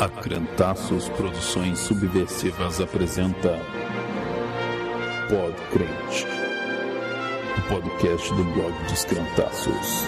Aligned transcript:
A 0.00 0.08
Crentaços 0.08 1.08
Produções 1.10 1.78
Subversivas 1.78 2.80
apresenta 2.80 3.58
Pod 5.28 5.54
Crente, 5.70 6.26
o 7.56 7.68
podcast 7.68 8.28
do 8.34 8.44
blog 8.44 8.72
dos 8.88 9.04
Crentaços. 9.04 10.04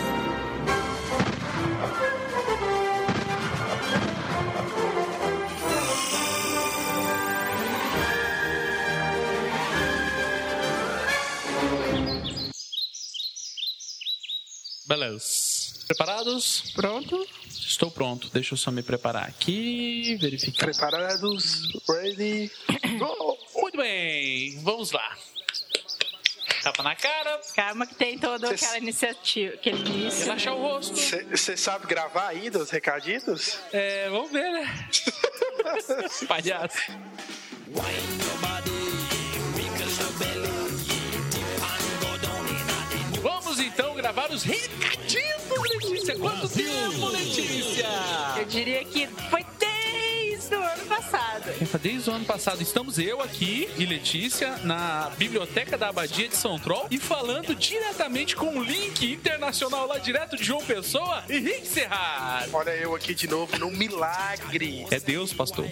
Beleza. 14.86 15.86
Preparados? 15.86 16.72
Pronto? 16.74 17.26
Estou 17.76 17.90
pronto. 17.90 18.30
Deixa 18.32 18.54
eu 18.54 18.56
só 18.56 18.70
me 18.70 18.82
preparar 18.82 19.24
aqui, 19.28 20.16
verificar. 20.18 20.64
Preparados? 20.64 21.60
Ready? 21.86 22.50
Go! 22.98 23.36
Muito 23.60 23.76
bem, 23.76 24.58
vamos 24.62 24.92
lá. 24.92 25.14
Tapa 26.62 26.82
na 26.82 26.96
cara, 26.96 27.38
Calma 27.54 27.86
que 27.86 27.94
tem 27.94 28.18
toda 28.18 28.48
Cês- 28.48 28.62
aquela 28.62 28.78
iniciativa, 28.78 29.54
aquele 29.56 29.78
início. 29.90 30.24
relaxar 30.24 30.54
o 30.54 30.62
rosto. 30.62 30.96
Você 30.96 31.54
sabe 31.54 31.86
gravar 31.86 32.28
ainda 32.28 32.60
os 32.60 32.70
recaditos? 32.70 33.58
É, 33.70 34.08
vamos 34.08 34.32
ver, 34.32 34.50
né? 34.50 34.88
Palhaço. 36.26 36.78
Gravar 44.06 44.30
os 44.30 44.44
recadinhos, 44.44 45.26
Letícia. 45.74 46.16
Quanto 46.16 46.48
tempo, 46.48 47.08
Letícia? 47.08 47.88
Eu 48.36 48.44
diria 48.44 48.84
que 48.84 49.08
foi 49.28 49.44
desde 49.58 50.54
o 50.54 50.55
ano 50.55 50.55
passado. 50.96 51.52
Desde 51.80 52.10
o 52.10 52.12
ano 52.14 52.24
passado 52.24 52.62
estamos 52.62 52.98
eu 52.98 53.20
aqui 53.20 53.68
e 53.76 53.84
Letícia 53.84 54.56
na 54.58 55.10
biblioteca 55.16 55.76
da 55.76 55.88
Abadia 55.88 56.28
de 56.28 56.36
São 56.36 56.58
Troll 56.58 56.86
e 56.90 56.98
falando 56.98 57.54
diretamente 57.54 58.34
com 58.34 58.58
o 58.58 58.62
link 58.62 59.12
internacional 59.12 59.86
lá 59.86 59.98
direto 59.98 60.36
de 60.36 60.44
João 60.44 60.64
Pessoa, 60.64 61.22
Henrique 61.28 61.66
Serrar. 61.66 62.48
Olha 62.52 62.70
eu 62.70 62.94
aqui 62.94 63.14
de 63.14 63.28
novo 63.28 63.58
no 63.58 63.70
milagre. 63.70 64.86
É 64.90 64.98
Deus, 64.98 65.32
pastor. 65.32 65.66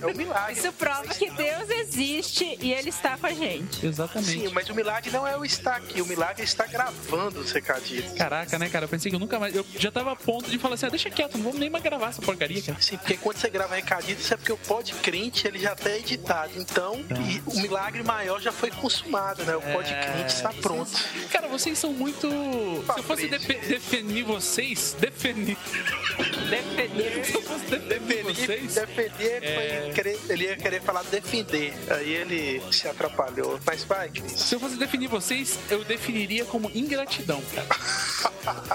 É 0.00 0.06
um 0.06 0.14
milagre. 0.14 0.52
Isso 0.52 0.72
prova 0.72 1.08
que 1.14 1.30
Deus 1.30 1.70
existe 1.70 2.58
e 2.60 2.72
Ele 2.72 2.90
está 2.90 3.16
com 3.16 3.26
a 3.26 3.32
gente. 3.32 3.84
Exatamente. 3.84 4.30
Sim, 4.30 4.48
mas 4.52 4.68
o 4.68 4.74
milagre 4.74 5.10
não 5.10 5.26
é 5.26 5.36
o 5.36 5.44
estar 5.44 5.76
aqui, 5.76 6.00
o 6.00 6.06
milagre 6.06 6.42
é 6.42 6.44
estar 6.44 6.66
gravando 6.66 7.40
os 7.40 7.50
recaditos. 7.50 8.12
Caraca, 8.12 8.58
né, 8.58 8.68
cara? 8.68 8.84
Eu 8.84 8.88
pensei 8.88 9.10
que 9.10 9.16
eu 9.16 9.20
nunca 9.20 9.38
mais. 9.40 9.54
Eu 9.54 9.66
já 9.78 9.90
tava 9.90 10.12
a 10.12 10.16
ponto 10.16 10.50
de 10.50 10.58
falar 10.58 10.74
assim: 10.74 10.86
ah, 10.86 10.90
deixa 10.90 11.10
quieto, 11.10 11.36
não 11.36 11.44
vamos 11.44 11.58
nem 11.58 11.70
mais 11.70 11.82
gravar 11.82 12.10
essa 12.10 12.22
porcaria, 12.22 12.62
cara. 12.62 12.80
Sim, 12.80 12.96
porque 12.98 13.16
quando 13.16 13.38
você 13.38 13.50
grava 13.50 13.74
recadito, 13.74 14.20
isso 14.20 14.34
é 14.34 14.36
porque 14.36 14.52
o 14.52 14.57
pod 14.66 14.92
crente 14.94 15.46
ele 15.46 15.58
já 15.58 15.74
tá 15.74 15.90
editado. 15.96 16.52
Então, 16.56 17.04
e 17.28 17.42
o 17.46 17.60
milagre 17.60 18.02
maior 18.02 18.40
já 18.40 18.52
foi 18.52 18.70
consumado, 18.70 19.44
né? 19.44 19.56
O 19.56 19.60
pod 19.62 19.90
É. 19.92 20.00
crente 20.12 20.34
está 20.34 20.52
pronto. 20.52 20.90
Cara, 21.30 21.48
vocês 21.48 21.78
são 21.78 21.92
muito. 21.92 22.28
Se 22.28 22.98
eu 22.98 23.02
fosse 23.04 23.28
defe- 23.28 23.54
definir 23.66 24.24
vocês, 24.24 24.96
definir. 24.98 25.56
Defender. 26.48 27.24
Se 27.24 27.34
eu 27.34 27.42
fosse 27.42 27.64
definir 27.66 27.98
Defender, 27.98 28.24
vocês. 28.24 28.74
defender 28.74 29.44
É. 29.44 29.92
querer- 29.94 30.18
ele 30.28 30.44
ia 30.44 30.56
querer 30.56 30.80
falar 30.82 31.02
defender. 31.04 31.72
Aí 31.90 32.10
ele 32.10 32.62
se 32.72 32.88
atrapalhou. 32.88 33.58
Mas 33.64 33.84
vai, 33.84 34.08
Cris. 34.10 34.32
Se 34.32 34.54
eu 34.54 34.60
fosse 34.60 34.76
definir 34.76 35.08
vocês, 35.08 35.58
eu 35.70 35.84
definiria 35.84 36.44
como 36.44 36.70
ingratidão, 36.74 37.42
cara. 37.54 37.68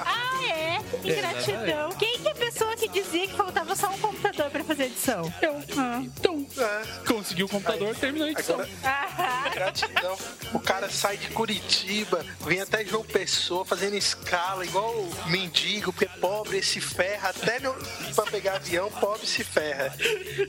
Ah, 0.06 0.40
é? 0.44 0.80
Ingratidão. 1.04 1.90
Quem 1.94 2.20
que 2.20 2.28
é 2.28 2.34
pessoa 2.54 2.76
que 2.76 2.88
dizia 2.88 3.28
que 3.28 3.36
faltava 3.36 3.76
só 3.76 3.90
um 3.90 3.98
computador 3.98 4.50
pra 4.52 4.64
fazer 4.64 4.84
edição? 4.86 5.34
Eu. 5.42 5.62
Ah. 5.78 6.02
Então, 6.04 6.46
É. 6.58 7.04
conseguiu 7.08 7.48
o 7.48 7.50
computador, 7.50 7.96
terminou 7.96 8.28
a 8.28 8.32
edição. 8.32 8.56
Agora, 8.56 8.70
Ah, 8.84 9.50
Gratidão. 9.54 10.18
O 10.54 10.60
cara 10.60 10.90
sai 10.90 11.18
de 11.18 11.28
Curitiba, 11.30 12.24
vem 12.42 12.62
até 12.62 12.86
João 12.86 13.04
Pessoa 13.04 13.66
fazendo 13.66 13.96
escala, 13.96 14.66
igual 14.66 14.92
o 14.94 15.12
mendigo, 15.30 15.92
porque 15.92 16.06
pobre 16.20 16.62
se 16.62 16.80
ferra, 16.80 17.30
até 17.30 17.60
no, 17.60 17.74
pra 18.16 18.26
pegar 18.26 18.56
avião, 18.56 18.90
pobre 18.92 19.26
se 19.26 19.44
ferra. 19.44 19.94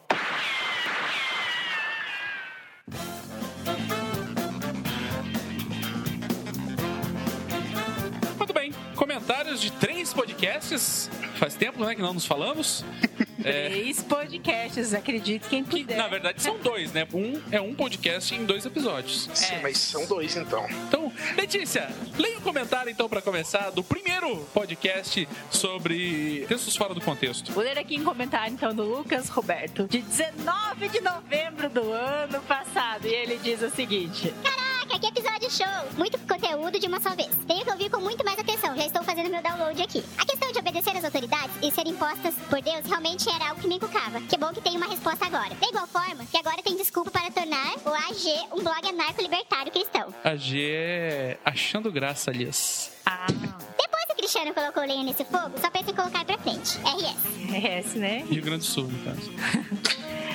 Comentários 9.60 9.62
de 9.62 9.72
três 9.74 10.14
podcasts. 10.14 11.10
Faz 11.36 11.56
tempo, 11.56 11.84
né, 11.86 11.96
que 11.96 12.02
não 12.02 12.14
nos 12.14 12.26
falamos. 12.26 12.84
Três 13.42 14.04
podcasts, 14.04 14.94
acredite 14.94 15.48
quem 15.48 15.64
Que, 15.64 15.80
puder. 15.80 15.96
na 15.98 16.10
verdade, 16.10 16.42
são 16.44 16.58
dois, 16.60 16.92
né? 16.92 17.08
Um 17.14 17.42
é 17.50 17.62
um 17.62 17.74
podcast 17.74 18.36
em 18.36 18.44
dois 18.46 18.66
episódios. 18.66 19.30
Sim, 19.34 19.56
É. 19.56 19.60
mas 19.62 19.78
são 19.78 20.06
dois 20.06 20.36
então. 20.36 20.68
Então, 20.90 21.10
Letícia, 21.38 21.90
leia 22.18 22.38
o 22.38 22.42
comentário 22.42 22.92
então 22.92 23.08
para 23.08 23.22
começar 23.22 23.70
do 23.70 23.82
primeiro 23.82 24.40
podcast 24.54 25.26
sobre 25.50 26.46
textos 26.50 26.76
fora 26.76 26.94
do 26.94 27.00
contexto. 27.00 27.54
Vou 27.54 27.64
ler 27.64 27.80
aqui 27.80 27.96
em 27.96 28.04
comentário 28.04 28.54
então 28.54 28.76
do 28.76 28.84
Lucas 28.84 29.30
Roberto, 29.30 29.88
de 29.88 30.02
19 30.02 30.90
de 30.90 31.00
novembro 31.00 31.70
do 31.70 31.94
ano 31.94 32.42
passado. 32.42 33.08
E 33.08 33.14
ele 33.14 33.38
diz 33.42 33.62
o 33.62 33.70
seguinte: 33.70 34.34
Caraca, 34.44 34.79
que 34.98 35.08
episódio 35.08 35.50
show! 35.52 35.66
Muito 35.98 36.18
conteúdo 36.20 36.80
de 36.80 36.88
uma 36.88 37.00
só 37.00 37.16
vez. 37.16 37.30
Tenho 37.48 37.64
que 37.64 37.72
ouvir 37.72 37.90
com 37.90 38.00
muito 38.02 38.24
mais 38.26 38.40
atenção, 38.40 38.76
já 38.76 38.86
estou 38.86 39.04
fazendo 39.04 39.30
meu 39.30 39.42
download 39.42 39.82
aqui. 39.82 40.04
A 40.18 40.26
questão 40.26 40.52
de 40.52 40.60
obedecer 40.60 40.96
às 40.98 41.04
autoridades 41.04 41.52
e 41.62 41.72
ser 41.72 41.88
impostas 41.88 42.34
por 42.50 42.62
Deus 42.62 42.86
realmente 42.86 43.30
era 43.30 43.50
algo 43.50 43.62
que 43.62 43.68
me 43.68 43.76
encucava. 43.76 44.20
Que 44.22 44.38
bom 44.38 44.52
que 44.52 44.62
tem 44.62 44.76
uma 44.76 44.88
resposta 44.88 45.26
agora. 45.26 45.54
Da 45.56 45.68
igual 45.68 45.88
forma 45.88 46.26
que 46.26 46.38
agora 46.38 46.62
tem 46.64 46.76
desculpa 46.76 47.12
para 47.12 47.32
tornar 47.32 47.74
o 47.86 47.90
AG 47.90 48.48
um 48.54 48.64
blog 48.64 48.88
anarco-libertário 48.88 49.72
cristão. 49.72 50.14
A 50.24 50.36
G 50.36 50.70
é 50.72 51.38
achando 51.46 51.92
graça, 51.92 52.32
aliás. 52.32 52.92
Ah, 53.06 53.28
Depois 53.28 54.06
que 54.08 54.14
o 54.14 54.16
Cristiano 54.16 54.54
colocou 54.54 54.84
lenha 54.84 55.04
nesse 55.04 55.24
fogo, 55.26 55.52
só 55.62 55.70
pensa 55.70 55.92
em 55.92 55.96
colocar 55.96 56.26
pra 56.26 56.38
frente. 56.40 56.78
RS. 56.80 57.86
esse, 57.86 57.98
né? 57.98 58.26
Rio 58.30 58.42
Grande 58.44 58.60
do 58.60 58.66
Sul, 58.66 58.86
no 58.88 59.00
caso. 59.04 59.32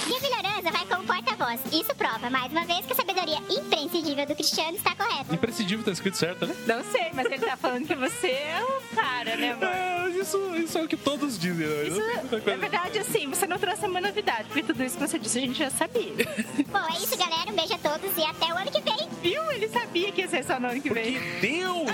A 0.63 0.71
Melhorança 0.71 0.71
vai 0.71 0.87
como 0.87 1.05
porta-voz. 1.05 1.61
Isso 1.73 1.93
prova, 1.97 2.31
mais 2.31 2.53
uma 2.53 2.65
vez, 2.65 2.87
que 2.87 2.93
a 2.93 2.97
sabedoria 2.97 3.39
imprescindível 3.51 4.25
do 4.27 4.35
Cristiano 4.37 4.77
está 4.77 4.95
correta. 4.95 5.35
Imprescindível 5.35 5.85
tá 5.85 5.91
escrito 5.91 6.17
certo, 6.17 6.47
né? 6.47 6.55
Não 6.67 6.85
sei, 6.85 7.11
mas 7.13 7.27
ele 7.27 7.39
tá 7.45 7.57
falando 7.57 7.85
que 7.85 7.97
você 7.97 8.29
é 8.29 8.63
o 8.63 8.95
cara, 8.95 9.37
né, 9.37 9.51
amor? 9.53 9.67
É, 9.67 10.09
isso, 10.11 10.39
isso 10.57 10.79
é 10.79 10.83
o 10.83 10.87
que 10.87 10.97
todos 10.97 11.37
dizem, 11.37 11.67
né? 11.67 11.89
Isso, 11.89 12.01
na 12.47 12.57
verdade, 12.57 12.99
assim, 13.01 13.29
você 13.29 13.45
não 13.49 13.59
trouxe 13.59 13.85
uma 13.87 14.01
novidade, 14.01 14.45
porque 14.45 14.63
tudo 14.63 14.85
isso 14.85 14.97
que 14.97 15.09
você 15.09 15.19
disse 15.19 15.39
a 15.39 15.41
gente 15.41 15.59
já 15.59 15.71
sabia. 15.71 16.13
Bom, 16.71 16.95
é 16.95 16.99
isso, 16.99 17.17
galera. 17.17 17.51
Um 17.51 17.55
beijo 17.55 17.75
a 17.75 17.79
todos 17.79 18.17
e 18.17 18.23
até 18.23 18.55
o 18.55 18.57
ano 18.57 18.71
que 18.71 18.81
vem. 18.81 19.09
Viu? 19.21 19.51
Ele 19.51 19.69
sabia 19.69 20.13
que 20.13 20.21
ia 20.21 20.29
ser 20.29 20.45
só 20.45 20.61
no 20.61 20.69
ano 20.69 20.81
que 20.81 20.89
Porque 20.89 21.11
vem. 21.11 21.41
Deus, 21.41 21.91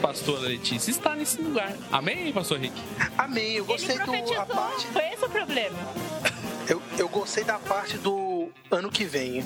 pastor 0.00 0.40
Letícia, 0.40 0.90
está 0.90 1.14
nesse 1.14 1.42
lugar. 1.42 1.74
Amém, 1.92 2.32
pastor 2.32 2.58
Rick? 2.58 2.74
Amém, 3.18 3.52
eu 3.52 3.64
Ele 3.64 3.72
gostei 3.72 3.98
do 3.98 4.40
a 4.40 4.46
parte. 4.46 4.86
foi 4.86 5.08
esse 5.12 5.24
o 5.24 5.28
problema. 5.28 5.76
Eu, 6.68 6.82
eu 6.98 7.08
gostei 7.08 7.44
da 7.44 7.58
parte 7.58 7.96
do 7.98 8.50
ano 8.70 8.90
que 8.90 9.04
vem. 9.04 9.44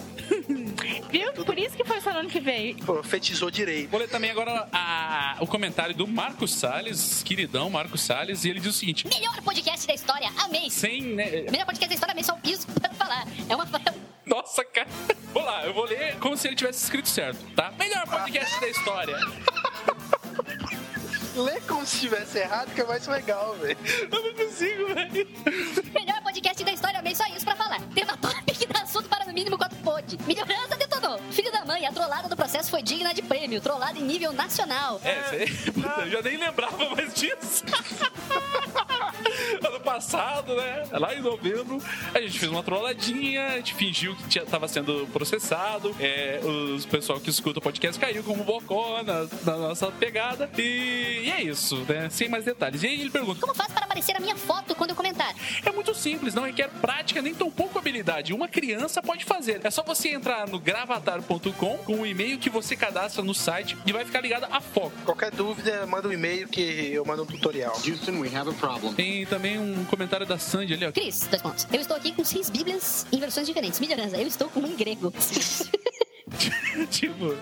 Viu? 1.11 1.33
Por 1.45 1.59
isso 1.59 1.77
que 1.77 1.85
foi 1.85 2.01
só 2.01 2.13
no 2.13 2.21
ano 2.21 2.29
que 2.31 2.41
veio. 2.41 2.77
Profetizou 2.77 3.51
direito. 3.51 3.91
Vou 3.91 4.01
ler 4.01 4.09
também 4.09 4.31
agora 4.31 4.69
a- 4.73 5.37
o 5.41 5.47
comentário 5.47 5.95
do 5.95 6.07
Marcos 6.07 6.55
Salles, 6.55 7.23
queridão 7.23 7.69
Marcos 7.69 8.01
Salles, 8.03 8.45
e 8.45 8.51
ele 8.51 8.61
diz 8.61 8.75
o 8.75 8.79
seguinte: 8.79 9.07
Melhor 9.09 9.41
podcast 9.43 9.87
da 9.87 9.95
história, 9.95 10.31
amei. 10.39 10.71
sem, 10.71 11.03
né? 11.03 11.31
Melhor 11.51 11.67
podcast 11.67 11.89
da 11.89 11.95
história, 11.95 12.13
amei 12.13 12.25
só 12.25 12.35
o 12.35 12.39
piso 12.39 12.67
pra 12.81 12.91
falar. 12.93 13.27
É 13.49 13.55
uma. 13.55 13.69
Nossa, 14.25 14.65
cara. 14.65 14.89
Vou 15.35 15.45
lá, 15.45 15.65
eu 15.65 15.73
vou 15.73 15.85
ler 15.85 16.17
como 16.19 16.37
se 16.37 16.49
ele 16.49 16.57
tivesse 16.57 16.83
escrito 16.83 17.09
certo, 17.09 17.39
tá? 17.55 17.71
Melhor 17.79 18.05
podcast 18.09 18.61
da 18.61 18.69
história. 18.69 19.17
Lê 21.37 21.61
como 21.61 21.87
se 21.87 21.95
estivesse 21.95 22.39
errado, 22.39 22.75
que 22.75 22.81
é 22.81 22.85
mais 22.85 23.07
legal, 23.07 23.55
velho. 23.55 23.79
Eu 24.11 24.23
não 24.25 24.35
consigo, 24.35 24.87
velho. 24.93 25.29
Melhor 25.95 26.20
podcast 26.31 26.63
da 26.65 26.73
história, 26.73 27.01
amei 27.01 27.15
só 27.15 27.27
isso 27.27 27.45
pra 27.45 27.57
falar. 27.57 27.81
Tema 27.93 28.17
top 28.17 28.53
que 28.55 28.67
dá 28.67 28.83
assunto 28.83 29.09
para 29.09 29.25
no 29.25 29.33
mínimo 29.33 29.59
quanto 29.59 29.75
Melhorança 30.27 30.77
detonou. 30.77 31.19
Filho 31.31 31.53
da 31.53 31.65
mãe, 31.65 31.87
a 31.87 31.93
trollada 31.93 32.29
do 32.29 32.37
processo 32.37 32.71
foi 32.71 32.83
digna 32.83 33.13
de 33.13 33.23
prêmio. 33.23 33.61
Trollada 33.61 33.99
em 33.99 34.03
nível 34.03 34.33
nacional. 34.33 35.01
É. 35.05 35.47
Puta, 35.73 36.01
eu 36.03 36.11
já 36.11 36.23
nem 36.23 36.37
lembrava 36.37 36.89
mais 36.91 37.15
disso. 37.15 37.65
ano 39.67 39.81
passado, 39.81 40.55
né? 40.57 40.85
Lá 40.93 41.15
em 41.15 41.21
novembro, 41.21 41.81
a 42.15 42.21
gente 42.21 42.39
fez 42.39 42.51
uma 42.51 42.63
trolladinha, 42.63 43.47
a 43.49 43.57
gente 43.57 43.75
fingiu 43.75 44.15
que 44.17 44.29
tinha, 44.29 44.45
tava 44.45 44.69
sendo 44.69 45.07
processado. 45.13 45.95
É, 46.01 46.41
os 46.45 46.87
pessoal 46.87 47.21
que 47.21 47.31
escuta 47.31 47.59
o 47.59 47.63
podcast 47.63 47.99
caiu 48.01 48.23
como 48.23 48.45
bocó 48.45 49.03
na, 49.03 49.27
na 49.45 49.57
nossa 49.57 49.91
pegada. 49.93 50.51
E, 50.57 51.23
e 51.25 51.31
é 51.31 51.43
isso, 51.43 51.77
né? 51.89 52.09
Sem 52.11 52.29
mais 52.29 52.45
detalhes. 52.45 52.83
E 52.83 52.87
aí 52.87 53.01
ele 53.01 53.11
pergunta: 53.11 53.41
Como 53.41 53.55
faz 53.55 53.73
para 53.73 53.85
aparecer 53.85 54.17
a 54.17 54.21
minha 54.21 54.37
foto 54.37 54.75
quando 54.75 54.91
eu 54.91 54.97
comentar? 54.97 55.35
é 55.65 55.71
muito 55.71 55.95
simples, 55.95 56.35
não 56.35 56.45
requer 56.45 56.69
prática 56.81 57.23
nem 57.23 57.35
tão 57.35 57.51
pouco 57.51 57.79
habilidade. 57.79 58.33
Uma 58.33 58.49
criança 58.49 59.03
pode 59.03 59.25
fazer. 59.25 59.61
É 59.65 59.71
só 59.71 59.83
você 59.95 60.11
entrar 60.11 60.47
no 60.47 60.61
gravatar.com 60.61 61.79
com 61.79 62.01
o 62.01 62.07
e-mail 62.07 62.39
que 62.39 62.49
você 62.49 62.77
cadastra 62.77 63.25
no 63.25 63.35
site 63.35 63.77
e 63.85 63.93
vai 63.93 64.05
ficar 64.05 64.21
ligado 64.21 64.47
a 64.49 64.61
foco. 64.61 64.93
Qualquer 65.05 65.33
dúvida, 65.33 65.85
manda 65.85 66.07
um 66.07 66.13
e-mail 66.13 66.47
que 66.47 66.93
eu 66.93 67.05
mando 67.05 67.25
um 67.25 67.27
tutorial. 67.27 67.75
Houston, 67.75 68.21
we 68.21 68.29
have 68.33 68.49
a 68.49 68.53
problem. 68.53 68.95
Tem 68.95 69.27
também 69.27 69.59
um 69.59 69.85
comentário 69.87 70.25
da 70.25 70.39
Sandy 70.39 70.75
ali, 70.75 70.87
ó. 70.87 70.93
Cris, 70.93 71.27
dois 71.29 71.43
pontos. 71.43 71.67
Eu 71.73 71.81
estou 71.81 71.97
aqui 71.97 72.13
com 72.13 72.25
seis 72.25 72.49
bíblias 72.49 73.05
em 73.11 73.19
versões 73.19 73.49
diferentes. 73.49 73.81
Melhorança, 73.81 74.17
eu 74.17 74.29
estou 74.29 74.49
com 74.49 74.61
em 74.61 74.77
grego. 74.77 75.13
tipo, 76.91 77.35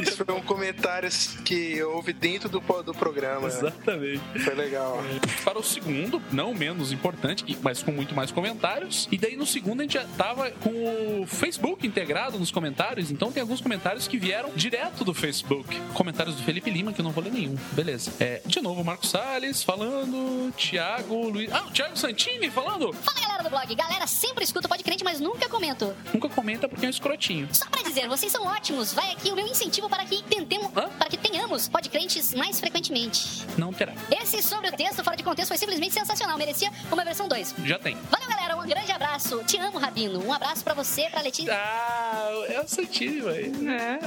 Isso 0.00 0.24
foi 0.24 0.34
um 0.34 0.42
comentário 0.42 1.08
que 1.44 1.82
houve 1.82 2.12
dentro 2.12 2.48
do, 2.48 2.60
do 2.60 2.94
programa. 2.94 3.48
né? 3.48 3.54
exatamente. 3.54 4.20
Foi 4.44 4.54
legal. 4.54 5.02
Para 5.44 5.58
o 5.58 5.62
segundo, 5.62 6.22
não 6.32 6.54
menos 6.54 6.92
importante, 6.92 7.44
mas 7.62 7.82
com 7.82 7.92
muito 7.92 8.14
mais 8.14 8.30
comentários. 8.30 9.08
E 9.10 9.18
daí 9.18 9.36
no 9.36 9.46
segundo 9.46 9.80
a 9.80 9.82
gente 9.84 9.94
já 9.94 10.04
tava 10.16 10.50
com 10.50 11.22
o 11.22 11.26
Facebook 11.26 11.86
integrado 11.86 12.38
nos 12.38 12.50
comentários. 12.50 13.10
Então 13.10 13.30
tem 13.32 13.40
alguns 13.40 13.60
comentários 13.60 14.08
que 14.08 14.18
vieram 14.18 14.50
direto 14.54 15.04
do 15.04 15.14
Facebook. 15.14 15.80
Comentários 15.94 16.36
do 16.36 16.42
Felipe 16.42 16.70
Lima, 16.70 16.92
que 16.92 17.00
eu 17.00 17.04
não 17.04 17.12
vou 17.12 17.22
ler 17.22 17.32
nenhum. 17.32 17.56
Beleza. 17.72 18.12
É, 18.20 18.40
de 18.44 18.60
novo, 18.60 18.82
Marcos 18.84 19.10
Salles 19.10 19.62
falando. 19.62 20.52
Thiago 20.56 21.28
Luiz. 21.28 21.52
Ah, 21.52 21.64
o 21.66 21.70
Thiago 21.70 21.96
Santini 21.96 22.50
falando. 22.50 22.92
Fala 22.92 23.20
galera 23.20 23.42
do 23.42 23.50
blog. 23.50 23.74
Galera, 23.74 24.06
sempre 24.06 24.44
escuta 24.44 24.66
o 24.66 24.70
Pode 24.70 24.82
Crente, 24.82 25.04
mas 25.04 25.20
nunca 25.20 25.48
comento. 25.48 25.94
Nunca 26.12 26.28
comenta 26.28 26.68
porque 26.68 26.84
é 26.84 26.88
um 26.88 26.90
escrotinho. 26.90 27.48
Só 27.52 27.66
pra 27.66 27.82
dizer, 27.82 28.08
vocês 28.24 28.32
são 28.32 28.46
ótimos. 28.46 28.92
Vai 28.94 29.12
aqui 29.12 29.30
o 29.30 29.36
meu 29.36 29.46
incentivo 29.46 29.86
para 29.88 30.02
que 30.06 30.22
tentemos, 30.22 30.74
Hã? 30.74 30.88
para 30.98 31.08
que 31.10 31.16
tenhamos 31.18 31.68
podcrentes 31.68 32.32
mais 32.32 32.58
frequentemente. 32.58 33.44
Não 33.58 33.70
terá. 33.70 33.92
Esse 34.10 34.42
sobre 34.42 34.68
o 34.68 34.72
texto 34.72 35.04
fora 35.04 35.14
de 35.16 35.22
contexto 35.22 35.48
foi 35.48 35.58
simplesmente 35.58 35.92
sensacional. 35.92 36.38
Merecia 36.38 36.70
uma 36.90 37.04
versão 37.04 37.28
2. 37.28 37.54
Já 37.64 37.78
tem. 37.78 37.96
Valeu, 38.10 38.26
galera. 38.28 38.56
Um 38.56 38.66
grande 38.66 38.90
abraço. 38.90 39.44
Te 39.44 39.58
amo, 39.58 39.78
Rabino. 39.78 40.24
Um 40.26 40.32
abraço 40.32 40.64
pra 40.64 40.72
você, 40.72 41.08
pra 41.10 41.20
Letícia. 41.20 41.52
Ah, 41.54 42.30
é 42.48 42.60
o 42.60 42.66
Santini, 42.66 43.20
velho. 43.20 43.70
É. 43.70 43.98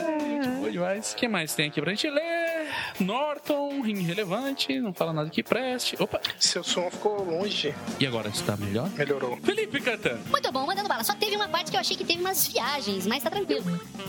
Boa 0.57 0.71
demais. 0.71 1.11
O 1.11 1.15
que 1.15 1.27
mais 1.27 1.53
tem 1.53 1.67
aqui 1.67 1.79
pra 1.79 1.91
gente 1.91 2.09
ler? 2.09 2.36
Norton, 2.99 3.85
irrelevante, 3.85 4.79
não 4.79 4.93
fala 4.93 5.13
nada 5.13 5.29
que 5.29 5.43
preste. 5.43 5.95
Opa, 5.99 6.19
Seu 6.39 6.63
som 6.63 6.89
ficou 6.89 7.23
longe. 7.23 7.73
e 7.99 8.07
agora 8.07 8.29
está 8.29 8.57
melhor? 8.57 8.89
Melhorou. 8.91 9.37
Felipe 9.43 9.79
Cantando. 9.81 10.19
Muito 10.29 10.51
bom, 10.51 10.65
mandando 10.65 10.89
bala. 10.89 11.03
Só 11.03 11.13
teve 11.13 11.35
uma 11.35 11.47
parte 11.47 11.69
que 11.71 11.77
eu 11.77 11.81
achei 11.81 11.95
que 11.95 12.03
teve 12.03 12.19
umas 12.19 12.47
viagens, 12.47 13.05
mas 13.05 13.21
tá 13.23 13.29
tranquilo. 13.29 13.63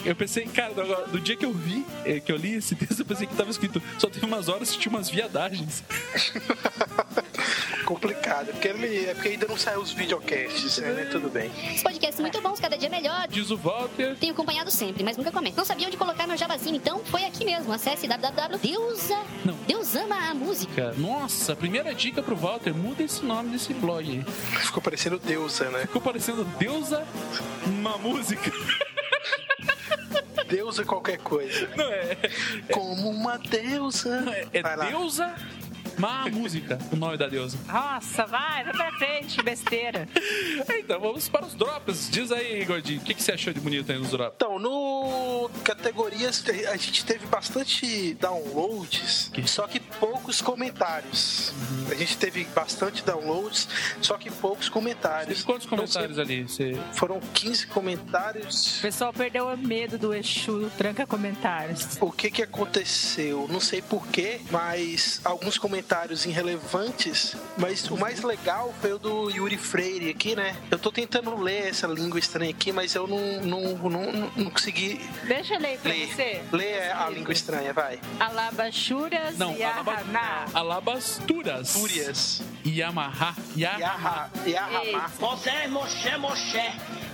Eu 0.05 0.17
pensei, 0.17 0.47
cara, 0.47 0.73
do, 0.75 1.13
do 1.13 1.21
dia 1.21 1.37
que 1.37 1.45
eu 1.45 1.53
vi, 1.53 1.85
eh, 2.05 2.21
que 2.21 2.33
eu 2.33 2.37
li 2.37 2.55
esse 2.55 2.75
texto, 2.75 3.01
eu 3.01 3.07
pensei 3.07 3.27
que 3.27 3.35
tava 3.35 3.51
escrito 3.51 3.83
só 3.99 4.09
teve 4.09 4.25
umas 4.25 4.49
horas 4.49 4.71
que 4.71 4.79
tinha 4.79 4.91
umas 4.95 5.09
viadagens. 5.11 5.85
Complicado. 7.89 8.49
Porque 8.49 8.69
ele, 8.69 9.07
é 9.07 9.15
porque 9.15 9.31
ainda 9.31 9.47
não 9.47 9.57
saiu 9.57 9.81
os 9.81 9.93
videocasts, 9.93 10.77
né? 10.77 11.09
Tudo 11.11 11.31
bem. 11.31 11.51
Os 11.75 11.83
podcasts 11.83 12.21
muito 12.21 12.39
bons, 12.43 12.61
cada 12.61 12.77
dia 12.77 12.91
melhor. 12.91 13.27
Diz 13.29 13.51
o 13.51 13.57
Walter. 13.57 14.15
Tenho 14.21 14.35
acompanhado 14.35 14.71
sempre, 14.71 15.03
mas 15.03 15.17
nunca 15.17 15.33
comento. 15.33 15.57
Não 15.57 15.65
sabia 15.65 15.87
onde 15.87 15.97
colocar 15.97 16.27
meu 16.27 16.37
jabazinho, 16.37 16.77
então 16.77 16.99
foi 17.07 17.25
aqui 17.25 17.47
mesmo. 17.47 17.73
Acesse 17.73 18.07
www.deusa. 18.07 19.17
Não. 19.43 19.55
Deus 19.67 19.97
ama 19.97 20.29
a 20.29 20.35
música. 20.35 20.93
Nossa, 20.99 21.57
primeira 21.57 21.95
dica 21.95 22.23
pro 22.23 22.37
Walter, 22.37 22.75
muda 22.75 23.03
esse 23.03 23.25
nome 23.25 23.53
desse 23.53 23.73
blog 23.73 24.07
aí. 24.07 24.23
Ficou 24.67 24.83
parecendo 24.83 25.19
deusa, 25.19 25.71
né? 25.71 25.81
Ficou 25.87 26.03
parecendo 26.03 26.45
Deusa 26.59 27.07
uma 27.65 27.97
música. 27.97 28.53
Deusa 30.47 30.85
qualquer 30.85 31.17
coisa. 31.19 31.71
Não 31.75 31.91
é? 31.91 32.17
Como 32.71 33.09
uma 33.09 33.39
deusa. 33.39 34.25
É 34.53 34.61
Vai 34.61 34.77
lá. 34.77 34.85
Deusa 34.87 35.35
uma 35.99 36.29
música, 36.29 36.79
o 36.93 36.97
nome 36.97 37.17
da 37.17 37.27
deusa. 37.27 37.59
Nossa, 37.67 38.25
vai, 38.27 38.65
vai 38.65 38.73
pra 38.73 38.93
frente, 38.93 39.43
besteira. 39.43 40.09
Então 40.79 41.01
vamos 41.01 41.29
para 41.29 41.45
os 41.45 41.55
drops. 41.55 42.09
Diz 42.11 42.33
aí, 42.33 42.65
Gordinho, 42.65 43.01
o 43.01 43.05
que, 43.05 43.13
que 43.13 43.23
você 43.23 43.33
achou 43.33 43.53
de 43.53 43.61
bonito 43.61 43.91
aí 43.91 43.99
nos 43.99 44.11
drops? 44.11 44.35
Então, 44.37 44.59
no 44.59 45.51
categorias 45.63 46.43
a 46.71 46.77
gente 46.77 47.05
teve 47.05 47.27
bastante 47.27 48.15
downloads, 48.15 49.31
só 49.45 49.67
que 49.67 49.81
poucos 49.81 50.41
comentários. 50.41 51.53
A 51.91 51.95
gente 51.95 52.17
teve 52.17 52.45
bastante 52.55 53.05
downloads, 53.05 53.69
só 54.01 54.17
que 54.17 54.31
poucos 54.31 54.69
comentários. 54.69 55.39
Teve 55.39 55.45
quantos 55.45 55.67
comentários 55.67 56.19
ali? 56.19 56.45
Você... 56.45 56.79
Foram 56.93 57.21
15 57.21 57.67
comentários. 57.67 58.79
O 58.79 58.83
pessoal 58.83 59.13
perdeu 59.13 59.47
o 59.47 59.57
medo 59.57 59.99
do 59.99 60.15
Exu, 60.15 60.71
tranca 60.79 61.07
comentários. 61.07 61.99
O 62.01 62.11
que 62.11 62.31
que 62.31 62.43
aconteceu? 62.43 63.47
Não 63.51 63.61
sei 63.61 63.83
porquê, 63.83 64.41
mas 64.51 65.21
alguns 65.25 65.59
comentários 65.59 65.88
irrelevantes. 66.27 67.35
Mas 67.57 67.89
o 67.91 67.97
mais 67.97 68.23
legal 68.23 68.75
foi 68.81 68.93
o 68.93 68.99
do 68.99 69.31
Yuri 69.31 69.57
Freire 69.57 70.11
aqui, 70.11 70.37
né? 70.37 70.57
Eu 70.71 70.79
tô 70.79 70.93
tentando 70.93 71.35
ler 71.41 71.69
essa 71.69 71.87
língua 71.87 72.19
estranha 72.19 72.51
aqui, 72.51 72.71
mas 72.73 72.95
eu 72.95 73.07
não, 73.07 73.41
não, 73.41 73.61
não, 73.79 73.91
não, 74.13 74.31
não 74.37 74.51
consegui 74.51 75.01
Deixa 75.27 75.55
eu 75.55 75.61
ler 75.61 75.79
pra 75.79 75.91
ler. 75.93 76.07
você. 76.09 76.43
Ler 76.53 76.93
a 76.93 77.09
língua 77.09 77.33
estranha, 77.33 77.73
vai. 77.73 77.99
Alabachuras 78.21 79.39
Não, 79.39 79.53
e 79.55 79.59
Yahaná. 79.61 80.45
Alabasturas. 80.53 81.73
Fúrias. 81.73 82.43
Yamaha. 82.67 83.35
Yamaha. 83.57 84.31
Yaha, 84.47 84.85
Yahamá. 84.85 85.09
Você, 85.19 85.67
Moshe, 85.69 86.17
Moshe, 86.19 86.73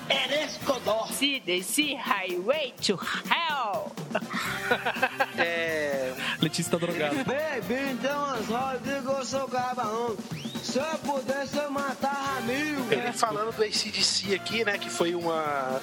eres 0.08 0.56
Kodor. 0.64 1.12
See 1.12 1.40
the 1.40 1.62
sea 1.62 1.96
highway 1.96 2.74
to 2.82 2.98
hell. 3.30 3.92
É, 5.36 6.12
Letícia 6.40 6.70
tá 6.70 6.78
drogada. 6.78 7.16
Baby, 7.24 7.90
então 7.92 8.36
eu 8.72 9.24
sou 9.24 9.48
cabarão. 9.48 10.16
Se 10.62 10.78
eu 10.78 10.98
pudesse, 11.04 11.56
eu 11.56 11.70
matava 11.70 12.40
mil. 12.42 12.90
ele 12.90 13.12
falando 13.12 13.54
do 13.54 13.62
ACDC 13.62 14.34
aqui, 14.34 14.64
né? 14.64 14.78
Que 14.78 14.88
foi 14.88 15.14
uma, 15.14 15.80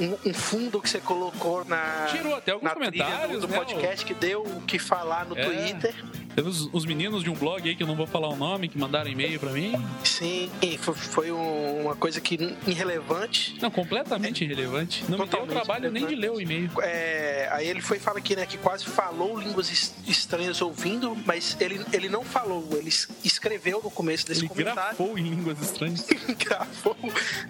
um, 0.00 0.30
um 0.30 0.34
fundo 0.34 0.80
que 0.80 0.88
você 0.88 1.00
colocou 1.00 1.64
na, 1.64 2.06
Tirou 2.10 2.36
até 2.36 2.52
alguns 2.52 2.68
na 2.68 2.74
comentários, 2.74 3.40
do, 3.40 3.46
do 3.46 3.48
né, 3.48 3.58
podcast 3.58 4.06
que 4.06 4.14
deu 4.14 4.42
o 4.42 4.60
que 4.62 4.78
falar 4.78 5.26
no 5.26 5.36
É. 5.36 5.44
Twitter. 5.44 5.94
Teve 6.34 6.48
os, 6.48 6.68
os 6.72 6.84
meninos 6.86 7.22
de 7.24 7.30
um 7.30 7.34
blog 7.34 7.68
aí 7.68 7.74
que 7.74 7.82
eu 7.82 7.86
não 7.86 7.96
vou 7.96 8.06
falar 8.06 8.28
o 8.28 8.36
nome, 8.36 8.68
que 8.68 8.78
mandaram 8.78 9.10
e-mail 9.10 9.38
pra 9.40 9.50
mim. 9.50 9.72
Sim, 10.04 10.50
foi, 10.80 10.94
foi 10.94 11.32
um- 11.32 11.82
uma 11.82 11.96
coisa 11.96 12.20
que 12.20 12.56
irrelevante. 12.66 13.56
Não, 13.60 13.70
completamente 13.70 14.44
irrelevante. 14.44 15.04
Não 15.08 15.18
me 15.18 15.26
deu 15.26 15.46
trabalho 15.46 15.90
nem 15.90 16.06
de 16.06 16.14
ler 16.14 16.30
o 16.30 16.40
e-mail. 16.40 16.70
É, 16.82 17.48
aí 17.52 17.66
ele 17.68 17.80
foi 17.82 17.96
e 17.96 18.00
fala 18.00 18.18
aqui, 18.18 18.36
né, 18.36 18.46
que 18.46 18.56
quase 18.58 18.84
falou 18.86 19.38
línguas 19.38 19.70
es- 19.70 19.94
estranhas 20.06 20.60
ouvindo, 20.62 21.16
mas 21.26 21.56
ele, 21.60 21.84
ele 21.92 22.08
não 22.08 22.24
falou, 22.24 22.66
ele 22.72 22.88
es- 22.88 23.08
escreveu 23.24 23.80
no 23.82 23.90
começo 23.90 24.26
desse 24.26 24.40
Ele 24.42 24.48
comentário. 24.48 24.96
grafou 24.96 25.18
em 25.18 25.22
línguas 25.22 25.60
estranhas. 25.60 26.06
gravou 26.38 26.96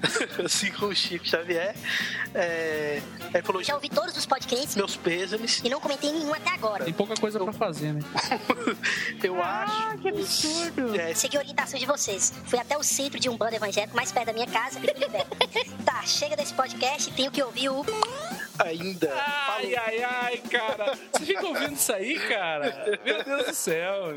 assim 0.45 0.71
com 0.73 0.87
o 0.87 0.95
Chico 0.95 1.27
Xavier. 1.29 1.75
É, 2.35 3.03
aí 3.35 3.43
falou, 3.43 3.63
Já 3.63 3.75
ouvi 3.75 3.89
todos 3.89 4.17
os 4.17 4.25
podcasts 4.27 4.75
meus 4.75 4.97
pêsames. 4.97 5.61
e 5.65 5.69
não 5.69 5.81
comentei 5.81 6.11
nenhum 6.13 6.33
até 6.35 6.51
agora. 6.51 6.85
Tem 6.85 6.95
pouca 6.95 7.15
coisa 7.17 7.39
pra 7.39 7.53
fazer, 7.53 7.93
né? 7.93 8.01
Eu 9.23 9.41
Ah, 9.43 9.65
acho. 9.65 9.99
que 9.99 10.09
absurdo. 10.09 10.95
É, 11.01 11.15
Segui 11.15 11.37
a 11.37 11.41
orientação 11.41 11.79
de 11.79 11.87
vocês. 11.87 12.33
Fui 12.47 12.59
até 12.59 12.77
o 12.77 12.83
centro 12.83 13.19
de 13.21 13.29
um 13.29 13.37
bando 13.37 13.55
evangélico 13.57 13.95
mais 13.97 14.11
perto 14.13 14.27
da 14.27 14.33
minha 14.33 14.47
casa 14.47 14.79
e 14.79 14.83
fui 14.83 14.93
liberto. 14.99 15.37
tá, 15.85 16.03
chega 16.05 16.37
desse 16.37 16.55
podcast, 16.55 17.11
tenho 17.13 17.31
que 17.31 17.43
ouvir 17.43 17.69
o. 17.71 17.85
ainda. 18.65 19.13
Ai, 19.49 19.75
ai, 19.77 20.03
ai, 20.03 20.37
cara. 20.51 20.99
Você 21.13 21.27
fica 21.27 21.47
ouvindo 21.47 21.75
isso 21.75 21.93
aí, 21.93 22.19
cara? 22.19 22.99
Meu 23.05 23.25
Deus 23.25 23.47
do 23.47 23.55
céu. 23.55 24.15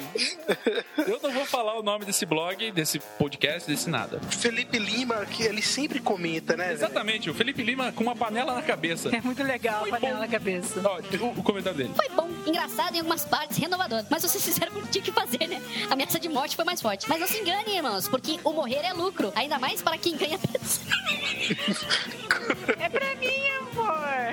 Eu 1.08 1.20
não 1.22 1.32
vou 1.32 1.46
falar 1.46 1.78
o 1.78 1.84
nome 1.84 2.06
desse 2.06 2.26
blog, 2.26 2.72
desse 2.72 3.00
podcast, 3.18 3.70
desse 3.70 3.90
nada. 3.90 4.20
Felipe 4.30 4.78
Lima, 4.80 5.26
que 5.26 5.44
ele 5.44 5.62
sempre 5.62 6.00
comenta, 6.00 6.56
né? 6.58 6.72
Exatamente, 6.74 7.30
o 7.30 7.34
Felipe 7.34 7.64
Lima 7.64 7.92
com 7.92 8.04
uma 8.04 8.16
panela 8.16 8.54
na 8.54 8.62
cabeça. 8.62 9.10
É 9.16 9.22
muito 9.22 9.44
legal 9.44 9.82
Foi 9.82 9.90
a 9.90 9.94
panela 9.94 10.16
bom. 10.16 10.22
na 10.22 10.28
cabeça. 10.28 10.82
Ó, 10.84 11.00
o, 11.00 11.40
o 11.40 11.44
comentário 11.44 11.78
dele. 11.78 11.92
Foi 11.96 12.10
bom, 12.10 12.30
engraçado 12.46 12.96
em 12.96 13.00
algumas 13.00 13.26
partes, 13.26 13.58
renovador. 13.58 14.04
Mas 14.10 14.22
vocês 14.24 14.44
fizeram 14.44 14.74
o 14.78 14.82
que 14.84 14.88
tinha 14.90 15.04
que 15.04 15.12
fazer, 15.12 15.48
né? 15.48 15.62
A 15.90 15.94
ameaça 15.94 16.20
de 16.20 16.30
morte 16.30 16.56
foi 16.56 16.66
mais 16.66 16.82
forte. 16.82 17.08
Mas 17.08 17.20
não 17.20 17.28
se 17.28 17.40
enganem, 17.40 17.78
irmãos, 17.78 18.08
porque 18.08 18.40
o 18.44 18.52
morrer 18.52 18.84
é 18.86 18.94
lucro. 18.94 19.32
Ainda 19.36 19.58
mais 19.60 19.82
para 19.82 19.98
quem 19.98 20.16
ganha. 20.18 20.40
É 22.80 22.90
pra 22.90 23.16
mim, 23.16 23.48
amor. 23.60 24.33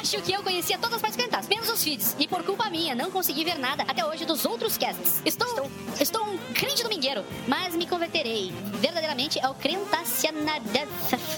Acho 0.00 0.20
que 0.22 0.32
eu 0.32 0.42
conhecia 0.42 0.78
todas 0.78 0.96
as 0.96 1.00
partes 1.02 1.16
cantadas, 1.22 1.48
menos 1.48 1.68
os 1.68 1.82
feeds. 1.82 2.16
E 2.18 2.26
por 2.26 2.42
culpa 2.42 2.68
minha, 2.70 2.94
não 2.94 3.10
consegui 3.10 3.44
ver 3.44 3.58
nada 3.58 3.84
até 3.86 4.04
hoje 4.04 4.24
dos 4.24 4.44
outros 4.44 4.76
casts. 4.78 5.20
Estou, 5.24 5.70
estou 6.00 6.24
um 6.26 6.38
crente 6.54 6.82
domingueiro, 6.82 7.24
mas 7.46 7.74
me 7.74 7.86
converterei. 7.86 8.52
Verdadeiramente 8.80 9.38
é 9.38 9.48
o 9.48 9.54
crentacianada... 9.54 10.86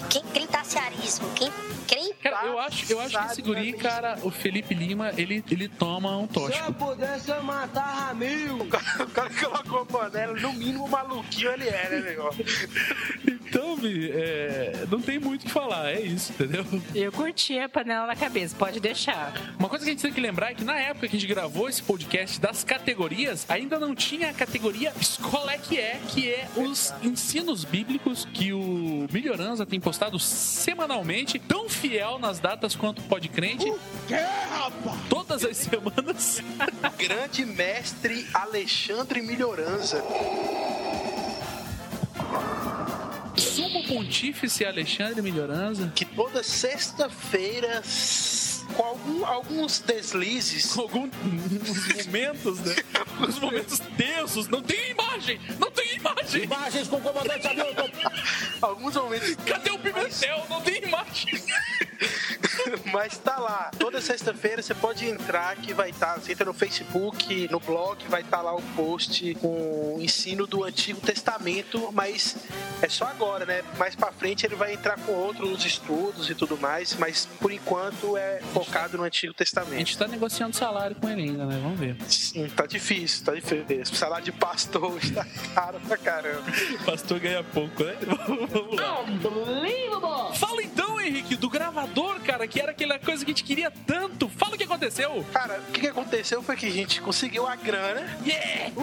Que 0.09 0.21
crentaciarismo? 0.21 1.29
Quem? 1.35 1.51
Quem? 1.87 2.13
Cara, 2.21 2.45
eu 2.45 2.59
acho, 2.59 2.91
eu 2.91 2.99
acho 2.99 3.17
que 3.17 3.25
esse 3.31 3.41
guri, 3.41 3.73
cara, 3.73 4.19
o 4.21 4.29
Felipe 4.29 4.75
Lima, 4.75 5.11
ele, 5.17 5.43
ele 5.49 5.67
toma 5.67 6.15
um 6.17 6.27
Se 6.27 6.33
tóxico. 6.33 6.65
eu 6.67 6.73
pudesse, 6.73 7.31
eu 7.31 7.43
matava 7.43 8.13
mil. 8.13 8.57
O 8.59 8.65
cara, 8.67 9.03
o 9.03 9.09
cara 9.09 9.29
colocou 9.33 9.81
a 9.81 9.85
panela, 9.85 10.33
no 10.39 10.53
mínimo 10.53 10.87
maluquinho 10.87 11.51
ele 11.51 11.67
é, 11.67 11.89
né, 11.89 12.01
negócio? 12.01 12.45
Então, 13.27 13.75
Vi, 13.75 14.11
é, 14.11 14.85
não 14.91 15.01
tem 15.01 15.17
muito 15.17 15.41
o 15.43 15.45
que 15.45 15.51
falar, 15.51 15.91
é 15.91 16.01
isso, 16.01 16.31
entendeu? 16.31 16.65
Eu 16.93 17.08
curti 17.11 17.57
a 17.59 17.69
panela 17.69 18.07
na 18.07 18.15
cabeça, 18.15 18.55
pode 18.57 18.79
deixar. 18.79 19.33
Uma 19.57 19.69
coisa 19.69 19.83
que 19.83 19.91
a 19.91 19.93
gente 19.93 20.01
tem 20.01 20.13
que 20.13 20.21
lembrar 20.21 20.51
é 20.51 20.53
que 20.53 20.63
na 20.63 20.79
época 20.79 21.07
que 21.07 21.15
a 21.15 21.19
gente 21.19 21.27
gravou 21.27 21.69
esse 21.69 21.81
podcast 21.81 22.39
das 22.39 22.63
categorias, 22.63 23.45
ainda 23.49 23.79
não 23.79 23.95
tinha 23.95 24.29
a 24.29 24.33
categoria 24.33 24.93
Escola 24.99 25.53
é 25.53 25.57
que 25.57 25.77
é, 25.77 25.99
que 26.07 26.29
é 26.29 26.47
os 26.55 26.93
ensinos 27.01 27.63
bíblicos 27.63 28.25
que 28.25 28.53
o 28.53 29.07
Melhorança 29.11 29.65
tem 29.65 29.79
postado 29.79 30.19
semanalmente, 30.19 31.39
tão 31.39 31.69
fiel 31.69 32.19
nas 32.19 32.39
datas 32.39 32.75
quanto 32.75 32.99
o 32.99 33.03
Podcrente. 33.03 33.65
Todas 35.09 35.43
as 35.45 35.57
semanas. 35.57 36.41
Grande 36.97 37.45
mestre 37.45 38.27
Alexandre 38.33 39.21
Melhoranza. 39.21 40.03
Pontífice 43.89 44.63
Alexandre 44.65 45.21
Melhorança. 45.21 45.91
que 45.95 46.05
toda 46.05 46.43
sexta-feira, 46.43 47.81
com 48.75 48.83
algum- 48.83 49.25
alguns 49.25 49.79
deslizes, 49.79 50.67
Com 50.73 50.81
alguns 50.81 51.09
momentos, 52.05 52.59
né? 52.59 52.75
Alguns 53.19 53.39
momentos 53.39 53.79
tensos. 53.97 54.47
Não 54.47 54.61
tem 54.61 54.91
imagem! 54.91 55.41
Não 55.59 55.69
tem 55.71 55.95
imagem! 55.97 56.43
Imagens 56.43 56.87
com 56.87 56.95
o 56.97 57.01
comandante 57.01 57.47
Hamilton. 57.47 57.89
alguns 58.61 58.95
momentos, 58.95 59.35
Cadê 59.45 59.71
o 59.71 59.79
Pimentel? 59.79 60.45
Não 60.49 60.61
tem 60.61 60.83
imagem! 60.83 61.43
mas 62.91 63.17
tá 63.17 63.37
lá. 63.37 63.71
Toda 63.77 64.01
sexta-feira 64.01 64.61
você 64.61 64.73
pode 64.73 65.05
entrar 65.07 65.55
que 65.57 65.73
vai 65.73 65.89
estar, 65.89 66.15
você 66.19 66.31
entra 66.31 66.45
no 66.45 66.53
Facebook, 66.53 67.47
no 67.51 67.59
blog, 67.59 68.03
vai 68.07 68.21
estar 68.21 68.41
lá 68.41 68.55
o 68.55 68.61
post 68.75 69.33
com 69.35 69.95
o 69.95 70.01
ensino 70.01 70.45
do 70.47 70.63
Antigo 70.63 70.99
Testamento, 71.01 71.89
mas 71.93 72.35
é 72.81 72.89
só 72.89 73.05
agora, 73.05 73.45
né? 73.45 73.63
Mais 73.77 73.95
pra 73.95 74.11
frente 74.11 74.45
ele 74.45 74.55
vai 74.55 74.73
entrar 74.73 74.97
com 74.99 75.11
outros 75.13 75.65
estudos 75.65 76.29
e 76.29 76.35
tudo 76.35 76.57
mais, 76.57 76.95
mas 76.95 77.27
por 77.39 77.51
enquanto 77.51 78.17
é 78.17 78.39
focado 78.53 78.97
no 78.97 79.03
Antigo 79.03 79.33
A 79.33 79.37
Testamento. 79.37 79.77
gente 79.77 79.97
tá 79.97 80.07
negociando 80.07 80.55
salário 80.55 80.95
com 80.95 81.09
ele 81.09 81.23
ainda, 81.23 81.45
né? 81.45 81.59
Vamos 81.61 81.79
ver. 81.79 81.95
Sim, 82.07 82.47
tá 82.49 82.65
difícil, 82.65 83.25
tá 83.25 83.33
difícil. 83.33 83.93
O 83.93 83.95
salário 83.95 84.25
de 84.25 84.31
pastor 84.31 84.97
está 85.01 85.25
caro 85.53 85.79
pra 85.87 85.97
caramba. 85.97 86.43
Pastor 86.85 87.19
ganha 87.19 87.43
pouco, 87.43 87.83
né? 87.83 87.95
Vamos 88.27 88.75
lá. 88.75 89.01
Unbelievable. 89.01 90.37
Fala 90.59 90.63
então, 90.63 90.99
Henrique, 90.99 91.35
do 91.37 91.49
gravador, 91.49 92.19
cara, 92.19 92.45
que 92.45 92.59
era 92.59 92.71
aquela 92.71 92.99
coisa 92.99 93.23
que 93.23 93.31
a 93.31 93.33
gente 93.33 93.45
queria 93.45 93.71
tanto. 93.71 94.27
Fala 94.27 94.55
o 94.55 94.57
que 94.57 94.65
aconteceu. 94.65 95.25
Cara, 95.31 95.61
o 95.69 95.71
que, 95.71 95.87
aconteceu 95.87 96.43
foi 96.43 96.57
que 96.57 96.65
a 96.65 96.71
gente 96.71 96.99
conseguiu 96.99 97.47
a 97.47 97.55
grana, 97.55 98.01
Yeah! 98.25 98.73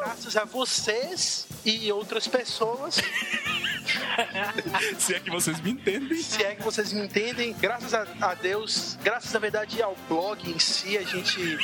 graças 0.00 0.34
a 0.34 0.44
vocês 0.44 1.46
e 1.62 1.92
outras 1.92 2.26
pessoas. 2.26 3.02
Se 4.98 5.14
é 5.14 5.20
que 5.20 5.30
vocês 5.30 5.60
me 5.60 5.72
entendem. 5.72 6.16
Se 6.18 6.42
é 6.42 6.54
que 6.54 6.62
vocês 6.62 6.92
me 6.92 7.02
entendem, 7.02 7.54
graças 7.60 7.92
a, 7.92 8.06
a 8.20 8.34
Deus, 8.34 8.96
graças 9.02 9.32
na 9.32 9.38
verdade 9.38 9.82
ao 9.82 9.94
blog 10.08 10.50
em 10.50 10.58
si, 10.58 10.96
a 10.96 11.02
gente 11.02 11.58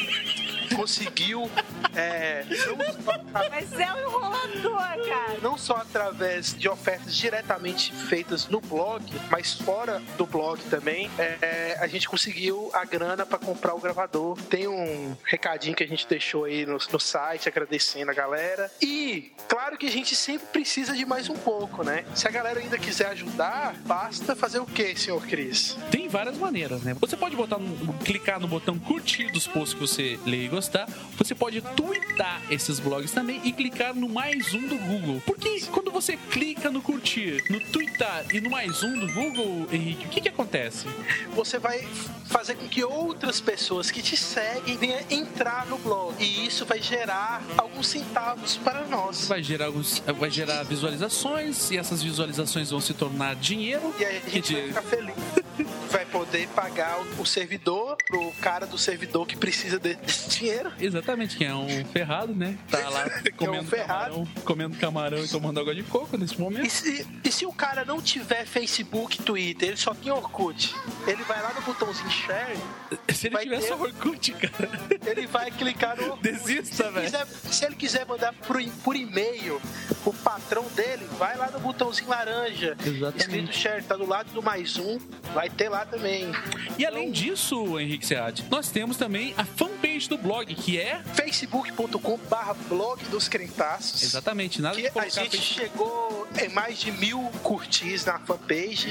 conseguiu. 0.74 1.50
é, 1.94 2.44
não, 2.44 3.50
Mas 3.50 3.72
é 3.72 3.92
um 3.92 3.98
enrolador, 4.00 5.08
cara. 5.08 5.38
não 5.42 5.56
só 5.58 5.76
através 5.76 6.54
de 6.54 6.68
ofertas 6.68 7.14
diretamente 7.14 7.92
feitas 7.92 8.48
no 8.48 8.60
blog, 8.60 9.04
mas 9.30 9.54
fora 9.64 10.02
do 10.16 10.26
blog 10.26 10.60
também, 10.70 11.10
é, 11.18 11.76
a 11.80 11.86
gente 11.86 12.08
conseguiu 12.08 12.70
a 12.72 12.84
grana 12.84 13.24
para 13.24 13.38
comprar 13.38 13.74
o 13.74 13.78
gravador. 13.80 14.36
Tem 14.50 14.66
um 14.66 15.16
recadinho 15.24 15.74
que 15.74 15.84
a 15.84 15.86
gente 15.86 16.06
deixou 16.06 16.44
aí 16.44 16.66
no, 16.66 16.78
no 16.92 17.00
site 17.00 17.48
agradecendo 17.48 18.10
a 18.10 18.14
galera. 18.14 18.70
E 18.80 19.32
claro 19.48 19.76
que 19.76 19.86
a 19.86 19.90
gente 19.90 20.14
sempre 20.16 20.46
precisa 20.48 20.92
de 20.94 21.04
mais 21.04 21.28
um 21.28 21.34
pouco, 21.36 21.82
né? 21.84 22.04
Se 22.14 22.26
a 22.26 22.30
galera 22.30 22.60
ainda 22.60 22.78
quiser 22.78 23.06
ajudar, 23.08 23.74
basta 23.84 24.34
fazer 24.34 24.58
o 24.58 24.66
que, 24.66 24.94
senhor 24.96 25.24
Cris? 25.26 25.76
Tem 25.90 26.08
várias 26.08 26.36
maneiras, 26.36 26.82
né? 26.82 26.94
Você 27.00 27.16
pode 27.16 27.36
botar 27.36 27.58
no- 27.58 27.92
clicar 27.98 28.40
no 28.40 28.48
botão 28.48 28.78
curtir 28.78 29.30
dos 29.32 29.46
posts 29.46 29.74
que 29.74 29.80
você 29.80 30.18
lê 30.26 30.44
e 30.44 30.48
gostar. 30.48 30.88
Você 31.16 31.34
pode 31.34 31.60
twittar 31.60 32.42
esses 32.50 32.78
blogs 32.80 33.12
também 33.12 33.40
e 33.44 33.52
clicar 33.52 33.94
no 33.94 34.08
mais 34.08 34.52
um 34.54 34.66
do 34.66 34.76
Google. 34.76 35.22
Porque 35.24 35.60
quando 35.72 35.90
você 35.90 36.16
clica 36.30 36.70
no 36.70 36.82
curtir, 36.82 37.44
no 37.50 37.60
twittar 37.60 38.24
e 38.34 38.40
no 38.40 38.50
mais 38.50 38.82
um 38.82 38.98
do 38.98 39.12
Google, 39.12 39.51
Henrique, 39.70 40.06
o 40.06 40.08
que 40.08 40.20
que 40.20 40.28
acontece? 40.28 40.86
Você 41.34 41.58
vai 41.58 41.86
fazer 42.26 42.54
com 42.54 42.66
que 42.68 42.82
outras 42.84 43.40
pessoas 43.40 43.90
que 43.90 44.02
te 44.02 44.16
seguem 44.16 44.76
venham 44.76 45.00
entrar 45.10 45.66
no 45.66 45.78
blog. 45.78 46.14
E 46.22 46.46
isso 46.46 46.64
vai 46.64 46.80
gerar 46.80 47.42
alguns 47.56 47.86
centavos 47.88 48.56
para 48.56 48.84
nós. 48.86 49.28
Vai 49.28 49.42
gerar, 49.42 49.66
alguns, 49.66 50.02
vai 50.18 50.30
gerar 50.30 50.62
visualizações 50.64 51.70
e 51.70 51.76
essas 51.78 52.02
visualizações 52.02 52.70
vão 52.70 52.80
se 52.80 52.94
tornar 52.94 53.34
dinheiro. 53.36 53.94
E 53.98 54.04
aí 54.04 54.16
a 54.18 54.20
Que 54.20 54.30
gente 54.30 54.52
vai 54.52 54.62
de- 54.62 54.68
ficar 54.68 54.82
feliz. 54.82 55.14
Vai 55.90 56.04
poder 56.06 56.48
pagar 56.48 56.98
o- 57.18 57.26
servidor 57.26 57.96
pro 58.06 58.30
cara 58.40 58.66
do 58.66 58.76
servidor 58.78 59.26
que 59.26 59.36
precisa 59.36 59.78
de- 59.78 59.94
desse 59.94 60.28
dinheiro. 60.38 60.72
Exatamente, 60.80 61.36
que 61.36 61.44
é 61.44 61.54
um 61.54 61.84
ferrado, 61.86 62.34
né? 62.34 62.58
Tá 62.70 62.88
lá 62.88 63.08
comendo 63.36 63.64
ferrado. 63.68 64.10
camarão, 64.14 64.28
comendo 64.44 64.76
camarão 64.76 65.24
e 65.24 65.28
tomando 65.28 65.60
água 65.60 65.74
de 65.74 65.82
coco 65.82 66.16
nesse 66.16 66.34
E 66.34 66.38
momento. 66.40 66.68
se, 66.70 67.06
e 67.24 67.30
se 67.32 67.46
o 67.46 67.52
cara 67.52 67.84
não 67.84 68.00
tiver 68.02 68.44
Facebook, 68.46 69.22
Twitter, 69.22 69.68
ele 69.70 69.76
só 69.76 69.94
tem 69.94 70.10
Orkut, 70.12 70.74
ele 71.06 71.22
vai 71.24 71.40
lá 71.42 71.52
no 71.54 71.62
botãozinho 71.62 72.10
share, 72.10 72.56
Se 73.12 73.26
ele 73.28 73.38
tiver 73.38 73.60
ter- 73.60 73.68
só 73.68 73.76
Orkut, 73.76 74.32
cara, 74.32 74.70
ele 75.06 75.26
vai 75.26 75.50
clicar 75.50 75.96
no 75.96 76.04
Orkut. 76.12 76.22
desista, 76.32 76.90
velho. 76.90 77.10
se 77.50 77.64
ele 77.64 77.76
quiser 77.76 78.04
mandar 78.06 78.32
por, 78.32 78.60
e- 78.60 78.70
por 78.82 78.96
e-mail 78.96 79.60
o 80.04 80.12
patrão 80.12 80.64
dele, 80.74 81.06
vai 81.18 81.36
lá 81.36 81.50
no 81.50 81.60
botãozinho 81.60 82.08
laranja. 82.08 82.76
Exatamente. 82.84 83.20
Escrito 83.20 83.52
share, 83.54 83.82
tá 83.84 83.96
do 83.96 84.06
lado 84.06 84.32
do 84.32 84.42
mais 84.42 84.76
um, 84.76 84.98
vai 85.34 85.48
ter 85.48 85.68
lá 85.68 85.84
também. 85.84 86.32
E 86.78 86.86
além 86.86 87.10
disso, 87.10 87.78
Henrique 87.78 88.06
Sead, 88.06 88.44
nós 88.50 88.70
temos 88.70 88.96
também 88.96 89.34
a 89.36 89.44
fanpage 89.44 89.81
do 90.08 90.16
blog, 90.18 90.52
que 90.54 90.80
é 90.80 91.02
facebook.com 91.14 92.16
barra 92.28 92.54
blog 92.68 93.02
dos 93.06 93.28
crentaços. 93.28 94.02
exatamente 94.02 94.60
nada 94.62 94.74
Que 94.74 94.82
de 94.82 94.88
a 94.88 94.90
colocar 94.90 95.10
gente 95.10 95.36
Facebook. 95.36 95.60
chegou 95.70 96.28
em 96.42 96.48
mais 96.48 96.78
de 96.78 96.90
mil 96.92 97.20
curtis 97.42 98.04
na 98.04 98.18
fanpage 98.18 98.88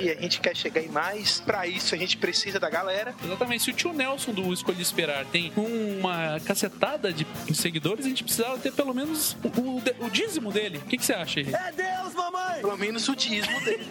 e 0.00 0.10
a 0.10 0.20
gente 0.20 0.40
quer 0.40 0.56
chegar 0.56 0.80
em 0.82 0.88
mais. 0.88 1.40
Pra 1.40 1.66
isso 1.66 1.94
a 1.94 1.98
gente 1.98 2.16
precisa 2.16 2.58
da 2.58 2.68
galera. 2.70 3.14
Exatamente. 3.22 3.64
Se 3.64 3.70
o 3.70 3.72
tio 3.74 3.92
Nelson 3.92 4.32
do 4.32 4.52
Escolha 4.52 4.80
Esperar 4.80 5.24
tem 5.26 5.52
uma 5.56 6.40
cacetada 6.40 7.12
de 7.12 7.26
seguidores, 7.54 8.06
a 8.06 8.08
gente 8.08 8.24
precisava 8.24 8.58
ter 8.58 8.72
pelo 8.72 8.94
menos 8.94 9.36
o, 9.44 9.60
o- 9.60 10.06
o 10.06 10.10
dízimo 10.10 10.50
dele. 10.50 10.78
O 10.78 10.82
que, 10.82 10.96
que 10.96 11.04
você 11.04 11.12
acha, 11.12 11.40
Henrique? 11.40 11.56
É 11.56 11.72
Deus, 11.72 12.14
mamãe. 12.14 12.60
Pelo 12.60 12.76
menos 12.78 13.08
o 13.08 13.14
dízimo 13.14 13.60
dele. 13.60 13.86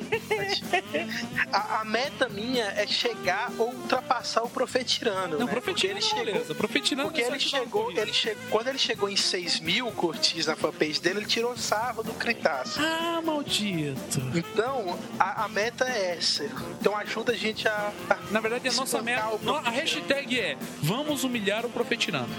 a, 1.51 1.81
a 1.81 1.85
meta 1.85 2.27
minha 2.29 2.65
é 2.65 2.85
chegar 2.87 3.51
ou 3.57 3.67
ultrapassar 3.73 4.43
o 4.43 4.49
Profetirando. 4.49 5.37
Não, 5.37 5.45
né? 5.45 5.53
não, 5.55 5.73
ele 5.83 6.01
chegou. 6.01 6.46
Beleza. 6.47 6.55
Profetirando 6.55 7.09
Porque 7.09 7.21
ele 7.21 7.39
chegou, 7.39 7.91
ele 7.91 8.13
chegou, 8.13 8.43
quando 8.49 8.67
ele 8.69 8.77
chegou 8.77 9.09
em 9.09 9.15
6 9.15 9.59
mil 9.59 9.91
curtis 9.91 10.45
na 10.45 10.55
fanpage 10.55 11.01
dele, 11.01 11.19
ele 11.19 11.25
tirou 11.25 11.57
sarro 11.57 12.03
do 12.03 12.13
Crentaço. 12.13 12.79
Ah, 12.81 13.21
maldito. 13.23 14.21
Então, 14.33 14.97
a, 15.19 15.45
a 15.45 15.47
meta 15.47 15.85
é 15.85 16.17
essa. 16.17 16.45
Então 16.79 16.95
ajuda 16.95 17.33
a 17.33 17.35
gente 17.35 17.67
a. 17.67 17.91
a 18.09 18.15
Na 18.31 18.39
verdade, 18.39 18.67
a 18.69 18.73
nossa 18.73 19.01
meta. 19.01 19.27
o 19.27 19.55
A 19.55 19.69
hashtag 19.69 20.39
é 20.39 20.57
Vamos 20.81 21.23
humilhar 21.23 21.65
o 21.65 21.69
Profetirando. 21.69 22.29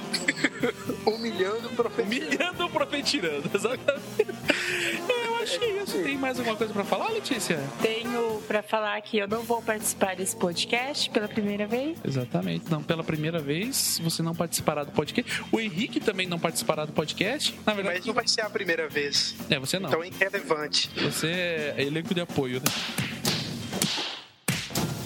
humilhando 1.04 1.68
o 1.68 1.72
Profetirando. 1.72 2.26
Humilhando 2.26 2.66
o 2.66 2.70
Profetirando, 2.70 3.50
exatamente. 3.54 5.27
Acho 5.48 5.58
que 5.58 5.64
é 5.64 5.82
isso. 5.82 6.02
Tem 6.02 6.18
mais 6.18 6.38
alguma 6.38 6.56
coisa 6.56 6.72
pra 6.72 6.84
falar, 6.84 7.08
Letícia? 7.10 7.58
Tenho 7.80 8.42
pra 8.46 8.62
falar 8.62 9.00
que 9.00 9.18
eu 9.18 9.26
não 9.28 9.42
vou 9.42 9.62
participar 9.62 10.14
desse 10.16 10.36
podcast 10.36 11.08
pela 11.10 11.26
primeira 11.28 11.66
vez. 11.66 11.98
Exatamente. 12.04 12.70
Não, 12.70 12.82
pela 12.82 13.02
primeira 13.02 13.38
vez, 13.38 14.00
você 14.02 14.22
não 14.22 14.34
participará 14.34 14.84
do 14.84 14.92
podcast. 14.92 15.42
O 15.50 15.58
Henrique 15.60 16.00
também 16.00 16.26
não 16.26 16.38
participará 16.38 16.84
do 16.84 16.92
podcast. 16.92 17.54
Na 17.66 17.72
verdade, 17.72 17.98
Mas 17.98 18.06
não 18.06 18.14
vai 18.14 18.28
ser 18.28 18.42
a 18.42 18.50
primeira 18.50 18.88
vez. 18.88 19.34
é, 19.48 19.58
você 19.58 19.78
não. 19.78 19.88
Então 19.88 20.02
é 20.02 20.08
irrelevante. 20.08 20.90
Você 21.02 21.26
é 21.28 21.74
elenco 21.78 22.14
de 22.14 22.20
apoio, 22.20 22.60
né? 22.60 23.17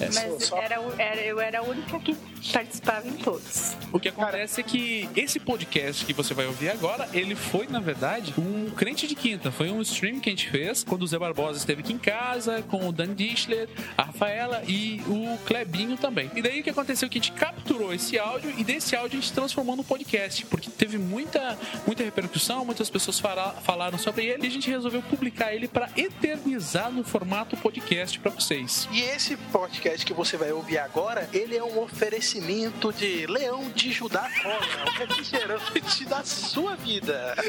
Mas 0.07 0.53
era, 0.53 0.81
o- 0.81 0.93
era- 0.99 1.21
eu 1.23 1.41
era 1.41 1.59
a 1.61 1.63
única 1.63 1.99
que 2.01 2.17
participava 2.53 3.07
em 3.07 3.13
todos. 3.13 3.77
O 3.93 4.01
que 4.01 4.09
acontece 4.09 4.61
é 4.61 4.65
que 4.65 5.09
esse 5.15 5.39
podcast 5.39 6.05
que 6.05 6.13
você 6.13 6.35
vai 6.35 6.47
ouvir 6.47 6.71
agora, 6.71 7.09
ele 7.13 7.35
foi, 7.35 7.67
na 7.69 7.81
verdade, 7.81 8.35
um 8.39 8.71
crente 8.71 9.07
de 9.07 9.15
quinta. 9.15 9.51
Foi 9.53 9.71
um 9.71 9.81
stream 9.83 10.19
que 10.21 10.29
a 10.29 10.33
gente 10.33 10.51
fez 10.51 10.83
quando 10.83 11.03
o 11.03 11.07
Zé 11.07 11.19
Barbosa 11.19 11.59
esteve 11.59 11.81
aqui 11.83 11.93
em 11.93 11.99
casa, 11.99 12.63
com 12.63 12.89
o 12.89 12.93
Dan 12.93 13.15
Dischler, 13.15 13.69
a 13.97 14.03
Rafaela 14.05 14.63
e 14.67 15.01
o 15.07 15.39
Clebinho 15.47 15.97
também. 15.97 16.31
E 16.35 16.43
daí 16.43 16.61
o 16.61 16.65
que 16.65 16.71
aconteceu? 16.71 17.07
é 17.07 17.09
Que 17.09 17.19
a 17.19 17.23
gente 17.23 17.33
capturou 17.33 17.93
esse 17.95 18.19
áudio 18.19 18.53
e 18.59 18.65
desse 18.65 18.97
áudio 18.97 19.19
a 19.19 19.23
gente 19.23 19.33
transformou 19.33 19.77
no 19.77 19.85
podcast, 19.85 20.47
porque 20.47 20.71
teve 20.71 20.99
muita, 20.99 21.59
muita 21.87 22.03
repercussão, 22.03 22.65
muitas 22.65 22.89
pessoas 22.91 23.19
fala- 23.21 23.53
falaram 23.65 23.99
sobre 23.99 24.25
ele 24.27 24.45
e 24.45 24.47
a 24.47 24.51
gente 24.51 24.71
resolveu 24.71 25.03
publicar 25.03 25.53
ele 25.55 25.69
para 25.69 25.89
eternizar 25.97 26.91
no 26.91 27.05
formato 27.05 27.57
podcast 27.57 28.19
para 28.19 28.31
vocês. 28.31 28.89
E 28.93 29.01
esse 29.01 29.37
podcast 29.37 29.92
que 30.01 30.15
você 30.15 30.37
vai 30.39 30.51
ouvir 30.53 30.79
agora, 30.79 31.29
ele 31.33 31.57
é 31.57 31.63
um 31.63 31.79
oferecimento 31.83 32.93
de 32.93 33.27
Leão 33.27 33.69
de 33.71 33.93
Judá 33.93 34.31
Cola, 34.43 34.59
um 34.87 34.99
refrigerante 34.99 36.05
da 36.07 36.25
sua 36.25 36.77
vida. 36.77 37.35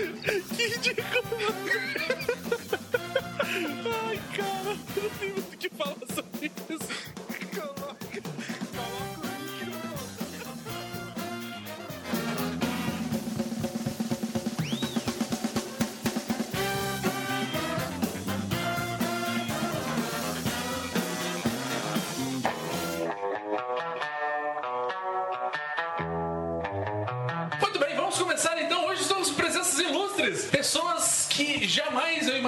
Que 0.55 0.67
ridículo! 0.67 1.23
Ai, 3.45 4.19
cara, 4.35 4.77
eu 4.95 5.03
não 5.03 5.09
tenho 5.19 5.33
muito 5.33 5.53
o 5.53 5.57
que 5.57 5.69
falar 5.69 5.95
sobre 6.13 6.51
isso. 6.69 7.12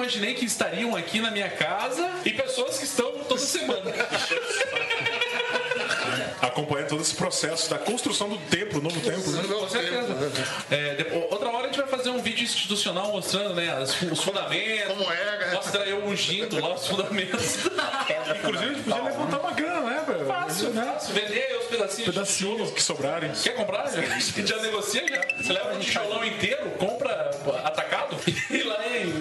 Imaginei 0.06 0.34
que 0.34 0.44
estariam 0.44 0.94
aqui 0.94 1.20
na 1.20 1.32
minha 1.32 1.50
casa 1.50 2.08
e 2.24 2.30
pessoas 2.30 2.78
que 2.78 2.84
estão 2.84 3.10
toda 3.28 3.40
semana. 3.40 3.92
Acompanhando 6.40 6.88
todo 6.90 7.02
esse 7.02 7.14
processo 7.14 7.68
da 7.68 7.78
construção 7.78 8.28
do 8.28 8.38
templo, 8.38 8.80
novo 8.80 9.00
templo. 9.00 9.32
né? 9.32 9.42
Com 9.42 9.68
certeza. 9.68 10.14
É, 10.70 11.26
outra 11.30 11.50
hora 11.50 11.64
a 11.64 11.66
gente 11.66 11.78
vai 11.78 11.88
fazer 11.88 12.10
um 12.10 12.22
vídeo 12.22 12.35
institucional 12.54 13.12
mostrando 13.12 13.54
né, 13.54 13.78
os 13.80 14.22
fundamentos. 14.22 14.86
Como 14.86 15.12
é, 15.12 15.38
né? 15.38 15.50
Mostra 15.54 15.82
eu 15.84 16.04
ungindo 16.04 16.60
lá 16.60 16.74
os 16.74 16.86
fundamentos. 16.86 17.56
Inclusive, 18.38 18.70
a 18.70 18.74
gente 18.74 18.82
podia 18.84 19.02
levantar 19.02 19.38
uma 19.38 19.52
grana, 19.52 19.80
né, 19.80 20.04
velho? 20.06 20.26
Fácil, 20.26 20.72
fácil. 20.72 21.14
Vender 21.14 21.58
os 21.60 21.66
pedacinhos. 21.66 22.14
Pedacinhos 22.14 22.70
que 22.70 22.82
sobrarem. 22.82 23.32
Quer 23.32 23.54
comprar? 23.54 23.82
A 23.82 24.00
gente 24.00 24.46
já 24.46 24.60
negocia 24.60 25.06
já. 25.08 25.20
Você 25.36 25.52
leva 25.52 25.74
um 25.74 25.78
tijolão 25.78 26.24
inteiro, 26.24 26.70
compra 26.78 27.30
atacado 27.64 28.16
e 28.50 28.62
lá 28.62 28.86
em. 28.86 29.20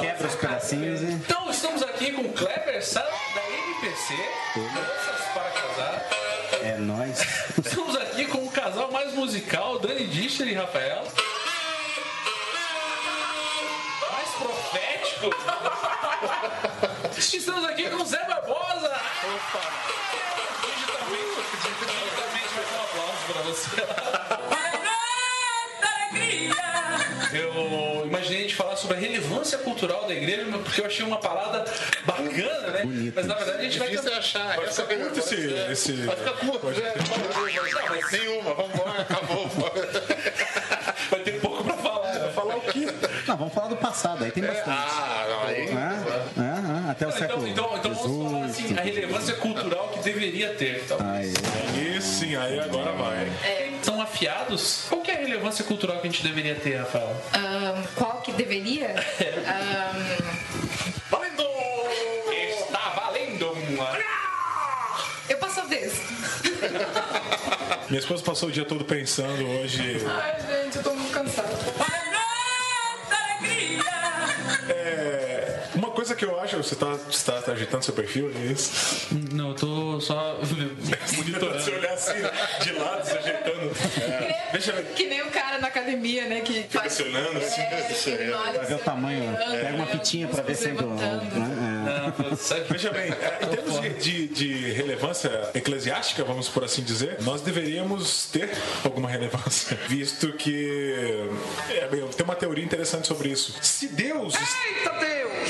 Quebra 0.00 0.26
os 0.26 0.34
pedacinhos 0.34 1.02
e. 1.02 1.06
Então 1.06 1.50
estamos 1.50 1.82
aqui 1.82 2.12
com 2.12 2.22
o 2.22 2.32
Kleber 2.32 2.84
Sá 2.84 3.02
da 3.02 3.42
MPC, 3.50 4.14
Moças 4.56 5.26
para 5.32 5.50
Casar. 5.50 6.08
É 6.62 6.76
nóis. 6.78 7.20
Estamos 7.64 7.96
aqui 7.96 8.26
com 8.26 8.44
o 8.44 8.50
casal 8.50 8.90
mais 8.90 9.12
musical, 9.12 9.78
Dani 9.78 10.06
Discher 10.06 10.48
e 10.48 10.54
Rafael. 10.54 11.04
Zé 18.06 18.24
Barbosa. 18.26 18.92
Opa. 19.24 19.62
Digitalmente, 20.62 21.40
digitalmente 21.52 22.48
vai 22.54 22.64
dar 22.64 22.76
um 22.76 22.82
aplauso 22.84 23.22
para 23.32 23.42
você. 23.42 23.82
Eu 27.32 28.06
imaginei 28.06 28.38
a 28.38 28.42
gente 28.42 28.54
falar 28.54 28.76
sobre 28.76 28.96
a 28.96 29.00
relevância 29.00 29.58
cultural 29.58 30.06
da 30.06 30.14
igreja, 30.14 30.46
mas 30.48 30.62
porque 30.62 30.80
eu 30.80 30.86
achei 30.86 31.04
uma 31.04 31.18
parada 31.18 31.64
bacana, 32.04 32.68
né? 32.70 33.12
Mas 33.14 33.26
na 33.26 33.34
verdade 33.34 33.58
a 33.58 33.62
gente 33.64 33.78
vai 33.78 33.88
Difícil 33.88 34.10
ter... 34.10 34.16
achar. 34.18 34.62
Essa 34.62 34.84
Fica 34.86 34.96
curto 35.04 35.18
esse, 35.18 35.34
esse... 35.72 35.92
Vai 36.04 36.16
ficar 36.16 36.32
curto, 36.32 36.66
né? 36.68 36.92
Nenhuma, 38.12 38.54
vambora, 38.54 39.02
acabou. 39.02 39.48
vai 41.10 41.20
ter 41.20 41.40
pouco 41.40 41.64
pra 41.64 41.76
falar. 41.76 42.12
né? 42.14 42.32
Falar 42.32 42.56
o 42.56 42.60
quê? 42.60 42.86
Não, 43.26 43.36
vamos 43.36 43.52
falar 43.54 43.68
do 43.68 43.76
passado, 43.76 44.24
aí 44.24 44.30
tem 44.30 44.44
bastante. 44.44 44.68
Ah, 44.70 45.26
não, 45.28 45.42
aí. 45.48 45.56
É, 45.56 45.62
é, 45.62 46.42
é, 46.42 46.45
até 46.90 47.06
o 47.06 47.12
século 47.12 47.46
Então, 47.48 47.66
então, 47.76 47.92
então 47.92 47.94
vamos 47.94 48.32
falar 48.32 48.44
assim, 48.46 48.76
a 48.78 48.80
relevância 48.82 49.34
cultural 49.34 49.88
que 49.88 50.00
deveria 50.00 50.54
ter. 50.54 50.82
Então, 50.84 50.98
Aí, 51.00 52.00
sim, 52.00 52.36
aí 52.36 52.58
agora 52.60 52.92
vai. 52.92 53.32
são 53.82 54.00
afiados? 54.00 54.86
Qual 54.88 55.00
que 55.02 55.10
é 55.10 55.14
a 55.16 55.18
relevância 55.18 55.64
cultural 55.64 55.98
que 56.00 56.08
a 56.08 56.10
gente 56.10 56.22
deveria 56.22 56.54
ter, 56.54 56.76
Rafael? 56.76 57.16
Ahn, 57.32 57.82
qual 57.94 58.20
que 58.22 58.32
deveria? 58.32 58.94
Ahn, 59.46 60.22
Valendo! 61.10 61.42
Está 62.30 62.88
valendo! 62.90 63.56
eu 65.28 65.38
passo 65.38 65.60
a 65.60 65.64
vez. 65.64 66.00
Minha 67.88 68.00
esposa 68.00 68.22
passou 68.24 68.48
o 68.48 68.52
dia 68.52 68.64
todo 68.64 68.84
pensando 68.84 69.46
hoje. 69.48 70.04
Ai, 70.06 70.36
gente, 70.64 70.76
eu 70.76 70.82
tô 70.82 70.94
muito 70.94 71.12
cansada. 71.12 71.55
Que 76.62 76.68
você 76.68 76.76
tá, 76.76 76.86
você 77.10 77.30
tá 77.42 77.52
agitando 77.52 77.84
seu 77.84 77.94
perfil, 77.94 78.30
é 78.34 78.52
isso? 78.52 79.06
Não, 79.32 79.50
eu 79.50 79.54
tô 79.54 80.00
só 80.00 80.38
Você 80.42 81.16
monitorando. 81.16 81.70
olhar 81.72 81.92
assim, 81.92 82.12
de 82.62 82.72
lado, 82.72 83.04
se 83.06 83.16
ajeitando. 83.18 83.72
É, 84.00 84.48
deixa 84.52 84.70
eu 84.72 84.76
ver. 84.76 84.84
Que 84.94 85.06
nem 85.06 85.22
o 85.22 85.30
cara 85.30 85.58
na 85.58 85.68
academia, 85.68 86.26
né? 86.26 86.40
Que 86.40 86.64
faz. 86.70 86.92
se 86.92 87.02
olhando 87.02 87.36
assim. 87.38 88.10
ele 88.12 88.32
olha 88.32 88.52
pra 88.52 88.62
ver 88.64 88.74
o 88.74 88.78
tamanho. 88.78 89.36
Pega 89.36 89.76
uma 89.76 89.86
fitinha 89.86 90.28
pra 90.28 90.42
ver 90.42 90.54
sempre. 90.54 90.84
Né? 90.86 92.12
Veja 92.68 92.90
bem, 92.90 93.10
é, 93.12 93.38
em 93.42 93.48
termos 93.48 93.80
de, 93.80 93.88
de- 93.90 94.28
de 94.28 94.72
relevância 94.72 95.50
eclesiástica, 95.54 96.24
vamos 96.24 96.48
por 96.48 96.64
assim 96.64 96.82
dizer, 96.82 97.18
nós 97.22 97.40
deveríamos 97.40 98.26
ter 98.26 98.50
alguma 98.84 99.08
relevância, 99.08 99.76
visto 99.88 100.32
que 100.34 101.28
é, 101.70 101.88
bem, 101.88 102.06
tem 102.08 102.24
uma 102.24 102.34
teoria 102.36 102.64
interessante 102.64 103.06
sobre 103.06 103.28
isso. 103.28 103.54
Se 103.62 103.88
Deus 103.88 104.34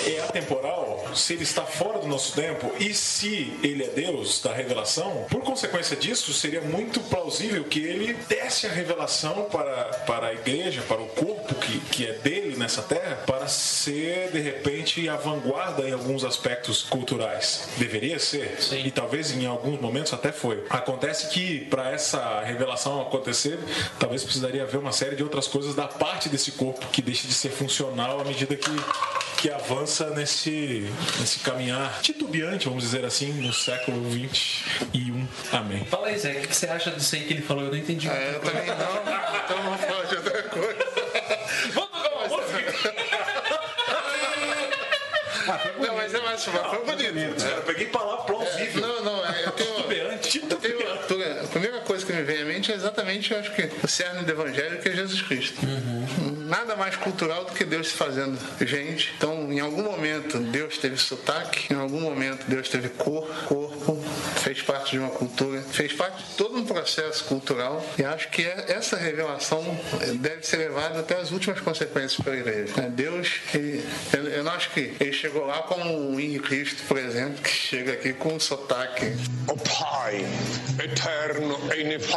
é 0.06 0.20
atemporal, 0.20 1.04
se 1.14 1.32
ele 1.32 1.42
está 1.42 1.62
fora 1.62 1.98
do 1.98 2.06
nosso 2.06 2.34
tempo 2.34 2.72
e 2.78 2.94
se 2.94 3.58
ele 3.62 3.84
é 3.84 3.88
Deus 3.88 4.40
da 4.40 4.52
revelação, 4.52 5.26
por 5.30 5.42
consequência 5.42 5.96
disso, 5.96 6.32
seria 6.32 6.60
muito 6.60 7.00
plausível 7.00 7.64
que 7.64 7.80
ele 7.80 8.14
desse 8.28 8.66
a 8.66 8.72
revelação 8.72 9.48
para, 9.50 9.84
para 10.06 10.28
a 10.28 10.32
igreja, 10.32 10.82
para 10.82 11.00
o 11.00 11.06
corpo 11.08 11.54
que, 11.54 11.80
que 11.80 12.06
é 12.06 12.12
dele 12.12 12.56
nessa 12.56 12.82
terra, 12.82 13.16
para 13.26 13.46
ser 13.48 14.30
de 14.30 14.40
repente 14.40 15.08
a 15.08 15.16
vanguarda 15.16 15.88
em 15.88 15.92
alguns 15.92 16.24
aspectos 16.24 16.82
culturais. 16.82 17.68
Deveria 17.76 18.18
ser, 18.18 18.58
e 18.72 18.90
talvez 18.90 19.32
em 19.32 19.46
alguns 19.46 19.80
momentos 19.80 20.12
até 20.12 20.32
foi. 20.32 20.64
Acontece 20.70 21.28
que 21.28 21.60
para 21.66 21.90
essa 21.90 22.40
revelação 22.40 23.00
acontecer, 23.00 23.58
talvez 23.98 24.22
precisaria 24.22 24.62
haver 24.62 24.78
uma 24.78 24.92
série 24.92 25.16
de 25.16 25.22
outras 25.22 25.46
coisas 25.46 25.74
da 25.74 25.86
parte 25.86 26.28
desse 26.28 26.52
corpo 26.52 26.86
que 26.88 27.02
deixe 27.02 27.26
de 27.26 27.34
ser 27.34 27.50
funcional 27.50 28.20
à 28.20 28.24
medida 28.24 28.56
que, 28.56 28.70
que 29.36 29.50
avança 29.50 30.10
nesse, 30.10 30.90
nesse 31.20 31.40
caminhar 31.40 32.00
titubeante, 32.00 32.66
vamos 32.66 32.82
dizer 32.84 33.04
assim, 33.04 33.32
no 33.34 33.52
século 33.52 34.08
21. 34.10 35.26
Amém. 35.52 35.84
Fala 35.84 36.08
aí, 36.08 36.18
Zé, 36.18 36.32
o 36.32 36.48
que 36.48 36.56
você 36.56 36.66
acha 36.66 36.90
disso 36.90 37.14
aí 37.14 37.24
que 37.24 37.34
ele 37.34 37.42
falou? 37.42 37.64
Eu 37.64 37.70
não 37.70 37.78
entendi. 37.78 38.08
É, 38.08 38.34
eu 38.34 38.40
também 38.40 38.66
não, 38.66 38.74
então 39.44 39.62
vamos 39.62 39.80
falar 39.80 40.04
de 40.04 40.16
outra 40.16 40.42
coisa. 40.44 40.78
Vamos 41.72 41.90
tocar 41.90 42.12
uma 42.14 42.28
música? 42.28 42.94
Não, 45.78 45.94
mas 45.94 46.12
é 46.14 46.20
mais, 46.20 46.44
foi 46.44 46.84
bonito. 46.84 47.44
Eu 47.44 47.62
peguei 47.62 47.86
palavra 47.86 48.24
plausível. 48.24 48.80
Não, 48.80 49.04
não, 49.04 49.26
é, 49.26 49.44
eu 49.46 49.52
tenho. 49.52 49.76
Titubeante. 49.76 50.40
Eu 50.40 50.56
tenho 50.56 51.44
a 51.44 51.46
primeira 51.46 51.80
coisa 51.80 52.04
que 52.04 52.12
me 52.12 52.15
vem 52.15 52.15
à 52.15 52.15
mente 52.44 52.72
é 52.72 52.74
exatamente, 52.74 53.32
eu 53.32 53.38
acho 53.38 53.52
que 53.54 53.68
o 53.82 53.88
cerne 53.88 54.22
do 54.24 54.30
evangelho 54.30 54.80
que 54.80 54.88
é 54.88 54.92
Jesus 54.92 55.22
Cristo. 55.22 55.60
Nada 56.46 56.76
mais 56.76 56.96
cultural 56.96 57.44
do 57.44 57.52
que 57.52 57.64
Deus 57.64 57.88
se 57.88 57.94
fazendo 57.94 58.38
gente. 58.64 59.12
Então, 59.16 59.52
em 59.52 59.58
algum 59.60 59.82
momento, 59.82 60.38
Deus 60.38 60.78
teve 60.78 60.96
sotaque, 60.96 61.72
em 61.72 61.76
algum 61.76 62.00
momento, 62.00 62.44
Deus 62.48 62.68
teve 62.68 62.88
cor, 62.90 63.26
corpo, 63.46 63.96
fez 64.42 64.62
parte 64.62 64.92
de 64.92 64.98
uma 64.98 65.10
cultura, 65.10 65.60
fez 65.62 65.92
parte 65.92 66.22
de 66.22 66.34
todo 66.36 66.56
um 66.56 66.64
processo 66.64 67.24
cultural. 67.24 67.84
E 67.98 68.04
acho 68.04 68.28
que 68.28 68.42
é- 68.42 68.66
essa 68.68 68.96
revelação 68.96 69.62
deve 70.14 70.46
ser 70.46 70.58
levada 70.58 71.00
até 71.00 71.16
as 71.16 71.30
últimas 71.32 71.60
consequências 71.60 72.20
para 72.22 72.32
a 72.32 72.36
igreja. 72.36 72.72
né? 72.76 72.90
Deus, 72.90 73.40
ele- 73.52 73.84
eu, 74.12 74.24
eu 74.28 74.44
não 74.44 74.52
acho 74.52 74.70
que 74.70 74.94
ele 75.00 75.12
chegou 75.12 75.44
lá 75.46 75.62
como 75.62 76.12
o 76.12 76.20
Henrique 76.20 76.46
Cristo, 76.46 76.82
por 76.86 76.96
exemplo, 76.98 77.42
que 77.42 77.50
chega 77.50 77.92
aqui 77.92 78.12
com 78.12 78.34
um 78.34 78.40
sotaque. 78.40 79.06
O 79.48 79.56
Pai, 79.56 80.24
eterno 80.82 81.58
e 81.74 81.80
inefável. 81.80 82.15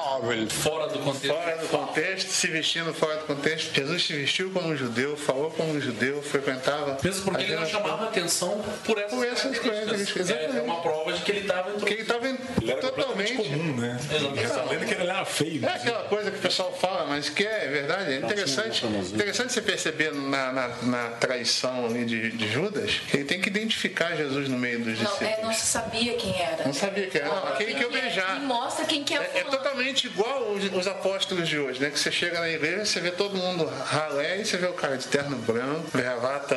Fora 0.50 0.88
do 0.88 1.00
contexto. 1.00 1.28
Fora 1.28 1.58
do 1.58 1.68
contexto, 1.68 2.30
se 2.32 2.48
vestindo 2.48 2.94
fora 2.94 3.18
do 3.18 3.26
contexto. 3.26 3.74
Jesus 3.74 4.06
se 4.06 4.14
vestiu 4.14 4.50
como 4.52 4.70
um 4.70 4.76
judeu, 4.78 5.16
falou 5.18 5.52
como 5.52 5.74
um 5.74 5.82
judeu, 5.82 6.22
frequentava. 6.22 6.98
Mesmo 7.04 7.24
porque 7.26 7.44
ele 7.44 7.56
não 7.56 7.66
chamava 7.66 8.06
atenção 8.06 8.64
por 8.86 8.98
essas, 8.98 9.12
Por 9.14 9.26
essas 9.28 9.60
características, 9.60 10.30
É, 10.30 10.34
exatamente. 10.34 10.58
é 10.58 10.62
uma 10.62 10.82
prova 10.82 11.14
de 11.14 11.22
que 11.22 11.32
ele 11.32 11.40
estava 11.42 11.70
ele 11.70 12.02
estava 12.02 12.28
Ele 12.28 12.72
era 12.72 12.82
totalmente 12.82 13.34
comum, 13.34 13.76
né? 13.78 14.00
Sabendo 14.48 14.86
que 14.86 14.94
ele 14.94 15.04
era 15.04 15.26
feio. 15.26 15.66
É 15.66 15.70
aquela 15.74 16.04
coisa 16.04 16.32
que 16.32 16.38
o 16.38 16.42
pessoal 16.42 16.72
fala, 16.74 17.06
mas 17.08 17.30
que 17.30 17.46
é 17.46 17.68
verdade. 17.68 18.14
É 18.14 18.18
interessante, 18.18 18.86
interessante 18.86 19.54
você 19.54 19.62
perceber 19.62 20.14
na, 20.14 20.52
na, 20.52 20.68
na 20.84 21.10
traição 21.12 21.86
ali 21.86 22.06
de, 22.06 22.32
de 22.32 22.52
Judas 22.52 23.02
que 23.10 23.18
ele 23.18 23.26
tem 23.26 23.42
que 23.42 23.48
identificar 23.50 24.16
Jesus 24.16 24.48
no 24.50 24.58
meio 24.58 24.80
dos 24.80 25.00
Não, 25.00 25.06
discípulos. 25.12 25.34
é, 25.40 25.42
não 25.44 25.54
se 25.54 25.66
sabia 25.66 26.14
quem 26.16 26.42
era. 26.42 26.64
Não 26.66 26.74
sabia 26.74 27.08
quem 27.08 27.22
era. 27.22 27.30
Não, 27.30 27.48
aquele 27.48 27.74
que 27.74 27.84
eu 27.84 27.90
Quem 27.90 27.98
é, 28.00 28.02
beijar. 28.02 28.38
E 28.38 28.46
mostra 28.46 28.86
quem 28.86 29.04
que 29.04 29.14
é, 29.16 29.18
É, 29.18 29.40
é 29.40 29.44
totalmente 29.46 29.89
igual 30.06 30.52
os, 30.52 30.64
os 30.74 30.88
apóstolos 30.88 31.48
de 31.48 31.58
hoje, 31.58 31.80
né? 31.80 31.90
Que 31.90 32.00
você 32.00 32.12
chega 32.12 32.40
na 32.40 32.50
igreja, 32.50 32.86
você 32.86 33.00
vê 33.00 33.12
todo 33.12 33.36
mundo 33.36 33.66
ralé 33.66 34.40
e 34.42 34.46
você 34.46 34.58
vê 34.58 34.68
o 34.68 34.74
cara 34.74 34.98
de 34.98 35.08
terno 35.08 35.38
branco, 35.38 35.90
gravata. 35.94 36.56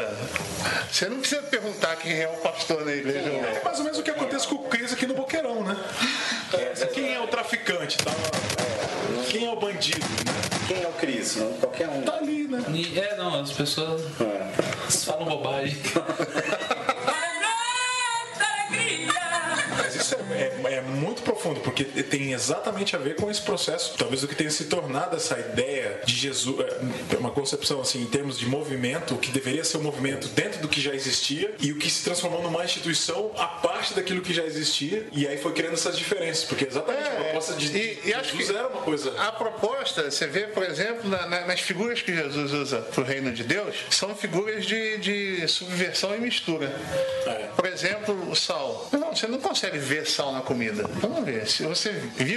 Você 0.90 1.09
não 1.09 1.21
precisa 1.21 1.42
perguntar 1.42 1.97
quem 1.97 2.21
é 2.21 2.29
o 2.29 2.37
pastor 2.38 2.85
na 2.85 2.92
igreja. 2.92 3.29
não. 3.29 3.45
É 3.45 3.62
mais 3.64 3.79
ou 3.79 3.85
menos 3.85 3.99
o 3.99 4.03
que 4.03 4.11
acontece 4.11 4.47
com 4.47 4.57
o 4.57 4.68
Cris 4.68 4.92
aqui 4.92 5.07
no 5.07 5.14
Boqueirão, 5.14 5.62
né? 5.62 5.77
Quem 6.92 7.14
é 7.14 7.21
o 7.21 7.27
traficante? 7.27 7.99
Tá? 7.99 8.11
Quem 9.31 9.47
é 9.47 9.51
o 9.51 9.57
bandido? 9.57 10.01
né? 10.01 10.33
Quem 10.68 10.83
é 10.83 10.88
o 10.88 10.92
Cris? 10.92 11.38
Qualquer 11.61 11.88
um. 11.88 12.03
Tá 12.03 12.16
ali, 12.16 12.49
né? 12.49 12.62
É, 12.97 13.16
não, 13.16 13.40
as 13.40 13.53
pessoas 13.53 14.03
falam 15.05 15.25
bobagem. 15.25 15.77
é, 20.66 20.75
é- 20.75 20.79
é 20.79 20.81
muito 20.83 21.22
profundo, 21.22 21.61
porque 21.61 21.85
tem 21.85 22.33
exatamente 22.33 22.96
a 22.96 22.98
ver 22.98 23.14
com 23.16 23.31
esse 23.31 23.40
processo. 23.42 23.94
Talvez 23.96 24.22
o 24.22 24.29
que 24.29 24.35
tenha 24.35 24.51
se 24.51 24.64
tornado 24.64 25.16
essa 25.16 25.38
ideia 25.38 26.01
de 26.05 26.14
Jesus, 26.14 26.57
é, 27.12 27.16
uma 27.16 27.31
concepção 27.31 27.81
assim, 27.81 28.03
em 28.03 28.07
termos 28.07 28.38
de 28.38 28.46
movimento, 28.46 29.14
o 29.14 29.18
que 29.18 29.31
deveria 29.31 29.62
ser 29.64 29.77
um 29.79 29.83
movimento 29.83 30.29
dentro 30.29 30.61
do 30.61 30.68
que 30.68 30.81
já 30.81 30.92
existia 30.94 31.55
e 31.61 31.70
o 31.72 31.79
que 31.79 31.88
se 31.90 32.03
transformou 32.05 32.42
numa 32.42 32.64
instituição 32.64 33.31
a 33.37 33.46
parte 33.46 33.94
daquilo 33.94 34.20
que 34.22 34.33
já 34.35 34.44
existia, 34.44 35.07
e 35.12 35.27
aí 35.29 35.38
foi 35.38 35.53
criando 35.53 35.75
essas 35.75 35.96
diferenças, 35.96 36.44
porque 36.44 36.64
exatamente 36.64 37.07
a 37.09 37.11
proposta 37.12 37.55
de, 37.55 37.66
É, 37.79 37.83
e, 38.05 38.09
e 38.09 38.14
acho 38.14 38.31
Jesus 38.37 38.51
que 38.51 38.57
era 38.57 38.68
uma 38.68 38.83
coisa. 38.83 39.12
A 39.20 39.31
proposta, 39.33 40.11
você 40.11 40.27
vê, 40.27 40.42
por 40.48 40.62
exemplo, 40.64 41.09
na- 41.09 41.27
na- 41.27 41.46
nas 41.46 41.61
figuras 41.61 42.01
que 42.03 42.12
Jesus 42.14 42.53
usa 42.53 42.79
para 42.79 43.01
o 43.03 43.05
reino 43.05 43.33
de 43.33 43.44
Deus, 43.44 43.77
são 43.90 44.14
figuras 44.14 44.64
de, 44.66 44.98
de 44.98 45.48
subversão 45.48 46.14
e 46.14 46.18
mistura. 46.18 46.72
Por 47.57 47.66
exemplo, 47.66 48.31
o 48.31 48.35
sal. 48.35 48.88
Não, 48.92 49.14
você 49.14 49.27
não 49.27 49.38
consegue 49.38 49.79
ver 49.79 50.07
sal 50.07 50.33
na 50.33 50.40
comida. 50.53 50.85
Vamos 50.95 51.25
ver. 51.25 51.47
Se 51.49 51.62
você 51.62 51.91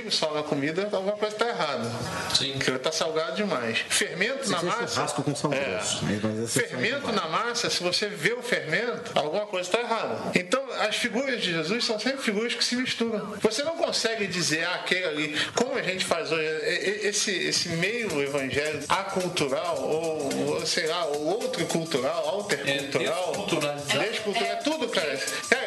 o 0.06 0.12
sal 0.12 0.34
na 0.34 0.44
comida, 0.44 0.88
alguma 0.92 1.14
coisa 1.14 1.36
está 1.36 1.48
errada. 1.50 1.90
Sim. 2.34 2.54
Porque 2.54 2.72
está 2.72 2.92
salgado 2.92 3.36
demais. 3.36 3.80
Fermento 3.90 4.50
na 4.50 4.58
Você 4.60 4.66
fez 4.66 4.80
massa. 4.82 4.94
churrasco 4.96 5.24
com 5.24 5.36
sal 5.36 5.54
É. 5.54 5.80
vai 6.22 6.48
ser 6.48 6.68
Fermento 6.68 7.12
na 7.12 7.28
massa, 7.28 7.70
se 7.70 7.82
você 7.84 8.08
vê 8.08 8.34
o 8.34 8.42
fermento, 8.42 9.12
alguma 9.16 9.46
coisa 9.46 9.68
está 9.70 9.80
errada. 9.82 10.18
Então, 10.36 10.64
as 10.80 10.96
figuras 10.96 11.42
de 11.42 11.52
Jesus 11.52 11.84
são 11.84 12.00
sempre 12.00 12.22
figuras 12.22 12.54
que 12.54 12.64
se 12.64 12.76
misturam. 12.76 13.34
Você 13.42 13.64
não 13.64 13.76
consegue 13.78 14.28
dizer, 14.28 14.64
ah, 14.66 14.76
aquele 14.76 15.06
ali, 15.06 15.38
como 15.54 15.76
a 15.78 15.82
gente 15.82 16.06
faz 16.06 16.32
hoje, 16.32 16.44
e- 16.44 17.04
e- 17.06 17.08
esse, 17.08 17.32
esse 17.32 17.70
meio 17.70 18.22
evangélico 18.22 18.86
acultural, 18.90 19.78
ou, 19.82 20.30
ou 20.56 20.66
sei 20.66 20.88
lá, 20.88 21.06
ou 21.06 21.26
outro 21.26 21.66
cultural, 21.66 22.28
altercultural, 22.30 23.26
desculturalizado. 23.32 24.00
descultural, 24.12 24.52
é 24.52 24.56
tudo, 24.58 24.88
cara. 24.90 25.20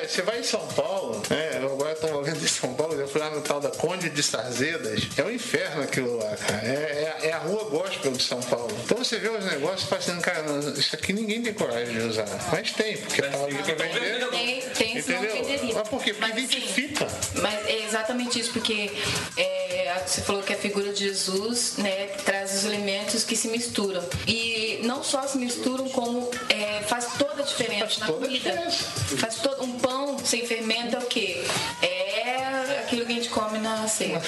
Você 0.08 0.22
vai 0.22 0.40
em 0.40 0.42
São 0.42 0.66
Paulo, 0.68 1.20
né? 1.28 1.58
Eu 1.60 1.72
agora 1.72 1.92
estou 1.92 2.10
morando 2.10 2.42
em 2.42 2.48
São 2.48 2.72
Paulo, 2.74 2.94
eu 2.94 3.06
fui 3.06 3.20
lá 3.20 3.30
no 3.30 3.40
tal 3.42 3.60
da 3.60 3.70
Conde 3.70 4.08
de 4.08 4.22
Sarzedas, 4.22 5.02
é 5.16 5.22
um 5.22 5.30
inferno 5.30 5.82
aquilo 5.82 6.16
lá, 6.16 6.34
cara. 6.36 6.66
É, 6.66 7.18
é- 7.22 7.28
é 7.28 7.32
a 7.32 7.38
rua 7.38 7.64
gospel 7.64 8.12
de 8.12 8.22
São 8.22 8.40
Paulo. 8.40 8.74
Então 8.84 8.96
você 8.98 9.18
vê 9.18 9.28
os 9.28 9.44
negócios 9.44 9.82
e 9.82 9.86
fala 9.86 10.00
assim, 10.00 10.20
cara, 10.20 10.44
isso 10.76 10.94
aqui 10.94 11.12
ninguém 11.12 11.42
tem 11.42 11.52
coragem 11.52 11.92
de 11.94 12.00
usar. 12.06 12.26
Mas 12.50 12.72
tem, 12.72 12.96
porque 12.96 13.20
tá 13.22 13.44
ali 13.44 13.54
pra 13.56 13.74
vender. 13.74 14.28
Tem, 14.30 14.60
tem, 14.62 14.98
Entendeu? 14.98 15.32
venderia. 15.34 15.74
Mas 15.74 15.88
por 15.88 16.02
quê? 16.02 16.14
Porque 16.14 16.32
Mas, 16.32 16.44
identifica. 16.44 17.06
Mas 17.42 17.66
é 17.66 17.84
exatamente 17.84 18.40
isso, 18.40 18.52
porque 18.52 18.90
é, 19.36 20.02
você 20.06 20.22
falou 20.22 20.42
que 20.42 20.52
a 20.52 20.56
figura 20.56 20.92
de 20.92 21.04
Jesus 21.04 21.74
né, 21.76 22.06
traz 22.24 22.54
os 22.54 22.64
elementos 22.64 23.24
que 23.24 23.36
se 23.36 23.48
misturam. 23.48 24.02
E 24.26 24.80
não 24.84 25.02
só 25.04 25.26
se 25.26 25.36
misturam, 25.38 25.88
como 25.90 26.30
é, 26.48 26.80
faz 26.82 27.08
toda 27.18 27.27
a 27.27 27.27
diferença 27.48 27.86
Faz 27.86 27.98
na 27.98 28.06
toda 28.06 28.18
a 28.18 28.28
comida. 28.28 28.50
diferença. 28.50 28.84
Faz 29.18 29.34
todo, 29.36 29.62
um 29.64 29.78
pão 29.78 30.18
sem 30.24 30.46
fermento 30.46 30.96
é 30.96 30.98
o 30.98 31.06
quê? 31.06 31.42
É 31.82 32.80
aquilo 32.84 33.04
que 33.06 33.12
a 33.12 33.14
gente 33.14 33.28
come 33.28 33.58
na 33.58 33.86
ceia. 33.88 34.20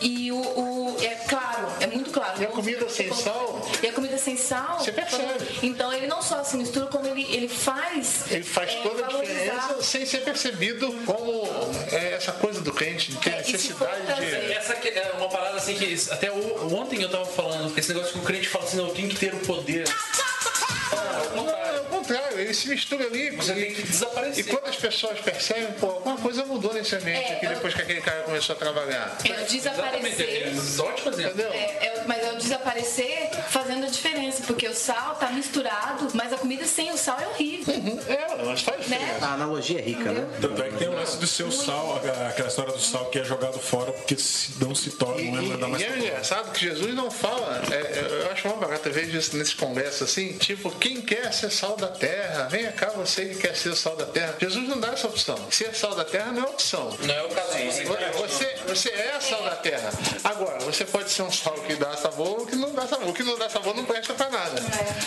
E 0.00 0.30
o, 0.32 0.36
o- 0.36 0.96
é 1.02 1.14
claro, 1.28 1.68
é 1.80 1.86
muito 1.86 2.10
claro. 2.10 2.40
E 2.40 2.44
a 2.44 2.48
comida 2.48 2.88
sem 2.88 3.12
sal? 3.12 3.68
E 3.82 3.86
a 3.88 3.92
comida 3.92 4.16
sem 4.18 4.36
sal? 4.36 4.78
Você 4.78 4.92
percebe. 4.92 5.46
Então 5.62 5.92
ele 5.92 6.06
não 6.06 6.22
só 6.22 6.42
se 6.44 6.56
mistura, 6.56 6.86
como 6.86 7.06
ele, 7.06 7.22
ele 7.34 7.48
faz. 7.48 8.24
Ele 8.30 8.44
faz 8.44 8.70
é, 8.70 8.80
toda 8.82 9.04
a 9.04 9.08
valorizar 9.08 9.34
diferença 9.34 9.82
sem 9.82 10.06
ser 10.06 10.18
percebido 10.18 10.92
como 11.06 11.42
é, 11.92 12.12
essa 12.14 12.32
coisa 12.32 12.60
do 12.60 12.72
crente 12.72 13.10
de 13.12 13.18
ter 13.18 13.30
É, 13.30 13.42
se 13.42 13.52
necessidade 13.52 14.02
de. 14.06 14.52
Essa 14.52 14.74
que 14.74 14.88
é 14.88 15.12
uma 15.16 15.28
parada 15.28 15.56
assim 15.56 15.74
que 15.74 15.96
até 16.10 16.30
o- 16.30 16.74
ontem 16.74 17.02
eu 17.02 17.08
tava 17.08 17.26
falando, 17.26 17.76
esse 17.78 17.92
negócio 17.92 18.12
que 18.12 18.18
o 18.18 18.22
crente 18.22 18.48
fala 18.48 18.64
assim, 18.64 18.76
não, 18.76 18.88
eu 18.88 18.94
tenho 18.94 19.08
que 19.08 19.16
ter 19.16 19.34
o 19.34 19.38
poder. 19.40 19.84
Não, 21.34 21.48
é 21.48 21.80
o 21.80 21.84
contrário, 21.84 22.38
ele 22.40 22.52
se 22.54 22.68
mistura 22.68 23.04
ali. 23.06 23.30
Você 23.30 23.52
e, 23.52 23.54
tem 23.66 23.74
que 23.74 23.82
desaparecer. 23.82 24.46
e 24.46 24.48
quando 24.48 24.66
as 24.68 24.76
pessoas 24.76 25.20
percebem, 25.20 25.72
pô, 25.74 25.86
alguma 25.86 26.16
coisa 26.16 26.44
mudou 26.44 26.72
nesse 26.74 26.94
ambiente 26.96 27.30
É, 27.32 27.36
aqui 27.36 27.46
eu- 27.46 27.50
depois 27.54 27.74
que 27.74 27.82
aquele 27.82 28.00
cara 28.00 28.22
começou 28.22 28.54
a 28.54 28.58
trabalhar. 28.58 29.16
É 29.24 29.42
o 29.42 29.46
desaparecer. 29.46 30.48
Exatamente. 30.48 31.20
Entendeu? 31.22 31.52
É, 31.52 31.86
é 31.86 32.02
o- 32.04 32.08
mas 32.08 32.24
é 32.24 32.32
o 32.32 32.36
desaparecer 32.36 33.30
fazendo 33.48 33.84
a 33.86 33.88
diferença, 33.88 34.42
porque 34.46 34.66
o 34.68 34.74
sal 34.74 35.14
tá 35.16 35.28
misturado, 35.30 36.08
mas 36.14 36.32
a 36.32 36.36
comida 36.38 36.64
sem 36.64 36.90
o 36.92 36.96
sal 36.96 37.18
é 37.20 37.26
horrível. 37.28 37.74
É, 38.08 38.44
mas 38.44 38.62
faz 38.62 38.86
Né? 38.88 38.98
diferença. 38.98 39.26
A 39.26 39.34
analogia 39.34 39.78
é 39.78 39.82
rica, 39.82 40.10
né? 40.12 40.26
Tanto 40.40 40.62
é 40.62 40.68
que 40.70 40.76
tem 40.76 40.88
o 40.88 40.94
lance 40.94 41.16
do 41.18 41.26
seu 41.26 41.50
sal, 41.52 42.00
aquela 42.28 42.48
história 42.48 42.72
do 42.72 42.80
sal 42.80 43.06
que 43.06 43.18
é 43.18 43.24
jogado 43.24 43.58
fora 43.58 43.92
porque 43.92 44.16
se 44.16 44.52
não 44.60 44.74
se 44.74 44.90
torna, 44.90 45.20
E, 45.20 45.30
não 45.30 45.54
é, 45.54 45.56
dá 45.56 45.68
mais 45.68 45.82
e 45.82 45.86
é 45.86 45.98
engraçado 45.98 46.52
que 46.52 46.60
Jesus 46.60 46.94
não 46.94 47.10
fala, 47.10 47.62
é, 47.70 48.24
eu 48.24 48.32
acho 48.32 48.48
uma 48.48 48.56
barata, 48.56 48.90
vejo 48.90 49.16
isso 49.16 49.36
nesses 49.36 49.54
congressos 49.54 50.02
assim, 50.02 50.32
tipo, 50.38 50.70
quem 50.80 51.00
quer 51.02 51.32
ser 51.32 51.50
sal 51.50 51.76
da 51.76 51.88
terra, 51.88 52.48
venha 52.50 52.72
cá 52.72 52.88
você 52.90 53.26
que 53.26 53.34
quer 53.36 53.54
ser 53.54 53.74
sal 53.76 53.94
da 53.96 54.06
terra. 54.06 54.34
Jesus 54.40 54.66
não 54.68 54.80
dá 54.80 54.88
essa 54.88 55.06
opção. 55.06 55.36
Ser 55.50 55.74
sal 55.74 55.94
da 55.94 56.04
terra 56.04 56.32
não 56.32 56.42
é 56.44 56.46
opção. 56.46 56.96
Não 57.02 57.14
é 57.14 57.22
o 57.24 57.28
caso 57.28 57.56
de 57.56 57.64
você. 57.64 57.84
Você, 58.18 58.56
você 58.66 58.88
é 58.90 59.20
sal 59.20 59.42
da 59.44 59.56
terra. 59.56 59.90
Agora, 60.24 60.58
você 60.60 60.84
pode 60.84 61.10
ser 61.10 61.22
um 61.22 61.30
sal 61.30 61.54
que 61.54 61.74
dá 61.74 61.94
sabor 61.96 62.40
ou 62.40 62.46
que 62.46 62.56
não 62.56 62.72
dá 62.72 62.86
sabor. 62.86 63.08
O 63.08 63.12
que 63.12 63.22
não 63.22 63.38
dá 63.38 63.48
sabor 63.50 63.74
não 63.76 63.84
presta 63.84 64.14
pra 64.14 64.30
nada. 64.30 64.62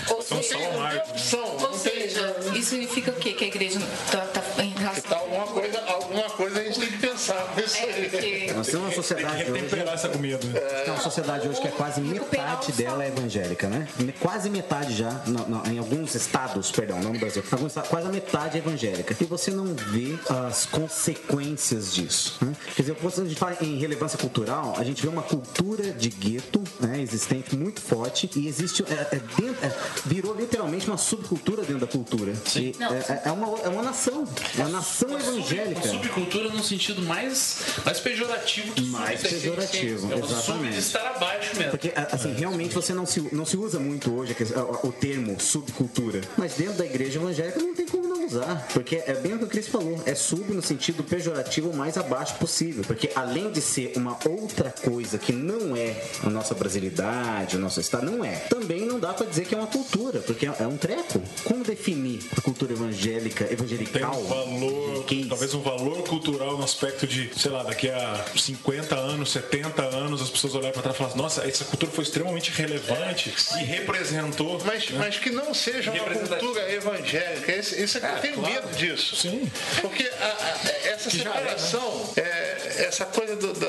Ou 0.10 0.22
São 0.22 0.42
seja, 0.44 0.60
sal 0.60 0.74
Não 0.74 0.90
tem 0.90 1.00
opção. 1.00 1.44
ou 1.44 1.60
Não 1.62 1.80
tem, 1.80 2.10
seja, 2.10 2.36
isso 2.54 2.70
significa 2.70 3.12
o 3.12 3.16
quê? 3.16 3.34
Que 3.34 3.46
a 3.46 3.48
igreja 3.48 3.80
tá, 4.12 4.20
tá 4.28 4.64
em 4.64 4.70
relação. 4.70 5.04
tá 5.10 5.16
alguma 5.18 5.48
coisa, 5.48 5.84
alguma 5.88 6.30
coisa 6.30 6.60
a 6.60 6.64
gente 6.64 6.80
tem 6.80 6.90
que 6.92 6.98
pensar 6.98 7.36
com 7.54 7.60
isso 7.60 7.78
É, 7.78 7.82
aí. 7.84 8.10
porque 8.10 8.54
Nós 8.54 8.68
temos 8.68 8.86
uma 8.86 8.94
sociedade 8.94 9.44
hoje. 9.52 9.62
Temperar 9.64 9.94
essa 9.96 10.10
comida. 10.10 10.38
Tem 10.84 10.94
uma 10.94 11.02
sociedade 11.02 11.48
hoje 11.48 11.60
que 11.60 11.68
é 11.68 11.72
quase 11.72 12.00
metade 12.02 12.72
dela 12.74 13.04
é 13.04 13.08
evangélica, 13.08 13.68
né? 13.68 13.88
Quase 14.20 14.50
metade 14.50 14.94
já, 14.96 15.10
não, 15.26 15.46
não, 15.48 15.63
em 15.66 15.78
alguns 15.78 16.16
estados, 16.16 16.72
perdão, 16.72 17.00
não 17.02 17.14
no 17.14 17.20
Brasil, 17.20 17.44
alguns 17.52 17.74
quase 17.90 18.08
a 18.08 18.12
metade 18.12 18.58
é 18.58 18.60
evangélica. 18.60 19.16
E 19.20 19.26
você 19.26 19.52
não 19.52 19.74
vê 19.74 20.18
as 20.30 20.66
consequências 20.66 21.94
disso. 21.94 22.38
Né? 22.42 22.54
Quer 22.76 22.82
dizer, 22.84 22.96
quando 22.96 23.22
a 23.22 23.26
gente 23.26 23.36
fala 23.40 23.58
em 23.62 23.78
relevância 23.78 24.18
cultural, 24.18 24.76
a 24.78 24.84
gente 24.84 25.02
vê 25.02 25.08
uma 25.08 25.22
cultura 25.22 25.92
de 25.94 26.10
gueto 26.10 26.64
né, 26.80 27.02
existente 27.02 27.56
muito 27.56 27.82
forte 27.82 28.30
e 28.36 28.48
existe. 28.48 28.84
É, 28.84 29.16
é 29.16 29.20
dentro, 29.40 29.66
é, 29.66 29.72
virou 30.06 30.36
literalmente 30.36 30.88
uma 30.88 30.98
subcultura 30.98 31.62
dentro 31.64 31.80
da 31.80 31.88
cultura. 31.88 32.34
E, 32.56 32.76
Não. 32.80 32.94
é, 32.94 33.22
é 33.26 33.32
uma, 33.32 33.60
é 33.60 33.70
uma 33.70 33.84
nação. 33.84 34.28
É 34.58 34.62
uma 34.62 34.70
nação 34.70 35.10
Uma 35.10 35.20
sub- 35.20 35.38
evangélica. 35.38 35.80
Uma 35.82 35.94
subcultura 36.04 36.50
no 36.50 36.64
sentido 36.64 37.02
mais, 37.02 37.60
mais 37.86 38.00
pejorativo 38.00 38.74
que 38.74 38.82
Mais 38.82 39.20
sub, 39.20 39.30
pejorativo, 39.34 40.14
É 40.14 40.18
sub 40.18 40.26
exatamente. 40.34 40.74
de 40.74 40.80
estar 40.80 41.06
abaixo 41.08 41.56
mesmo. 41.56 41.72
Porque, 41.72 41.94
assim, 42.12 42.34
realmente 42.34 42.74
você 42.74 42.94
não 42.94 43.06
se, 43.06 43.22
não 43.32 43.46
se 43.46 43.58
usa 43.58 43.80
muito 43.80 44.14
hoje 44.14 44.36
o 44.84 44.92
termo 44.92 45.40
subcultura. 45.54 46.22
Mas 46.38 46.56
dentro 46.56 46.74
da 46.74 46.86
igreja 46.86 47.20
evangélica 47.20 47.60
não 47.60 47.76
tem 47.76 47.86
como 47.86 48.08
não 48.08 48.26
usar, 48.26 48.68
porque 48.74 49.04
é 49.06 49.14
bem 49.14 49.34
o 49.34 49.38
que 49.38 49.46
o 49.46 49.48
Cris 49.48 49.68
falou, 49.68 50.02
é 50.06 50.16
sub 50.16 50.52
no 50.52 50.62
sentido 50.64 51.04
pejorativo 51.04 51.70
o 51.70 51.76
mais 51.76 51.96
abaixo 51.98 52.36
possível, 52.36 52.84
porque 52.86 53.12
além 53.16 53.52
de 53.52 53.62
ser 53.62 53.94
uma 53.96 54.18
outra 54.28 54.74
coisa 54.84 55.18
que 55.20 55.32
não 55.32 55.76
é 55.76 55.96
a 56.24 56.30
nossa 56.30 56.56
brasilidade, 56.56 57.56
o 57.56 57.60
nosso 57.60 57.80
estado, 57.80 58.10
não 58.10 58.26
é. 58.26 58.36
Também 58.50 58.86
não 58.86 59.00
dá 59.00 59.14
pra 59.14 59.26
dizer 59.28 59.46
que 59.46 59.54
é 59.54 59.58
uma 59.58 59.68
cultura, 59.68 60.20
porque 60.22 60.48
é 60.48 60.68
um 60.68 60.78
treco. 60.78 61.22
Como 61.44 61.64
definir 61.64 62.22
a 62.36 62.42
cultura 62.42 62.74
evangélica, 62.74 63.46
Tem 63.46 63.54
evangelical? 63.54 64.20
um 64.20 64.26
valor, 64.26 65.06
talvez 65.30 65.54
um 65.54 65.62
valor 65.62 66.04
cultural 66.04 66.58
no 66.58 66.64
aspecto 66.64 67.06
de, 67.06 67.30
sei 67.40 67.52
lá, 67.52 67.64
daqui 67.64 67.90
a 67.90 68.26
50 68.36 68.96
anos, 68.96 69.32
70 69.32 69.84
anos, 69.84 70.22
as 70.22 70.30
pessoas 70.30 70.56
olharem 70.56 70.74
pra 70.74 70.82
trás 70.82 70.96
e 70.96 71.00
falar, 71.00 71.16
nossa, 71.16 71.48
essa 71.48 71.66
cultura 71.66 71.92
foi 71.92 72.04
extremamente 72.04 72.52
relevante 72.52 73.34
e 73.60 73.64
representou. 73.64 74.60
Mas, 74.66 74.90
né? 74.90 74.98
mas 74.98 75.20
que 75.20 75.30
não 75.34 75.54
seja 75.54 75.92
uma 75.92 76.04
cultura 76.06 76.72
evangélica. 76.72 77.52
Esse, 77.52 77.82
esse 77.82 77.98
aqui 77.98 78.08
eu 78.16 78.22
tenho 78.22 78.34
claro. 78.36 78.54
medo 78.54 78.76
disso. 78.76 79.16
Sim. 79.16 79.52
Porque 79.82 80.04
a- 80.22 80.26
a- 80.26 80.88
essa 80.90 81.10
Que 81.10 81.18
já 81.20 81.30
é, 81.30 81.34
né? 81.34 81.40
separação, 81.58 82.14
é, 82.16 82.86
essa 82.88 83.06
coisa 83.06 83.36
do, 83.36 83.54
da, 83.54 83.68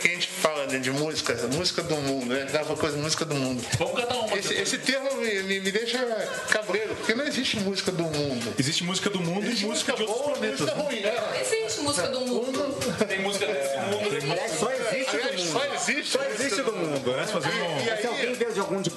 que 0.00 0.08
a 0.08 0.10
gente 0.10 0.28
fala 0.28 0.66
né, 0.66 0.78
de 0.78 0.90
música, 0.90 1.34
música 1.52 1.82
do 1.82 1.96
mundo, 1.96 2.26
né? 2.26 2.46
Dava 2.52 2.76
coisa 2.76 2.96
música 2.96 3.24
do 3.24 3.34
mundo. 3.34 3.64
Vamos 3.78 3.94
cantar 4.00 4.16
uma. 4.16 4.36
Esse, 4.36 4.54
esse 4.54 4.78
termo 4.78 5.14
me, 5.16 5.42
me, 5.42 5.60
me 5.60 5.70
deixa 5.72 5.98
cabreiro, 6.50 6.94
porque 6.96 7.14
não 7.14 7.26
existe 7.26 7.58
música 7.60 7.92
do 7.92 8.02
mundo. 8.04 8.54
Existe 8.58 8.84
música 8.84 9.10
do 9.10 9.20
mundo 9.20 9.46
e 9.50 9.64
música 9.64 9.92
de 9.92 10.02
outros 10.02 10.18
boa, 10.20 10.32
planetas. 10.36 10.60
música 10.60 10.76
né? 10.76 10.82
ruim, 10.84 11.00
né? 11.00 11.40
Existe 11.40 11.80
música 11.80 12.08
do 12.08 12.20
mundo. 12.20 12.76
Tem 13.08 13.18
música 13.20 13.46
desse 13.46 13.76
mundo. 13.78 14.16
Aliás, 14.32 14.52
só 14.58 14.70
existe 14.72 15.16
do 15.16 15.42
mundo. 15.42 15.52
só 15.52 15.64
existe. 15.74 16.10
Só 16.10 16.24
existe 16.24 16.62
do 16.62 16.72
mundo. 16.72 17.02
Se 18.00 18.06
alguém 18.06 18.34
veio 18.34 18.52
de 18.52 18.60
algum 18.60 18.80
de 18.82 18.90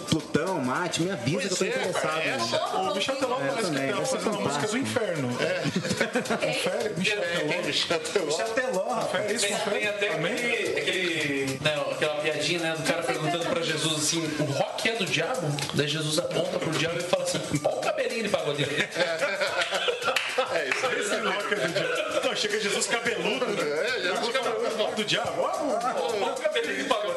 Marte, 0.90 1.02
me 1.04 1.12
avisa 1.12 1.40
que 1.42 1.46
eu 1.46 1.50
tô 1.50 1.56
Pois 1.58 1.62
é, 1.62 1.76
interessado. 1.78 2.16
né? 2.18 2.36
essa- 2.36 2.66
O 2.80 2.96
Michel 2.96 3.16
Teló 3.18 3.36
É, 3.36 3.40
parece 3.48 3.58
que 3.58 3.64
também, 3.76 3.90
tá 3.90 3.96
vai 3.96 4.06
ser 4.06 4.18
fazendo 4.18 4.34
uma 4.40 4.42
música 4.50 4.68
do 4.68 4.78
inferno. 4.78 5.30
Confere, 5.30 6.94
Michel 6.98 7.22
Teló. 7.22 7.62
Michel 7.64 8.00
Teló. 8.00 8.26
Michel 8.26 8.48
Teló. 8.50 8.80
Confere 8.82 9.38
Tem, 9.40 9.54
até 9.88 10.10
aquele, 10.10 10.80
aquele 10.80 11.60
né, 11.62 11.86
aquela 11.92 12.16
piadinha 12.16 12.60
né, 12.60 12.76
do 12.76 12.84
cara 12.84 13.04
perguntando 13.04 13.46
pra 13.46 13.62
Jesus 13.62 13.94
assim: 14.04 14.24
o 14.40 14.44
rock 14.46 14.90
é 14.90 14.96
do 14.96 15.06
diabo? 15.06 15.48
Daí 15.76 15.88
Jesus 15.88 16.18
aponta 16.18 16.58
pro 16.58 16.72
diabo 16.72 16.98
e 16.98 17.04
fala 17.04 17.24
assim: 17.24 17.40
ó 17.64 17.70
o 17.70 17.82
cabelinho 17.82 18.24
de 18.24 18.30
pagodeiro. 18.30 18.72
É 20.54 20.70
isso 20.70 20.86
aí. 20.88 21.00
Esse 21.00 21.16
rock 21.20 21.54
é 21.54 21.58
do 21.58 21.74
diabo. 21.74 22.28
Não, 22.28 22.36
chega 22.36 22.60
Jesus 22.60 22.88
cabeludo. 22.88 23.46
né? 23.46 23.62
É, 23.62 24.02
Jesus 24.02 24.30
cabeludo. 24.32 24.96
Do 24.96 25.04
diabo. 25.06 25.42
Ó 25.42 26.32
o 26.32 26.36
cabelinho 26.42 26.78
de 26.78 26.84
pagodeiro 26.86 27.09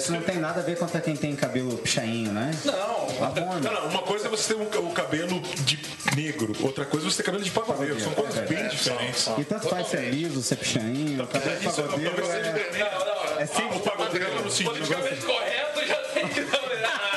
isso 0.00 0.12
não 0.12 0.22
tem 0.22 0.38
nada 0.38 0.60
a 0.60 0.62
ver 0.62 0.76
contra 0.78 1.00
quem 1.00 1.14
tem 1.14 1.36
cabelo 1.36 1.76
pichainho, 1.78 2.32
né? 2.32 2.50
Não. 2.64 3.24
Abona. 3.24 3.60
Não, 3.60 3.72
não, 3.72 3.88
uma 3.88 4.02
coisa 4.02 4.26
é 4.26 4.30
você 4.30 4.54
ter 4.54 4.60
o 4.60 4.80
o 4.80 4.92
cabelo 4.92 5.40
de 5.64 5.78
negro, 6.16 6.56
outra 6.60 6.84
coisa 6.84 7.06
é 7.06 7.10
você 7.10 7.18
ter 7.18 7.22
cabelo 7.24 7.44
de 7.44 7.50
pagodeiro. 7.50 8.00
São 8.00 8.12
coisas 8.12 8.48
bem 8.48 8.68
diferentes. 8.68 9.28
E 9.38 9.44
tanto 9.44 9.68
faz 9.68 9.88
ser 9.88 10.10
liso, 10.10 10.42
ser 10.42 10.56
pichainho, 10.56 11.26
cabelo 11.26 11.58
de 11.58 11.66
Isso 11.66 11.80
é 11.80 11.84
uma 11.84 11.92
pagodeiro 11.92 12.26
é. 12.26 12.78
Não, 12.78 13.04
não. 13.04 13.40
é 13.40 13.46
sempre 13.46 13.76
O 13.76 13.80
pagodeiro 13.80 14.42
no 14.42 14.50
sentido. 14.50 14.72
Politicamente 14.72 15.26
correto 15.26 15.86
já 15.86 15.96
tem 15.96 16.28
que 16.28 16.40
dar. 16.42 17.09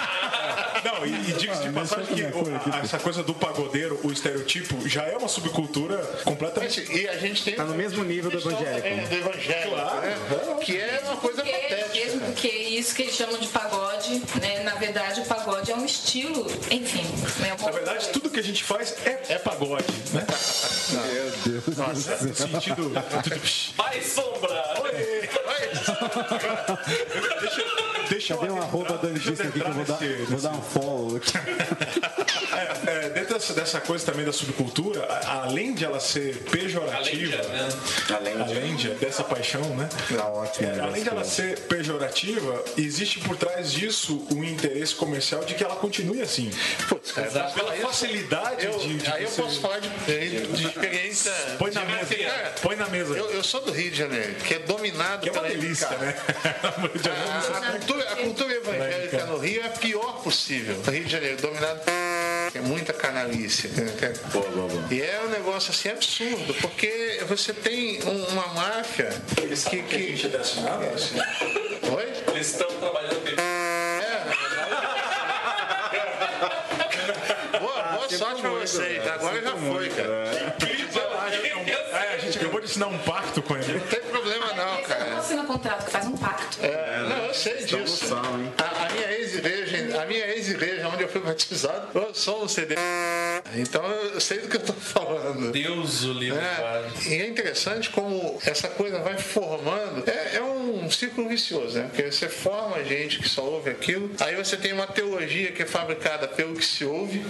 Não, 1.12 1.18
e, 1.24 1.30
e 1.30 1.34
diga-se 1.34 1.62
de 1.62 1.68
Ah, 1.68 1.72
mas 1.74 1.90
passagem 1.90 2.16
que 2.16 2.22
é 2.24 2.26
que 2.32 2.32
foi 2.32 2.52
o- 2.52 2.56
aqui? 2.56 2.70
essa 2.84 3.00
coisa 3.00 3.24
do 3.24 3.34
pagodeiro, 3.34 4.00
o 4.04 4.12
estereotipo, 4.12 4.88
já 4.88 5.04
é 5.04 5.16
uma 5.18 5.28
subcultura 5.28 5.98
completamente. 6.24 6.86
E 6.92 7.08
a 7.08 7.18
gente 7.18 7.44
tem. 7.44 7.56
Tá 7.56 7.64
no 7.66 7.76
mesmo 7.76 8.04
nível 8.04 8.30
do 8.32 8.38
evangélico. 8.38 8.88
É, 8.88 8.96
do 9.08 9.16
evangélico, 9.16 9.76
né? 9.76 10.58
Que 10.64 10.78
é 10.80 11.02
uma 11.06 11.18
coisa 11.18 11.42
Porque, 11.44 11.58
patética. 11.58 11.94
mesmo 12.06 12.22
porque 12.22 12.48
isso 12.48 12.96
que 12.96 13.02
eles 13.04 13.16
chamam 13.16 13.38
de 13.38 13.48
pagode, 13.48 14.22
né? 14.42 14.64
Na 14.64 14.76
verdade, 14.76 15.22
o 15.22 15.26
pagode 15.26 15.72
é 15.72 15.76
um 15.76 15.86
estilo, 15.86 16.46
enfim. 16.72 17.04
Né? 17.42 17.56
Na 17.60 17.72
verdade, 17.72 18.10
tudo 18.10 18.30
que 18.30 18.40
a 18.40 18.44
gente 18.44 18.64
faz 18.64 18.96
é, 19.06 19.22
é 19.30 19.38
pagode, 19.40 19.86
né? 20.14 20.26
Meu 20.92 21.32
Deus. 21.62 21.78
Nossa, 21.78 22.18
no 22.26 22.36
sentido. 22.36 22.92
Mais 23.78 24.06
sombra. 24.08 24.64
Deixa, 24.94 25.94
deixa 28.24 28.36
Cadê 28.38 28.48
eu 28.50 28.56
um 28.56 28.62
arroba 28.62 29.00
eu 29.04 29.14
disso 29.14 29.42
aqui 29.42 29.60
que 29.60 29.68
eu 29.68 29.74
vou 29.74 29.84
dar, 29.84 30.00
nesse- 30.00 30.24
vou 30.24 30.40
dar 30.42 30.52
um 30.52 30.62
follow 30.62 31.18
aqui. 31.18 31.32
É, 32.54 33.06
é, 33.06 33.10
dentro 33.10 33.34
dessa, 33.34 33.54
dessa 33.54 33.82
coisa 33.82 34.06
também 34.06 34.24
da 34.26 34.32
subcultura, 34.32 35.04
a- 35.06 35.44
além 35.44 35.74
de 35.74 35.84
ela 35.86 36.00
ser 36.00 36.36
pejorativa, 36.52 37.38
né? 37.38 37.70
além 38.46 38.76
de, 38.76 38.90
dessa 38.96 39.24
paixão, 39.24 39.62
né? 39.76 39.90
Tá 40.16 40.28
ótimo. 40.28 40.70
É, 40.70 40.80
além 40.80 41.02
de 41.02 41.10
ela 41.10 41.24
ser 41.24 41.60
pejorativa, 41.62 42.64
existe 42.78 43.20
por 43.22 43.36
trás 43.38 43.72
disso 43.72 44.28
um 44.32 44.44
interesse 44.44 44.94
comercial 44.96 45.44
de 45.46 45.56
que 45.56 45.64
ela 45.64 45.76
continue 45.78 46.22
assim. 46.22 46.52
Putz, 46.88 47.12
cara, 47.12 47.28
Pela 47.52 47.74
facilidade 47.74 48.66
eu- 48.66 48.78
de, 48.78 48.98
de 48.98 49.12
Aí 49.12 49.24
eu 49.24 49.32
posso 49.32 49.60
falar 49.60 49.80
de, 49.80 49.90
de 49.90 50.66
experiência. 50.68 51.32
Põe 51.58 51.72
na 51.72 51.82
de- 51.82 51.92
mesa. 51.94 52.16
Cara, 52.16 52.54
Põe 52.62 52.76
na 52.76 52.88
mesa. 52.88 53.18
Eu, 53.18 53.32
eu 53.32 53.44
sou 53.44 53.62
do 53.62 53.72
Rio 53.72 53.90
de 53.90 53.98
Janeiro, 53.98 54.36
que 54.36 54.54
é 54.56 54.60
dominado 54.60 55.22
Que 55.24 55.30
é 55.30 55.32
uma 55.32 55.42
pela 55.42 55.54
delícia, 55.56 55.90
né? 55.98 56.16
Janeiro, 57.04 57.32
A, 57.32 57.58
a 57.58 57.72
cultura, 57.72 58.13
a 58.14 58.16
cultura 58.18 58.54
evangélica 58.54 59.26
no 59.26 59.38
Rio 59.38 59.62
é 59.62 59.66
a 59.68 59.70
pior 59.70 60.22
possível. 60.24 60.76
O 60.86 60.90
Rio 60.92 61.04
de 61.06 61.12
Janeiro, 61.12 61.38
dominado 61.42 61.82
é 62.54 62.60
muita 62.62 62.94
canalice. 62.94 63.68
né? 63.70 63.92
E 64.92 65.02
é 65.02 65.22
um 65.26 65.30
negócio 65.30 65.72
assim 65.72 65.90
absurdo, 65.90 66.54
porque 66.56 67.22
você 67.28 67.52
tem 67.54 68.02
um- 68.04 68.26
uma 68.28 68.48
máfia 68.48 69.10
que. 69.70 69.82
que... 69.84 69.98
gente 70.16 70.26
é 70.28 70.30
dessa 70.30 70.62
nada, 70.62 70.86
assim. 70.88 71.16
Oi? 71.18 72.14
Eles 72.34 72.48
estão 72.52 72.68
trabalhando 72.80 73.20
bem. 73.24 73.34
Boa, 77.60 77.84
boa 77.84 78.10
sorte 78.10 78.42
pra 78.42 78.50
vocês. 78.52 79.08
Agora 79.08 79.42
já 79.42 79.56
foi, 79.56 79.90
cara. 79.90 80.56
É, 81.28 82.16
a 82.16 82.18
gente 82.18 82.38
acabou 82.38 82.60
de 82.60 82.66
assinar 82.66 82.90
um 82.90 82.98
pacto 83.00 83.42
com 83.42 83.56
ele. 83.56 83.74
Não 83.74 83.80
tem 83.88 84.02
problema 84.02 84.54
não, 84.54 84.76
Não 84.76 84.84
cara. 84.84 85.18
assina 85.18 85.44
contrato, 85.44 85.90
faz 85.90 86.06
um 86.08 86.18
pacto. 86.18 86.58
É, 86.64 87.06
não, 87.08 87.26
eu 87.26 87.34
sei 87.34 87.64
disso. 87.64 88.08
sal? 88.08 88.24
A, 88.58 88.86
a 88.86 88.90
minha 88.90 89.12
ex-igreja, 89.12 90.02
a 90.02 90.06
minha 90.06 90.26
ex-igreja 90.28 90.88
onde 90.88 91.04
eu 91.04 91.10
fui 91.10 91.22
batizado, 91.22 91.88
eu 91.94 92.14
sou 92.14 92.44
um 92.44 92.48
CD. 92.48 92.76
Então 93.56 93.84
eu 93.86 94.20
sei 94.20 94.40
do 94.40 94.48
que 94.48 94.58
eu 94.58 94.62
tô 94.62 94.74
falando. 94.74 95.52
Deus 95.52 96.04
o 96.04 96.14
livre. 96.14 96.40
É, 96.40 96.84
e 97.08 97.22
é 97.22 97.28
interessante 97.28 97.90
como 97.90 98.40
essa 98.46 98.68
coisa 98.68 99.00
vai 99.00 99.18
formando. 99.18 100.04
É, 100.10 100.38
é 100.38 100.42
um 100.44 100.90
círculo 100.90 101.30
vicioso, 101.30 101.78
né? 101.78 101.90
Porque 101.90 102.12
você 102.12 102.30
forma 102.30 102.84
gente 102.84 103.20
que 103.20 103.30
só 103.30 103.44
ouve 103.44 103.70
aquilo, 103.70 104.12
aí 104.20 104.36
você 104.36 104.58
tem 104.58 104.74
uma 104.74 104.88
teologia 104.88 105.52
que 105.52 105.62
é 105.64 105.66
fabricada 105.66 106.28
pelo 106.28 106.56
que 106.56 106.66
se 106.66 106.86
ouve, 106.86 107.24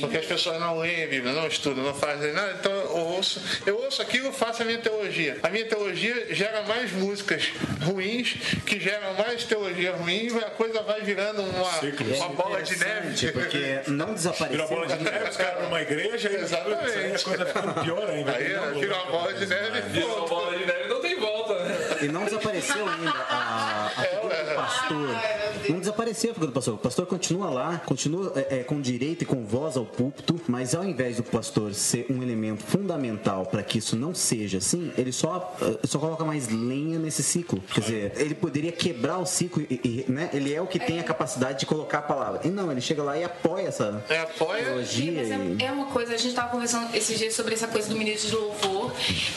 porque 0.00 0.16
as 0.16 0.26
pessoas 0.26 0.60
não 0.60 0.78
leem 0.78 1.04
a 1.04 1.06
Bíblia, 1.06 1.32
não 1.32 1.46
estudam, 1.46 1.84
não 1.84 1.94
fazem 1.94 2.32
nada, 2.32 2.56
então 2.58 2.72
ouço, 3.00 3.40
eu 3.66 3.76
ouço 3.76 4.00
aquilo, 4.02 4.32
faço 4.32 4.62
a 4.62 4.64
minha 4.64 4.78
teologia. 4.78 5.38
A 5.42 5.48
minha 5.48 5.64
teologia 5.66 6.34
gera 6.34 6.62
mais 6.62 6.92
músicas 6.92 7.50
ruins, 7.82 8.34
que 8.64 8.78
geram 8.80 9.14
mais 9.14 9.44
teologia 9.44 9.92
ruim, 9.92 10.28
e 10.28 10.38
a 10.38 10.50
coisa 10.50 10.82
vai 10.82 11.00
virando 11.00 11.42
uma, 11.42 11.70
uma 12.16 12.28
bola 12.30 12.62
de 12.62 12.76
neve. 12.78 13.32
Porque 13.32 13.80
não 13.88 14.14
desapareceu. 14.14 14.66
Virou 14.66 14.68
bola 14.68 14.96
de 14.96 15.04
neve, 15.04 15.30
os 15.30 15.36
caras 15.36 15.62
numa 15.64 15.82
igreja 15.82 16.30
e 16.30 16.36
Exatamente. 16.36 17.16
a 17.16 17.18
coisa 17.20 17.46
fica 17.46 17.62
pior 17.82 18.10
ainda. 18.10 18.32
Aí 18.32 18.44
fica 18.80 18.94
uma 18.94 19.06
bola 19.10 19.32
de 19.34 19.46
neve 19.46 19.78
e 19.78 19.82
Virou 19.92 20.10
pronto. 20.14 20.28
bola 20.28 20.58
de 20.58 20.66
neve 20.66 20.88
não 20.88 21.00
tem 21.00 21.18
volta, 21.18 21.54
né? 21.64 21.76
E 22.02 22.08
não 22.08 22.24
desapareceu 22.24 22.86
ainda 22.88 23.10
a, 23.10 23.86
a 23.96 24.02
figura 24.02 24.44
do 24.44 24.54
pastor. 24.54 25.08
Não 25.68 25.78
desapareceu 25.80 26.30
a 26.30 26.34
figura 26.34 26.50
do 26.50 26.54
pastor. 26.54 26.74
O 26.74 26.78
pastor 26.78 27.06
continua 27.06 27.50
lá, 27.50 27.78
continua 27.84 28.32
é, 28.36 28.58
é, 28.60 28.64
com 28.64 28.80
direito 28.80 29.22
e 29.22 29.26
com 29.26 29.44
voz 29.44 29.76
ao 29.76 29.84
púlpito, 29.84 30.40
mas 30.48 30.74
ao 30.74 30.84
invés 30.84 31.16
do 31.16 31.22
pastor 31.22 31.74
ser 31.74 32.06
um 32.10 32.22
elemento 32.22 32.62
fundamental 32.62 33.46
para 33.46 33.62
que 33.62 33.78
isso 33.78 33.96
não 33.96 34.14
seja 34.14 34.58
assim, 34.58 34.92
ele 34.96 35.12
só, 35.12 35.56
eh, 35.60 35.86
só 35.86 35.98
coloca 35.98 36.24
mais 36.24 36.48
lenha 36.48 36.98
nesse 36.98 37.22
ciclo. 37.22 37.60
Quer 37.72 37.80
dizer, 37.80 38.12
ele 38.16 38.34
poderia 38.34 38.72
quebrar 38.72 39.18
o 39.18 39.26
ciclo 39.26 39.62
e, 39.68 40.04
e, 40.08 40.10
né, 40.10 40.30
ele 40.32 40.54
é 40.54 40.60
o 40.60 40.66
que 40.66 40.78
tem 40.78 41.00
a 41.00 41.02
capacidade 41.04 41.60
de 41.60 41.66
colocar 41.66 41.98
a 41.98 42.02
palavra. 42.02 42.40
E 42.44 42.48
não, 42.48 42.70
ele 42.70 42.80
chega 42.80 43.02
lá 43.02 43.16
e 43.18 43.24
apoia 43.24 43.68
essa 43.68 44.04
É, 44.08 44.20
apoia. 44.20 44.64
teologia. 44.64 45.12
Mas 45.12 45.28
e- 45.28 45.62
é, 45.64 45.66
é 45.66 45.72
uma 45.72 45.86
coisa, 45.86 46.14
a 46.14 46.16
gente 46.16 46.28
estava 46.30 46.48
conversando 46.50 46.94
esses 46.94 47.18
dias 47.18 47.34
sobre 47.34 47.54
essa 47.54 47.66
coisa 47.68 47.88
do 47.88 47.96
ministro 47.96 48.28
de 48.30 48.36
louvor 48.36 48.92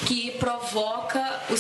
que 0.06 0.32
provoca 0.32 1.20
o 1.50 1.54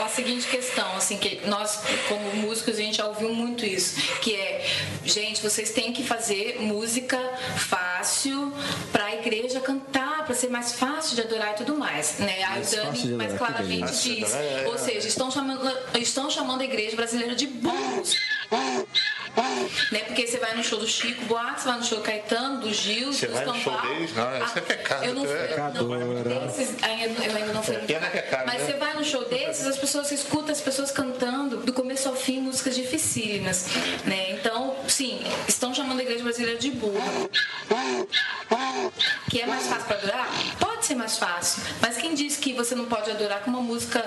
a, 0.00 0.04
a 0.04 0.08
seguinte 0.08 0.39
questão, 0.46 0.96
assim, 0.96 1.16
que 1.16 1.40
nós, 1.46 1.82
como 2.08 2.34
músicos, 2.36 2.74
a 2.74 2.82
gente 2.82 2.96
já 2.96 3.06
ouviu 3.06 3.32
muito 3.34 3.64
isso, 3.64 4.00
que 4.20 4.34
é, 4.34 4.66
gente, 5.04 5.42
vocês 5.42 5.70
têm 5.70 5.92
que 5.92 6.02
fazer 6.02 6.58
música 6.60 7.18
fácil 7.56 8.52
para 8.92 9.04
a 9.06 9.14
igreja 9.14 9.60
cantar, 9.60 10.24
para 10.24 10.34
ser 10.34 10.48
mais 10.48 10.72
fácil 10.72 11.16
de 11.16 11.22
adorar 11.22 11.52
e 11.52 11.54
tudo 11.54 11.76
mais. 11.76 12.18
Né? 12.18 12.44
Aí 12.44 12.50
Mais 12.50 12.72
o 12.72 12.76
Dani 12.76 13.06
mais 13.14 13.32
claramente 13.36 13.92
diz. 14.02 14.34
É, 14.34 14.64
é, 14.64 14.68
Ou 14.68 14.78
seja, 14.78 15.08
estão 15.08 15.30
chamando, 15.30 15.98
estão 15.98 16.30
chamando 16.30 16.60
a 16.60 16.64
igreja 16.64 16.96
brasileira 16.96 17.34
de 17.34 17.46
burros. 17.46 18.16
Né? 19.92 20.00
Porque 20.00 20.26
você 20.26 20.38
vai 20.38 20.56
no 20.56 20.62
show 20.62 20.78
do 20.78 20.86
Chico 20.86 21.24
Buarque, 21.26 21.60
você 21.60 21.68
vai 21.68 21.78
no 21.78 21.84
show 21.84 21.98
do 21.98 22.04
Caetano, 22.04 22.60
do 22.60 22.72
Gil, 22.72 23.12
Você 23.12 23.26
do 23.26 23.32
vai 23.32 23.44
no 23.44 23.54
show 23.54 23.80
deles? 23.80 24.14
Não, 24.14 24.44
isso 24.44 24.58
é 24.58 24.60
pecado. 24.60 25.04
Eu 25.04 25.14
não. 25.14 25.24
É 25.24 25.56
Não, 25.56 26.46
desses, 26.46 26.82
ainda, 26.82 27.24
eu 27.24 27.36
ainda 27.36 27.52
não 27.52 27.62
fui. 27.62 27.76
Desses, 29.30 29.66
as 29.66 29.76
pessoas 29.78 30.06
você 30.08 30.14
escuta 30.14 30.52
as 30.52 30.60
pessoas 30.60 30.90
cantando 30.90 31.58
do 31.58 31.72
começo 31.72 32.08
ao 32.08 32.16
fim 32.16 32.40
músicas 32.40 32.74
dificílimas. 32.74 33.66
Né? 34.04 34.32
Então, 34.32 34.76
sim, 34.88 35.22
estão 35.48 35.74
chamando 35.74 36.00
a 36.00 36.02
igreja 36.02 36.22
brasileira 36.22 36.58
de 36.58 36.70
burra. 36.70 37.28
Que 39.30 39.40
é 39.42 39.46
mais 39.46 39.66
fácil 39.66 39.84
para 39.86 39.96
adorar? 39.98 40.28
Pode 40.58 40.84
ser 40.86 40.94
mais 40.96 41.16
fácil. 41.16 41.62
Mas 41.80 41.96
quem 41.96 42.14
diz 42.14 42.36
que 42.36 42.52
você 42.52 42.74
não 42.74 42.86
pode 42.86 43.10
adorar 43.10 43.40
com 43.42 43.50
uma 43.50 43.60
música 43.60 44.00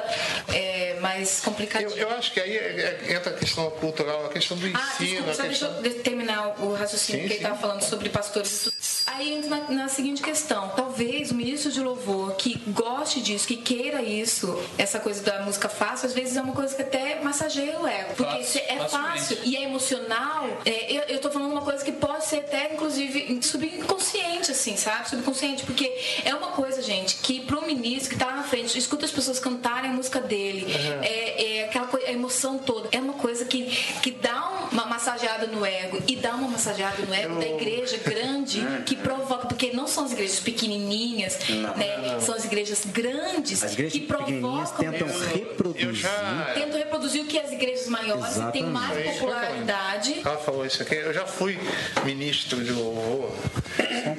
é, 0.53 0.97
mais 0.99 1.39
complicadinha? 1.39 1.89
Eu, 1.91 2.09
eu 2.09 2.17
acho 2.17 2.33
que 2.33 2.39
aí 2.39 2.57
é- 2.57 2.99
é- 3.07 3.13
entra 3.13 3.31
a 3.31 3.37
questão 3.37 3.69
cultural, 3.71 4.25
a 4.25 4.29
questão 4.29 4.57
do 4.57 4.65
Ah, 4.65 4.69
ensino. 4.69 5.07
desculpa, 5.23 5.31
a 5.31 5.33
só 5.33 5.43
deixa 5.43 5.67
questão... 5.67 5.85
eu 5.85 6.03
terminar 6.03 6.55
o 6.61 6.73
raciocínio 6.73 7.21
Sim, 7.21 7.27
que 7.27 7.33
ele 7.35 7.41
estava 7.43 7.57
falando 7.59 7.81
sobre 7.83 8.09
pastores. 8.09 8.69
Aí 9.05 9.33
entra 9.33 9.49
na, 9.49 9.69
na 9.69 9.87
seguinte 9.87 10.21
questão: 10.21 10.69
talvez 10.75 11.31
o 11.31 11.35
ministro 11.35 11.71
de 11.71 11.79
louvor 11.81 12.33
que 12.35 12.57
goste 12.67 13.21
disso, 13.21 13.47
que 13.47 13.57
queira 13.57 14.01
isso, 14.01 14.57
essa 14.77 14.99
coisa 14.99 15.21
da 15.23 15.41
música 15.43 15.67
fácil, 15.69 16.07
às 16.07 16.13
vezes 16.13 16.37
é 16.37 16.41
uma 16.41 16.53
coisa 16.53 16.75
que 16.75 16.81
até 16.81 17.19
massageia 17.21 17.79
o 17.79 17.87
ego. 17.87 18.13
Porque 18.15 18.43
Fácil, 18.43 18.61
é 18.67 18.87
fácil 18.87 19.37
e 19.43 19.55
é 19.55 19.63
emocional, 19.63 20.47
é, 20.65 20.91
eu, 20.91 21.01
eu 21.03 21.19
tô 21.19 21.29
falando 21.29 21.51
uma 21.51 21.61
coisa 21.61 21.83
que 21.83 21.91
pode 21.91 22.25
ser 22.25 22.37
até, 22.39 22.73
inclusive, 22.73 23.39
subconsciente, 23.41 24.51
assim, 24.51 24.77
sabe? 24.77 25.09
Subconsciente, 25.09 25.63
porque 25.63 25.91
é 26.23 26.33
uma 26.33 26.47
coisa, 26.49 26.81
gente, 26.81 27.15
que 27.17 27.41
pro 27.41 27.65
ministro 27.65 28.11
que 28.11 28.17
tá 28.17 28.31
na 28.31 28.43
frente, 28.43 28.77
escuta 28.77 29.05
as 29.05 29.11
pessoas 29.11 29.39
cantarem 29.39 29.91
a 29.91 29.93
música 29.93 30.19
dele, 30.19 30.63
Uhum. 30.63 31.03
é, 31.03 31.57
é 31.57 31.65
aquela 31.65 31.87
coisa, 31.87 32.07
a 32.07 32.11
emoção 32.11 32.57
toda, 32.57 32.89
é 32.91 32.99
uma 32.99 33.13
coisa 33.13 33.45
que, 33.45 33.65
que 34.01 34.11
dá 34.11 34.67
uma 34.71 34.85
massageada 34.85 35.47
no 35.47 35.65
ego 35.65 36.01
e 36.07 36.15
dá 36.15 36.35
uma 36.35 36.47
massageada 36.47 37.01
no 37.05 37.13
ego 37.13 37.35
da 37.39 37.45
igreja 37.47 37.97
grande 37.97 38.61
que 38.85 38.92
provoca, 38.97 39.47
porque 39.47 39.71
não 39.73 39.87
são 39.87 40.05
as 40.05 40.11
igrejas 40.11 40.39
pequenininhas, 40.39 41.39
Não. 41.49 41.75
né? 41.75 41.97
Não, 41.97 42.13
não. 42.13 42.21
São 42.21 42.35
as 42.35 42.45
igrejas 42.45 42.83
grandes 42.85 43.63
As 43.63 43.73
igrejas 43.73 43.93
que 43.93 44.01
provocam 44.01 44.65
tentam 44.77 45.07
reproduzir. 45.33 46.07
tentam 46.53 46.77
reproduzir 46.79 47.21
o 47.23 47.25
que 47.27 47.39
as 47.39 47.51
igrejas 47.51 47.87
maiores 47.87 48.37
e 48.37 48.51
tem 48.51 48.63
mais 48.63 48.91
Exatamente. 48.91 49.19
popularidade. 49.19 50.21
Ela 50.25 50.37
falou 50.37 50.65
isso 50.65 50.81
aqui. 50.81 50.95
Eu 50.95 51.13
já 51.13 51.25
fui 51.25 51.57
ministro 52.03 52.63
de 52.63 52.71
louvor, 52.71 53.31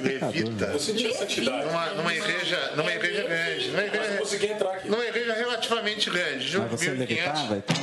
levita. 0.03 0.65
Eu 0.67 0.79
senti 0.79 1.07
a 1.07 1.15
santidade. 1.15 1.67
Numa, 1.67 1.87
numa 1.95 2.15
igreja, 2.15 2.73
numa 2.77 2.93
igreja 2.93 3.23
grande. 3.23 3.69
Numa 3.71 3.83
igreja, 3.85 4.11
eu 4.13 4.19
consegui 4.19 4.47
entrar 4.47 4.71
aqui. 4.73 4.89
numa 4.89 5.05
igreja 5.05 5.35
relativamente 5.35 6.11
grande. 6.11 6.51
De 6.51 6.59
Mas 6.59 6.73
uns 6.73 6.81
você 6.81 6.91
1.500. 6.91 6.99
levitava? 6.99 7.57
Então, 7.57 7.77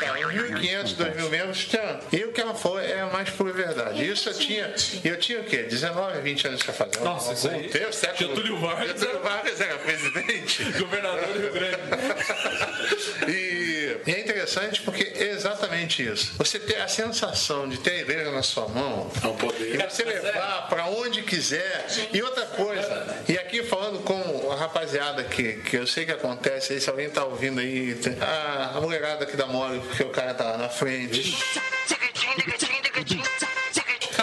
É, 0.00 0.84
1.500, 0.84 0.96
2.000 0.96 1.28
membros. 1.30 1.64
Tinha, 1.66 2.00
e 2.12 2.24
o 2.24 2.32
que 2.32 2.40
ela 2.40 2.54
falou 2.54 2.80
é 2.80 3.00
a 3.00 3.06
mais 3.06 3.30
pura 3.30 3.52
verdade. 3.52 4.04
Isso 4.08 4.28
eu 4.28 4.34
tinha. 4.34 4.74
Eu 5.04 5.18
tinha 5.18 5.40
o 5.40 5.44
quê? 5.44 5.58
19, 5.64 6.20
20 6.20 6.29
anos 6.46 6.62
pra 6.62 6.72
fazer. 6.72 7.00
Nossa, 7.00 7.32
isso 7.32 7.48
aí. 7.48 7.70
Eu, 7.74 7.92
século, 7.92 8.34
Getúlio 8.34 8.58
Vargas 8.58 9.00
Getúlio 9.00 9.20
Vargas 9.22 9.60
era 9.60 9.78
presidente. 9.78 10.64
Governador 10.78 11.26
do 11.28 11.38
Rio 11.40 11.52
Grande. 11.52 11.80
E, 13.28 13.96
e 14.06 14.12
é 14.14 14.20
interessante 14.20 14.80
porque 14.82 15.02
é 15.04 15.28
exatamente 15.30 16.02
isso. 16.06 16.32
Você 16.38 16.58
ter 16.58 16.80
a 16.80 16.88
sensação 16.88 17.68
de 17.68 17.78
ter 17.78 17.90
a 17.90 17.98
igreja 17.98 18.30
na 18.30 18.42
sua 18.42 18.66
mão 18.68 19.10
É 19.22 19.26
um 19.26 19.36
poder. 19.36 19.74
e 19.74 19.88
você 19.88 20.04
levar 20.04 20.68
para 20.68 20.86
onde 20.86 21.22
quiser. 21.22 21.86
E 22.12 22.22
outra 22.22 22.46
coisa, 22.46 23.22
e 23.28 23.36
aqui 23.38 23.62
falando 23.62 24.00
com 24.00 24.50
a 24.50 24.56
rapaziada 24.56 25.22
que, 25.24 25.54
que 25.54 25.76
eu 25.76 25.86
sei 25.86 26.06
que 26.06 26.12
acontece 26.12 26.72
aí, 26.72 26.80
se 26.80 26.88
alguém 26.88 27.10
tá 27.10 27.24
ouvindo 27.24 27.60
aí, 27.60 27.98
a, 28.20 28.78
a 28.78 28.80
mulherada 28.80 29.26
que 29.26 29.36
dá 29.36 29.46
mole 29.46 29.80
porque 29.80 30.02
o 30.02 30.10
cara 30.10 30.34
tá 30.34 30.44
lá 30.44 30.56
na 30.56 30.68
frente. 30.68 31.36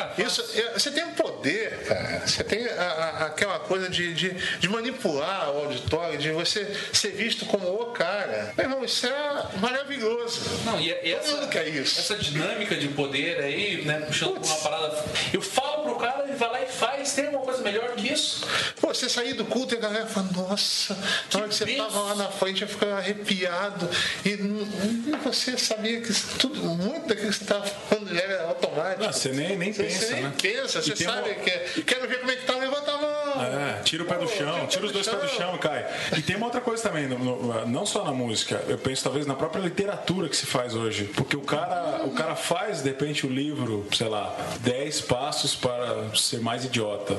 Isso, 0.18 0.44
é, 0.56 0.74
você 0.74 0.92
tem 0.92 1.04
um 1.04 1.14
poder, 1.14 1.84
cara. 1.88 2.22
Você 2.26 2.44
tem 2.44 2.66
a- 2.68 2.82
a- 2.82 3.26
aquela 3.28 3.60
coisa 3.60 3.90
de, 3.90 4.14
de, 4.14 4.30
de 4.60 4.70
manipular 4.70 5.52
o 5.52 5.66
auditório, 5.66 6.18
de 6.18 6.32
você 6.32 6.66
ser 6.94 7.12
visto 7.12 7.46
como 7.46 7.68
o 7.70 7.86
cara. 7.88 8.54
Meu 8.58 8.66
irmão, 8.66 8.84
isso 8.84 9.06
é 9.08 9.46
maravilhoso. 9.60 10.42
Não, 10.66 10.80
e, 10.80 10.90
e 10.90 10.94
Todo 10.94 11.06
essa, 11.24 11.36
mundo 11.36 11.48
quer 11.50 11.68
isso. 11.68 12.00
essa 12.00 12.16
dinâmica 12.16 12.76
de 12.76 12.88
poder 12.90 13.40
aí, 13.44 13.84
né, 13.86 14.00
puxando 14.02 14.38
uma 14.44 14.56
parada. 14.58 15.04
Eu 15.34 15.42
falo 15.42 15.84
pro 15.84 15.96
cara, 15.98 16.24
ele 16.28 16.36
vai 16.36 16.50
lá 16.50 16.62
e 16.64 16.68
faz, 16.68 17.14
tem 17.14 17.28
uma 17.30 17.40
coisa 17.40 17.62
melhor 17.62 17.92
que 17.96 18.12
isso. 18.12 18.46
Pô, 18.82 18.88
você 18.94 19.08
sair 19.10 19.34
do 19.34 19.46
culto 19.46 19.74
e 19.76 19.78
a 19.78 19.82
galera 19.82 20.06
fala, 20.08 20.28
nossa, 20.36 20.96
na 21.34 21.40
hora 21.40 21.50
que 21.50 21.56
você 21.56 21.66
tava 21.76 22.00
lá 22.02 22.16
na 22.16 22.30
frente 22.30 22.62
eu 22.62 22.68
ficava 22.68 22.94
arrepiado. 22.98 23.90
E, 24.26 24.30
e 24.30 25.16
você 25.24 25.58
sabia 25.58 26.02
que 26.02 26.14
tudo, 26.40 26.60
muito 26.62 27.08
daquilo 27.08 27.28
que 27.30 27.36
você 27.38 27.44
estava 27.44 27.66
falando 27.66 28.14
já 28.14 28.22
era 28.22 28.44
automático. 28.44 29.04
Não, 29.04 29.12
você 29.14 29.30
nem, 29.30 29.58
nem 29.58 29.74
Você- 29.74 29.87
pensa, 29.88 30.06
você 30.06 30.14
nem 30.14 30.24
né? 30.24 30.34
pensa, 30.42 30.82
você 30.82 30.96
sabe 30.96 31.30
uma- 31.30 31.36
que 31.36 31.50
é. 31.50 31.66
Quero 31.86 32.08
ver 32.08 32.20
como 32.20 32.32
é 32.32 32.36
que 32.36 32.46
tá, 32.46 32.56
levanta 32.58 32.92
a 32.92 32.98
mão. 32.98 33.18
É, 33.38 33.82
tira 33.84 34.04
o 34.04 34.06
pé 34.06 34.16
do 34.16 34.28
chão, 34.28 34.66
tira 34.68 34.86
os 34.86 34.92
dois 34.92 35.08
pés 35.08 35.22
do 35.22 35.28
chão, 35.30 35.58
cai. 35.58 35.86
E 36.18 36.22
tem 36.22 36.36
uma 36.36 36.46
outra 36.48 36.60
coisa 36.62 36.82
também, 36.84 37.08
no- 37.08 37.18
no- 37.20 37.66
não 37.68 37.86
só 37.86 38.04
na 38.04 38.12
música, 38.12 38.64
eu 38.68 38.78
penso 38.78 39.04
talvez 39.04 39.26
na 39.26 39.36
própria 39.36 39.62
literatura 39.62 40.28
que 40.28 40.36
se 40.36 40.46
faz 40.46 40.74
hoje. 40.76 41.06
Porque 41.16 41.36
o 41.38 41.42
cara, 41.42 42.04
o 42.04 42.12
cara 42.12 42.36
faz, 42.36 42.82
de 42.82 42.90
repente, 42.90 43.26
o 43.26 43.30
livro, 43.30 43.88
sei 43.96 44.08
lá, 44.10 44.36
10 44.62 45.02
passos 45.02 45.56
para 45.56 46.14
ser 46.16 46.40
mais 46.40 46.66
idiota. 46.66 47.16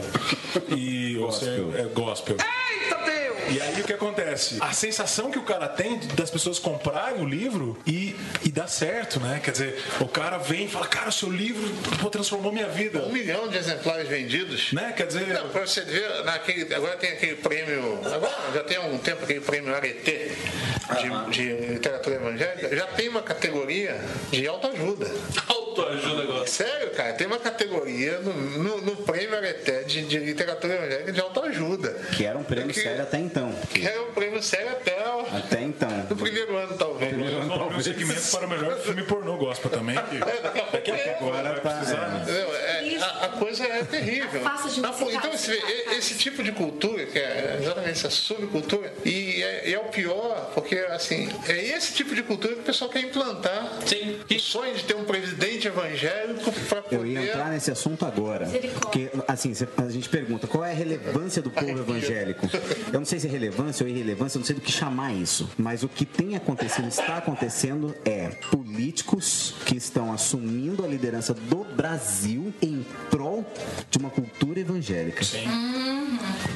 E 0.76 1.16
ou 1.18 1.30
ser 1.32 1.60
é, 1.76 1.82
gospel. 1.84 2.36
E 3.50 3.60
aí 3.60 3.80
o 3.80 3.84
que 3.84 3.92
acontece? 3.92 4.58
A 4.60 4.72
sensação 4.72 5.30
que 5.30 5.38
o 5.38 5.42
cara 5.42 5.68
tem 5.68 5.98
das 6.14 6.30
pessoas 6.30 6.58
comprarem 6.58 7.22
o 7.22 7.26
livro 7.26 7.78
e, 7.86 8.14
e 8.44 8.50
dá 8.50 8.66
certo, 8.66 9.18
né? 9.20 9.40
Quer 9.42 9.52
dizer, 9.52 9.82
o 10.00 10.06
cara 10.06 10.38
vem 10.38 10.66
e 10.66 10.68
fala, 10.68 10.86
cara, 10.86 11.08
o 11.08 11.12
seu 11.12 11.30
livro 11.30 11.66
pô, 12.00 12.10
transformou 12.10 12.52
minha 12.52 12.68
vida. 12.68 13.00
Um 13.00 13.12
milhão 13.12 13.48
de 13.48 13.56
exemplares 13.56 14.08
vendidos. 14.08 14.72
Né? 14.72 14.92
Quer 14.96 15.06
dizer. 15.06 15.26
Não, 15.28 15.48
pra 15.48 15.66
você 15.66 15.82
ver, 15.82 16.24
naquele, 16.24 16.74
agora 16.74 16.96
tem 16.96 17.12
aquele 17.12 17.36
prêmio. 17.36 18.00
Agora 18.04 18.34
já 18.54 18.64
tem 18.64 18.78
um 18.78 18.98
tempo 18.98 19.24
aquele 19.24 19.40
prêmio 19.40 19.74
Arete 19.74 20.32
de, 21.30 21.30
de 21.30 21.72
literatura 21.72 22.16
evangélica. 22.16 22.74
Já 22.76 22.86
tem 22.88 23.08
uma 23.08 23.22
categoria 23.22 23.98
de 24.30 24.46
autoajuda. 24.46 25.10
Autoajuda 25.48 25.67
agora. 25.82 26.46
Sério, 26.46 26.90
cara, 26.90 27.12
tem 27.14 27.26
uma 27.26 27.38
categoria 27.38 28.18
no, 28.20 28.32
no, 28.32 28.80
no 28.82 28.96
prêmio 28.96 29.36
Arete 29.36 29.84
de, 29.86 30.02
de 30.06 30.18
literatura 30.18 30.74
evangélica 30.74 31.12
de 31.12 31.20
autoajuda. 31.20 31.90
que 32.16 32.24
era 32.24 32.38
um 32.38 32.44
prêmio 32.44 32.72
Que- 32.74 32.80
sério 32.82 33.02
até 33.02 33.18
então. 33.18 33.52
Que 33.70 33.86
é 33.86 34.00
um 34.00 34.12
prêmio 34.12 34.42
sério 34.42 34.70
até 34.70 35.08
o, 35.08 35.20
Até 35.36 35.62
então. 35.62 35.90
no 36.08 36.16
primeiro 36.16 36.56
ano, 36.56 36.76
talvez. 36.76 37.16
Nós 37.16 37.30
vamos 37.32 37.52
abrir 37.62 37.76
um 37.76 37.80
segmento 37.82 38.30
para 38.30 38.46
o 38.46 38.50
melhor 38.50 38.78
filme 38.80 39.02
pornô 39.04 39.36
gospel 39.36 39.70
também. 39.70 39.96
Que 39.96 40.18
daqui 40.72 40.90
a 40.90 40.94
pouco 40.98 41.24
Agora 41.28 41.42
vai 41.52 41.60
tá, 41.60 41.70
precisar? 41.70 42.20
Entendeu? 42.22 42.54
É, 42.54 42.96
a, 43.00 43.06
a 43.24 43.28
coisa 43.30 43.64
é 43.64 43.84
terrível. 43.84 44.40
Você 44.62 44.80
então 44.80 45.32
você 45.32 45.52
vê, 45.52 45.58
e- 45.92 45.98
esse 45.98 46.14
tipo 46.14 46.42
de 46.42 46.52
cultura, 46.52 47.04
que 47.06 47.18
é 47.18 47.58
exatamente 47.60 47.90
essa 47.90 48.10
subcultura, 48.10 48.92
e 49.04 49.42
é, 49.42 49.68
e 49.70 49.74
é 49.74 49.78
o 49.78 49.84
pior, 49.84 50.50
porque 50.54 50.76
assim, 50.90 51.28
é 51.48 51.56
esse 51.76 51.94
tipo 51.94 52.14
de 52.14 52.22
cultura 52.22 52.54
que 52.54 52.60
o 52.60 52.64
pessoal 52.64 52.90
quer 52.90 53.00
implantar. 53.00 53.78
Sim. 53.86 54.18
O 54.30 54.38
sonho 54.40 54.74
de 54.74 54.84
ter 54.84 54.96
um 54.96 55.04
presidente 55.04 55.67
evangélico 55.68 56.52
para 56.68 56.82
Eu 56.90 57.06
ia 57.06 57.18
poder. 57.20 57.30
entrar 57.30 57.50
nesse 57.50 57.70
assunto 57.70 58.04
agora. 58.04 58.46
Porque, 58.80 59.10
assim, 59.26 59.52
a 59.76 59.88
gente 59.90 60.08
pergunta 60.08 60.46
qual 60.46 60.64
é 60.64 60.72
a 60.72 60.74
relevância 60.74 61.40
do 61.40 61.50
povo 61.50 61.70
evangélico. 61.78 62.48
Eu 62.92 62.98
não 62.98 63.04
sei 63.06 63.18
se 63.20 63.26
é 63.26 63.30
relevância 63.30 63.84
ou 63.84 63.90
irrelevância, 63.90 64.36
eu 64.36 64.40
não 64.40 64.46
sei 64.46 64.54
do 64.56 64.60
que 64.62 64.72
chamar 64.72 65.12
isso. 65.12 65.48
Mas 65.56 65.82
o 65.82 65.88
que 65.88 66.04
tem 66.04 66.36
acontecido, 66.36 66.88
está 66.88 67.16
acontecendo 67.18 67.94
é 68.04 68.28
políticos 68.50 69.54
que 69.66 69.76
estão 69.76 70.12
assumindo 70.12 70.84
a 70.84 70.88
liderança 70.88 71.32
do 71.34 71.64
Brasil 71.64 72.52
em 72.60 72.84
prol 73.10 73.44
de 73.90 73.98
uma 73.98 74.10
cultura 74.10 74.60
evangélica. 74.60 75.22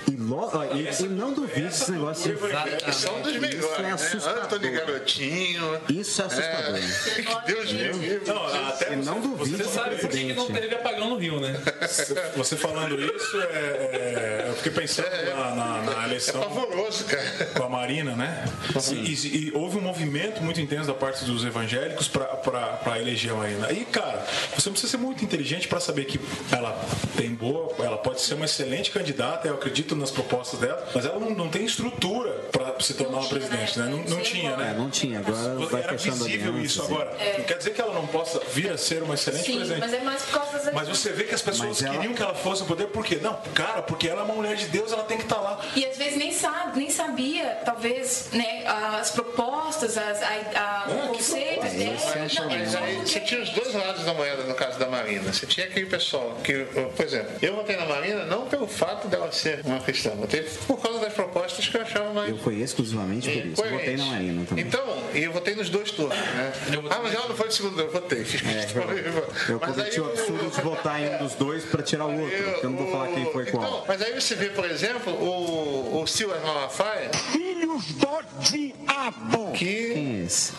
E, 0.09 0.16
lo- 0.16 0.51
e, 0.75 1.03
e 1.05 1.09
não 1.09 1.33
duvide 1.33 1.66
esse 1.68 1.90
negócio 1.90 2.35
de. 2.35 2.38
Que 2.85 2.92
são 2.92 3.20
dos 3.22 3.33
melhores, 3.37 3.64
Isso 3.64 3.75
é 3.79 3.83
né? 3.83 3.92
assustador. 3.92 4.44
Antônio 4.44 4.72
Garotinho. 4.72 5.81
Isso 5.88 6.22
é 6.22 6.25
assustador. 6.25 6.77
É, 6.77 7.22
que 7.22 7.46
Deus 7.53 7.72
me 7.72 7.83
livre. 7.83 8.22
Não, 8.27 8.68
até 8.68 8.96
não 9.05 9.21
duvide 9.21 9.57
Você 9.57 9.65
sabe 9.65 9.97
por 9.97 10.09
que 10.11 10.33
não 10.33 10.47
teve 10.47 10.75
apagão 10.75 11.11
no 11.11 11.17
Rio, 11.17 11.41
né? 11.41 11.55
Você 12.37 12.57
falando 12.57 13.01
isso, 13.01 13.41
é, 13.41 13.45
é- 13.45 14.45
eu 14.49 14.55
fiquei 14.55 14.73
pensando 14.73 15.09
na, 15.35 15.55
na- 15.55 15.83
na 15.83 16.03
É 16.03 16.07
eleição 16.07 16.41
pavoroso, 16.41 17.05
cara. 17.05 17.23
com 17.55 17.62
a 17.65 17.69
Marina, 17.69 18.15
né? 18.17 18.45
E, 18.93 18.95
e- 19.12 19.47
e 19.49 19.53
houve 19.55 19.79
um 19.79 19.81
movimento 19.81 20.43
muito 20.43 20.61
intenso 20.61 20.87
da 20.87 20.95
parte 20.95 21.25
dos 21.25 21.45
evangélicos 21.45 22.09
para 22.09 22.99
eleger 22.99 23.33
a 23.33 23.35
Marina. 23.35 23.73
E, 23.73 23.85
cara, 23.85 24.25
você 24.57 24.69
não 24.69 24.73
precisa 24.73 24.91
ser 24.93 24.97
muito 24.99 25.25
inteligente 25.25 25.69
para 25.69 25.81
saber 25.81 26.05
que 26.05 26.19
ela 26.51 26.73
tem 27.17 27.31
boa, 27.35 27.73
ela 27.85 27.99
pode 27.99 28.21
ser 28.21 28.35
uma 28.35 28.45
excelente 28.45 28.91
candidata, 28.91 29.49
eu 29.49 29.55
acredito 29.55 29.95
nas 29.97 30.11
propostas 30.11 30.61
dela, 30.61 30.87
mas 30.95 31.05
ela 31.05 31.19
não, 31.19 31.31
não 31.31 31.49
tem 31.49 31.65
estrutura 31.65 32.31
para 32.53 32.79
se 32.81 32.95
tornar 32.95 33.19
uma 33.19 33.29
presidente, 33.29 33.79
né? 33.79 33.87
Não, 33.87 33.99
não 34.17 34.23
tinha, 34.23 34.51
É, 34.53 34.57
né? 34.57 34.75
não 34.77 34.91
tinha, 34.91 35.19
agora 35.21 35.55
vai 35.67 35.83
Era 35.83 35.93
fechando 35.99 36.25
visível 36.25 36.59
isso 36.61 36.83
agora. 36.83 37.11
Não 37.38 37.45
quer 37.45 37.59
dizer 37.59 37.71
que 37.71 37.81
ela 37.81 37.95
não 37.95 38.07
possa 38.07 38.41
vir 38.53 38.71
a 38.71 38.77
ser 38.79 38.91
uma 39.02 39.14
excelente 39.14 39.44
Sim, 39.46 39.57
presidente. 39.57 39.81
mas 39.81 39.92
é 39.92 40.00
mais 40.00 40.22
por 40.22 40.33
causa 40.40 40.59
das 40.59 40.74
Mas 40.74 40.88
você 40.88 41.11
vê 41.12 41.24
que 41.24 41.35
as 41.35 41.42
pessoas 41.42 41.83
ela- 41.83 41.94
queriam 41.94 42.12
que 42.14 42.22
ela 42.22 42.35
fosse 42.35 42.62
ao 42.62 42.68
poder, 42.68 42.88
por 42.88 43.05
quê? 43.05 43.18
Não, 43.22 43.35
cara, 43.55 43.81
porque 43.83 44.09
ela 44.09 44.22
é 44.22 44.24
uma 44.24 44.35
mulher 44.35 44.57
de 44.57 44.66
Deus, 44.66 44.90
ela 44.92 45.05
tem 45.05 45.16
que 45.16 45.22
estar 45.24 45.40
lá. 45.40 45.61
E 45.76 45.87
às 45.87 45.96
vezes 45.96 46.16
nem 46.18 46.33
sabe, 46.33 46.78
nem 46.81 46.90
sabia, 46.90 47.61
talvez, 47.64 48.28
né, 48.33 48.64
as 48.66 49.11
propostas, 49.12 49.96
as, 49.96 50.20
a, 50.22 50.26
a, 50.26 50.88
o 50.90 51.09
conceito, 51.09 51.64
é 51.64 51.70
porque- 51.70 53.00
você 53.05 53.20
tinha 53.20 53.42
os 53.42 53.50
dois 53.50 53.72
lados 53.74 54.05
da 54.05 54.14
moeda 54.14 54.42
no 54.44 54.55
caso 54.55 54.78
da 54.78 54.88
Marina. 54.88 55.33
Você 55.33 55.46
tinha 55.46 55.66
aquele 55.66 55.87
pessoal 55.87 56.37
que, 56.42 56.64
por 56.96 57.05
exemplo, 57.05 57.31
eu 57.40 57.55
votei 57.57 57.76
na 57.76 57.87
Marina 57.87 58.24
não 58.24 58.46
pelo 58.46 58.66
fato 58.66 59.09
dela 59.09 59.31
ser 59.33 59.61
uma 59.64 59.81
cristã, 59.81 60.11
votei 60.11 60.42
por 60.66 60.81
causa 60.81 60.98
das 61.00 61.12
propostas 61.12 61.66
que 61.68 61.76
eu 61.76 61.83
achava 61.83 62.12
mais. 62.12 62.31
Eu 62.31 62.52
esse 62.52 62.62
exclusivamente 62.72 63.28
por 63.31 63.46
isso. 63.46 63.62
Eu 63.64 63.70
votei 63.70 63.96
na 63.96 64.05
Marina 64.07 64.44
também. 64.46 64.64
Então, 64.64 65.02
e 65.14 65.22
eu 65.22 65.33
votei 65.33 65.55
nos 65.55 65.68
dois 65.68 65.90
turnos, 65.90 66.16
né? 66.16 66.52
Ah, 66.90 67.00
mas 67.02 67.14
ela 67.14 67.28
não 67.28 67.37
foi 67.37 67.46
no 67.46 67.52
segundo, 67.52 67.81
eu 67.81 67.90
votei. 67.90 68.24
Fiz 68.24 68.42
É, 68.46 68.66
eu 68.76 69.58
Mas 69.61 69.74
cometi 69.74 70.00
o 70.00 70.06
absurdo 70.06 70.50
de 70.50 70.61
votar 70.61 71.00
em 71.00 71.14
um 71.14 71.18
dos 71.18 71.35
dois 71.35 71.64
pra 71.64 71.82
tirar 71.82 72.06
o 72.06 72.20
outro, 72.20 72.42
porque 72.44 72.66
eu 72.66 72.70
não 72.70 72.78
vou 72.78 72.90
falar 72.92 73.08
quem 73.08 73.32
foi 73.32 73.42
Então, 73.48 73.61
qual. 73.61 73.85
mas 73.87 74.02
aí 74.02 74.20
você 74.20 74.35
vê, 74.35 74.50
por 74.50 74.64
exemplo, 74.64 75.12
o, 75.12 76.02
o 76.02 76.06
Silas 76.06 76.42
Malafaia. 76.42 77.10
Filhos 77.33 77.85
do 77.92 78.23
diabo! 78.40 79.52
Que. 79.52 79.92
Quem 79.94 80.20
é 80.20 80.25
esse? 80.25 80.52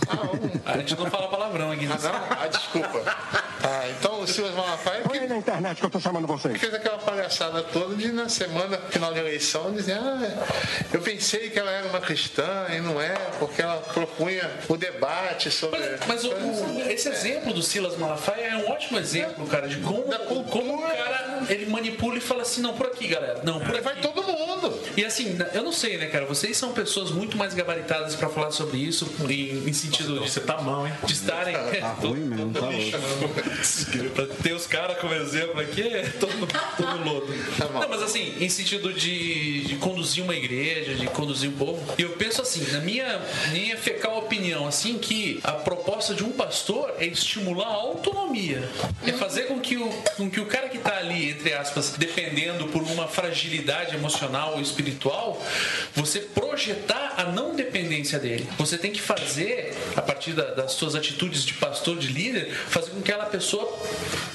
A 0.66 0.78
gente 0.78 0.96
não 0.98 1.10
fala 1.10 1.28
palavrão 1.28 1.72
aqui. 1.72 1.86
Ah, 1.86 1.98
não? 2.02 2.38
Ah, 2.44 2.48
desculpa. 2.48 3.02
Ah, 3.64 3.88
então 3.98 4.13
o 4.24 4.28
Silas 4.28 4.54
Malafaia. 4.56 5.02
Olha 5.10 5.22
aí 5.22 5.28
na 5.28 5.38
internet 5.38 5.80
que 5.80 5.86
eu 5.86 5.90
tô 5.90 6.00
chamando 6.00 6.26
vocês. 6.28 6.58
fez 6.60 6.74
aquela 6.74 6.98
palhaçada 6.98 7.62
toda 7.64 7.96
de 7.96 8.12
na 8.12 8.30
semana 8.30 8.78
final 8.90 9.14
de 9.14 9.20
eleição 9.20 9.72
dizer, 9.74 9.94
ah, 9.94 10.46
eu 10.92 11.02
pensei 11.02 11.50
que 11.50 11.60
ela 11.60 11.72
era 11.72 11.88
uma 11.88 12.00
cristã 12.02 12.68
e 12.76 12.80
não 12.80 13.00
é, 13.02 13.14
porque 13.40 13.62
ela 13.62 13.78
propunha 13.78 14.50
o 14.68 14.78
debate 14.78 15.50
sobre. 15.52 15.80
Mas 16.08 16.24
o- 16.24 16.30
o- 16.32 16.82
esse 16.90 17.10
exemplo 17.10 17.54
do 17.54 17.62
Silas 17.62 17.98
Malafaia 17.98 18.46
é 18.48 18.56
um 18.58 18.70
ótimo 18.72 18.98
exemplo, 19.00 19.46
cara, 19.48 19.68
de 19.68 19.78
como, 19.78 20.04
como 20.50 20.76
o 20.78 20.82
cara 20.82 21.44
ele 21.50 21.66
manipula 21.66 22.18
e 22.18 22.22
fala 22.22 22.42
assim, 22.44 22.62
não, 22.62 22.74
por 22.74 22.88
aqui, 22.88 23.08
galera. 23.08 23.42
Não, 23.44 23.60
por 23.60 23.70
aqui. 23.72 23.82
Vai 23.82 23.96
todo 24.02 24.24
mundo. 24.24 24.80
E 24.96 25.04
assim, 25.04 25.38
eu 25.54 25.64
não 25.64 25.74
sei, 25.74 25.98
né, 25.98 26.06
cara? 26.08 26.26
Vocês 26.26 26.56
são 26.56 26.72
pessoas 26.72 27.12
muito 27.12 27.36
mais 27.38 27.54
gabaritadas 27.54 28.16
pra 28.16 28.30
falar 28.30 28.52
sobre 28.52 28.78
isso, 28.78 29.12
em, 29.28 29.68
em 29.70 29.74
sentido 29.74 30.20
de. 30.20 30.30
Você 30.30 30.40
tá 30.40 30.62
mão, 30.62 30.88
hein? 30.88 30.94
De 31.04 31.14
estarem. 31.14 31.54
Tá 31.54 31.88
ruim 32.00 32.20
mesmo, 32.22 32.54
tá 32.54 32.62
louco. 32.62 34.13
Pra 34.14 34.26
ter 34.28 34.54
os 34.54 34.66
caras 34.68 34.98
como 35.00 35.14
exemplo 35.14 35.60
aqui, 35.60 35.82
é 35.82 36.04
todo, 36.20 36.34
todo 36.78 37.04
lodo. 37.04 37.28
Não, 37.60 37.90
mas 37.90 38.02
assim, 38.02 38.36
em 38.40 38.50
sentido 38.50 38.94
de, 38.94 39.62
de 39.62 39.76
conduzir 39.78 40.24
uma 40.24 40.36
igreja, 40.36 40.94
de 40.96 41.08
conduzir 41.08 41.50
um 41.50 41.54
povo. 41.54 41.84
E 41.98 42.02
eu 42.04 42.10
penso 42.12 42.42
assim, 42.42 42.66
na 42.72 42.80
minha, 42.80 43.22
minha 43.52 43.78
fecal 43.78 44.18
opinião, 44.20 44.68
assim, 44.68 44.98
que 44.98 45.40
a 45.44 45.52
proposta 45.54 46.14
de 46.14 46.24
um 46.24 46.32
pastor 46.32 46.94
é 47.00 47.06
estimular 47.06 47.68
a 47.68 47.74
autonomia. 47.74 48.68
É 49.06 49.12
fazer 49.14 49.44
com 49.44 49.60
que 49.60 49.78
o, 49.78 49.90
com 50.18 50.30
que 50.30 50.40
o 50.40 50.46
cara 50.46 50.70
que 50.70 50.78
tá 50.78 50.98
ali, 50.98 51.30
entre 51.32 51.54
aspas, 51.54 51.94
dependendo 51.98 52.66
por 52.68 52.82
uma 52.84 53.08
fragilidade 53.08 53.96
emocional 53.96 54.54
ou 54.56 54.62
espiritual, 54.62 55.42
você 55.96 56.20
projetar 56.20 57.16
a 57.18 57.24
não 57.26 57.56
dependência 57.56 58.20
dele. 58.20 58.48
Você 58.58 58.78
tem 58.78 58.92
que 58.92 59.02
fazer, 59.02 59.76
a 59.96 60.02
partir 60.02 60.32
da- 60.34 60.54
das 60.54 60.74
suas 60.74 60.96
atitudes 60.96 61.44
de 61.46 61.54
pastor, 61.56 61.98
de 61.98 62.08
líder, 62.08 62.52
fazer 62.54 62.92
com 62.92 63.02
que 63.02 63.12
aquela 63.12 63.26
pessoa 63.30 63.64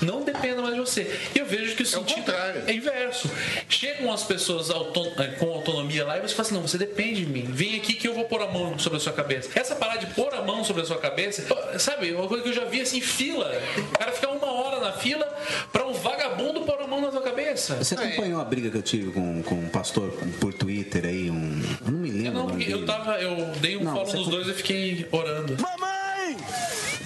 não 0.02 0.22
dependa 0.22 0.62
mais 0.62 0.74
de 0.74 0.80
você. 0.80 1.02
E 1.34 1.38
eu 1.38 1.46
vejo 1.46 1.74
que 1.76 1.82
o 1.82 1.86
sentido 1.86 2.32
é 2.66 2.72
inverso. 2.72 3.30
Chegam 3.68 4.12
as 4.12 4.22
pessoas 4.24 4.70
auto- 4.70 5.12
eh, 5.18 5.28
com 5.38 5.46
autonomia 5.52 6.04
lá 6.04 6.18
e 6.18 6.20
você 6.22 6.34
fala 6.34 6.46
assim: 6.46 6.54
não, 6.54 6.62
você 6.62 6.78
depende 6.78 7.24
de 7.24 7.26
mim. 7.26 7.44
Vem 7.48 7.76
aqui 7.76 7.94
que 7.94 8.06
eu 8.08 8.14
vou 8.14 8.24
pôr 8.24 8.42
a 8.42 8.46
mão 8.46 8.78
sobre 8.78 8.98
a 8.98 9.00
sua 9.00 9.12
cabeça. 9.12 9.50
Essa 9.54 9.74
parada 9.74 10.00
de 10.00 10.06
pôr 10.14 10.32
a 10.34 10.42
mão 10.42 10.62
sobre 10.64 10.82
a 10.82 10.84
sua 10.84 10.98
cabeça, 10.98 11.44
sabe, 11.78 12.12
uma 12.12 12.26
coisa 12.28 12.42
que 12.42 12.50
eu 12.50 12.54
já 12.54 12.64
vi 12.64 12.80
assim, 12.80 13.00
fila. 13.00 13.50
O 13.76 13.98
cara 13.98 14.12
ficar 14.12 14.28
uma 14.28 14.50
hora 14.52 14.80
na 14.80 14.92
fila 14.92 15.26
pra 15.72 15.86
um 15.86 15.92
vagabundo 15.92 16.62
pôr 16.62 16.80
a 16.80 16.86
mão 16.86 17.00
na 17.00 17.10
sua 17.10 17.22
cabeça. 17.22 17.76
Você 17.76 17.94
acompanhou 17.94 18.40
a 18.40 18.44
briga 18.44 18.70
que 18.70 18.76
eu 18.76 18.82
tive 18.82 19.12
com, 19.12 19.42
com 19.42 19.54
um 19.56 19.68
pastor 19.68 20.10
por 20.40 20.52
Twitter 20.54 21.04
aí? 21.04 21.30
Um, 21.30 21.60
eu 21.86 21.92
não 21.92 21.98
me 21.98 22.10
lembro. 22.10 22.32
Não, 22.32 22.44
o 22.44 22.48
nome 22.48 22.58
porque 22.64 22.72
eu 22.74 22.86
tava, 22.86 23.18
eu 23.20 23.52
dei 23.60 23.76
um 23.76 23.84
Não, 23.84 23.92
follow 23.92 24.12
nos 24.14 24.24
com- 24.24 24.30
dois 24.30 24.48
e 24.48 24.54
fiquei 24.54 25.06
orando. 25.12 25.56
Mamãe! 25.60 26.36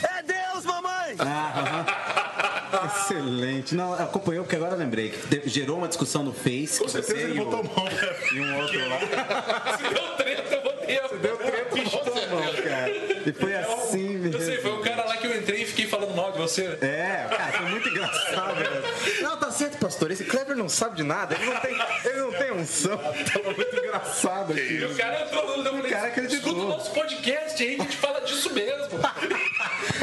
É 0.03 0.23
Deus, 0.23 0.65
mamãe! 0.65 1.15
Ah, 1.19 1.92
Excelente. 3.23 3.75
Não, 3.75 3.93
acompanhou 3.95 4.45
porque 4.45 4.57
agora 4.57 4.73
eu 4.75 4.79
lembrei. 4.79 5.11
que 5.11 5.49
gerou 5.49 5.79
uma 5.79 5.89
discussão 5.89 6.23
no 6.23 6.33
Face. 6.33 6.79
Com 6.79 6.89
certeza 6.89 7.15
você 7.19 7.25
ele 7.25 7.39
e 7.39 7.41
o- 7.41 7.45
botou 7.45 7.61
a 7.61 7.63
mão. 7.63 7.89
E 8.35 8.41
um 8.41 8.61
outro 8.61 8.89
lá. 8.89 8.99
Se 9.79 9.95
deu 9.95 10.17
treta, 10.17 10.55
eu 10.55 10.63
botei 10.63 10.99
a 10.99 11.07
Deu 11.09 11.37
treta, 11.37 11.77
botou 11.77 12.23
a 12.23 12.27
mão, 12.27 12.53
cara. 12.63 12.91
E 12.91 13.33
foi 13.33 13.55
assim 13.55 14.09
mesmo. 14.19 14.37
Eu 14.41 14.45
sei, 14.47 14.59
foi 14.59 14.73
o 14.73 14.81
cara 14.81 15.05
lá 15.05 15.17
que 15.17 15.27
eu 15.27 15.37
entrei 15.37 15.63
e 15.63 15.67
fiquei 15.67 15.87
falando 15.87 16.15
mal 16.15 16.33
de 16.33 16.39
você. 16.39 16.65
É, 16.81 17.27
cara, 17.31 17.53
foi 17.53 17.67
muito 17.67 17.89
engraçado, 17.89 18.55
velho. 18.57 19.23
Não, 19.23 19.37
tá 19.37 19.51
certo, 19.51 19.79
pastor. 19.79 20.11
Esse 20.11 20.25
Kleber 20.25 20.57
não 20.57 20.69
sabe 20.69 20.97
de 20.97 21.03
nada. 21.03 21.35
Ele 21.37 21.45
não 21.47 21.61
tem, 21.61 21.73
ele 22.05 22.19
não 22.21 22.33
tem 22.33 22.53
unção. 22.53 22.99
Tava 22.99 23.53
muito 23.55 23.77
engraçado 23.77 24.53
aqui. 24.53 24.75
E 24.75 24.85
o 24.85 24.95
cara 24.97 25.23
entrou 25.23 25.57
no 25.63 25.79
O 25.79 25.83
cara 25.89 26.09
acreditou. 26.09 26.51
Escuta 26.53 26.61
o 26.67 26.69
nosso 26.69 26.91
podcast 26.93 27.63
aí, 27.63 27.77
a 27.79 27.83
gente 27.85 27.97
fala 27.97 28.21
disso 28.21 28.53
mesmo. 28.53 28.73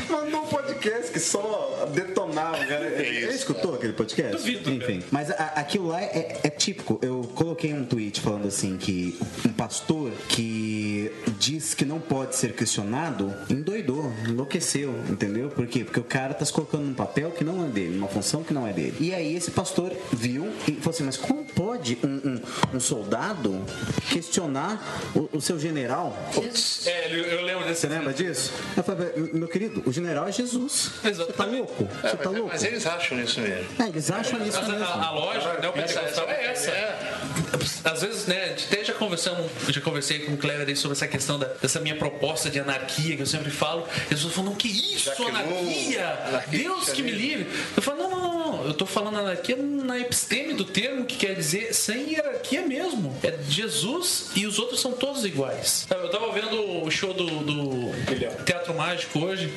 Mandou 0.10 0.44
um 0.44 0.48
podcast 0.48 1.12
que 1.12 1.20
só 1.20 1.90
detonava, 1.94 2.58
cara. 2.66 2.86
Ele 3.02 3.34
escutou 3.34 3.76
aquele 3.76 3.94
podcast? 3.94 4.38
Duvido, 4.38 4.72
Enfim. 4.72 5.04
Mas 5.12 5.30
a- 5.32 5.54
aquilo 5.56 5.88
lá 5.88 6.02
é, 6.02 6.40
é 6.44 6.50
típico. 6.50 7.00
Eu 7.02 7.22
coloquei 7.36 7.74
um 7.74 7.84
tweet 7.86 8.22
falando 8.22 8.48
assim 8.48 8.78
que 8.78 9.18
um 9.46 9.50
pastor 9.54 10.12
que 10.28 11.12
diz 11.38 11.74
que 11.74 11.86
não 11.86 12.00
pode 12.00 12.36
ser 12.36 12.54
questionado 12.54 13.34
endoidou, 13.50 14.12
enlouqueceu, 14.28 14.94
entendeu? 15.10 15.50
Por 15.50 15.66
quê? 15.68 15.84
Porque 15.84 16.00
o 16.00 16.04
cara 16.04 16.34
tá 16.34 16.46
se 16.46 16.52
colocando 16.54 16.84
num 16.84 16.94
papel 16.94 17.32
que 17.32 17.44
não 17.44 17.66
é 17.66 17.68
dele, 17.70 17.96
numa 17.96 18.08
função 18.08 18.44
que 18.44 18.54
não 18.54 18.68
é 18.68 18.74
dele. 18.74 18.96
E 19.00 19.14
aí 19.14 19.36
esse 19.36 19.52
pastor 19.52 19.92
viu 20.12 20.50
e 20.68 20.74
falou 20.74 20.90
assim, 20.90 21.04
mas 21.04 21.18
como 21.18 21.44
pode 21.46 21.98
um, 22.04 22.08
um- 22.30 22.42
um 22.76 22.80
soldado 22.80 23.60
questionar 24.12 24.82
o, 25.16 25.30
o 25.38 25.42
seu 25.42 25.60
general? 25.60 26.16
É, 26.86 27.14
eu 27.14 27.26
eu 27.26 27.42
lembro 27.46 27.66
desse. 27.68 27.82
Você 27.82 27.88
lembra 27.88 28.14
disso? 28.14 28.52
Eu 28.76 28.84
falei, 28.84 29.08
meu 29.34 29.48
querido, 29.48 29.78
o 29.86 29.91
general 29.91 30.27
é 30.27 30.32
Jesus. 30.32 30.91
Você 31.03 31.25
tá 31.25 31.45
louco? 31.45 31.88
Você 32.01 32.07
É, 32.07 32.09
tá 32.11 32.17
mas, 32.30 32.34
louco? 32.34 32.47
mas 32.49 32.63
eles 32.63 32.86
acham 32.86 33.19
isso 33.21 33.39
mesmo. 33.41 33.65
É, 33.80 33.88
eles 33.88 34.11
acham 34.11 34.45
isso 34.45 34.57
Mas 34.59 34.67
mesmo. 34.69 34.84
a, 34.86 35.05
a 35.07 35.11
lógica, 35.11 35.53
né, 35.61 35.67
o 35.69 35.73
pentecostal 35.73 36.30
é 36.30 36.45
essa. 36.47 36.71
Às 37.84 38.01
vezes, 38.01 38.25
né, 38.27 38.55
até 38.67 38.84
já 38.84 38.93
conversamos, 38.93 39.49
já 39.69 39.82
conversei 39.82 40.19
com 40.19 40.34
o 40.34 40.38
Clever 40.38 40.75
sobre 40.77 40.95
essa 40.95 41.07
questão 41.07 41.39
da- 41.39 41.47
dessa 41.47 41.80
minha 41.80 41.95
proposta 41.95 42.49
de 42.49 42.59
anarquia 42.59 43.15
que 43.15 43.21
eu 43.21 43.25
sempre 43.25 43.49
falo. 43.51 43.88
E 43.88 44.13
as 44.13 44.19
pessoas 44.19 44.34
falam, 44.34 44.51
não, 44.51 44.57
que 44.57 44.67
isso, 44.67 45.09
anarquia? 45.23 46.43
Deus 46.47 46.89
que 46.89 47.01
me 47.01 47.11
livre. 47.11 47.47
Eu 47.75 47.82
falo, 47.84 47.97
não, 47.97 48.09
não, 48.09 48.34
não. 48.34 48.39
Eu 48.70 48.76
tô 48.76 48.86
falando 48.86 49.17
anarquia 49.17 49.55
na 49.57 49.99
episteme 49.99 50.53
do 50.53 50.63
termo, 50.63 51.03
que 51.03 51.17
quer 51.17 51.34
dizer 51.34 51.74
sem 51.74 52.11
hierarquia 52.11 52.61
mesmo. 52.61 53.17
É 53.24 53.36
Jesus 53.49 54.30
e 54.36 54.45
os 54.45 54.59
outros 54.59 54.80
são 54.80 54.91
todos 54.91 55.26
iguais. 55.26 55.88
Eu 55.89 56.11
tava 56.11 56.32
vendo 56.32 56.84
o 56.84 56.91
show 56.91 57.11
do, 57.11 57.26
do 57.26 58.45
Teatro 58.45 58.76
Mágico 58.76 59.17
hoje 59.17 59.51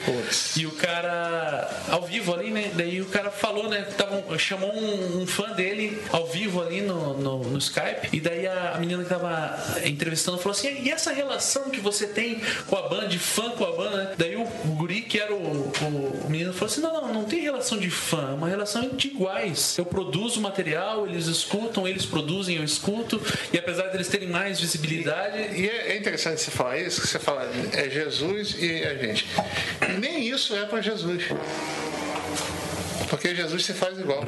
e 0.56 0.66
o 0.66 0.70
cara, 0.70 1.84
ao 1.90 2.06
vivo 2.06 2.32
ali, 2.32 2.50
né? 2.50 2.72
Daí 2.74 3.02
o 3.02 3.04
cara 3.04 3.30
falou, 3.30 3.68
né? 3.68 3.82
Tava, 3.82 4.38
chamou 4.38 4.72
um, 4.72 5.20
um 5.20 5.26
fã 5.26 5.52
dele 5.52 6.00
ao 6.10 6.26
vivo 6.26 6.62
ali 6.62 6.80
no, 6.80 7.12
no, 7.18 7.38
no 7.44 7.58
Skype 7.58 8.08
e 8.14 8.18
daí 8.18 8.46
a, 8.46 8.72
a 8.76 8.78
menina 8.78 9.02
que 9.02 9.10
tava 9.10 9.58
entrevistando 9.84 10.38
falou 10.38 10.56
assim: 10.56 10.82
e 10.82 10.90
essa 10.90 11.12
relação 11.12 11.68
que 11.68 11.80
você 11.80 12.06
tem 12.06 12.40
com 12.66 12.76
a 12.76 12.88
banda, 12.88 13.08
de 13.08 13.18
fã 13.18 13.50
com 13.50 13.64
a 13.64 13.72
banda, 13.72 13.96
né? 14.04 14.14
Daí 14.16 14.36
o, 14.36 14.42
o 14.42 14.68
guri, 14.74 15.02
que 15.02 15.18
era 15.18 15.34
o, 15.34 15.36
o, 15.36 16.26
o 16.26 16.30
menino, 16.30 16.54
falou 16.54 16.72
assim: 16.72 16.80
não, 16.80 16.94
não, 16.94 17.12
não 17.12 17.24
tem 17.24 17.40
relação 17.40 17.76
de 17.76 17.90
fã, 17.90 18.30
é 18.30 18.34
uma 18.34 18.48
relação 18.48 18.88
de 19.02 19.08
iguais. 19.08 19.76
Eu 19.76 19.84
produzo 19.84 20.40
material, 20.40 21.06
eles 21.06 21.26
escutam, 21.26 21.86
eles 21.86 22.06
produzem, 22.06 22.56
eu 22.56 22.64
escuto, 22.64 23.20
e 23.52 23.58
apesar 23.58 23.88
deles 23.88 24.08
terem 24.08 24.28
mais 24.28 24.60
visibilidade. 24.60 25.38
E 25.60 25.68
é, 25.68 25.92
é 25.92 25.96
interessante 25.96 26.40
você 26.40 26.50
falar 26.50 26.78
isso, 26.78 27.00
que 27.00 27.08
você 27.08 27.18
fala, 27.18 27.50
é 27.72 27.90
Jesus 27.90 28.56
e 28.58 28.84
a 28.84 28.94
gente. 28.94 29.26
E 29.88 29.92
nem 29.98 30.28
isso 30.28 30.54
é 30.54 30.64
para 30.64 30.80
Jesus. 30.80 31.24
Porque 33.08 33.34
Jesus 33.34 33.64
se 33.64 33.74
faz 33.74 33.98
igual. 33.98 34.24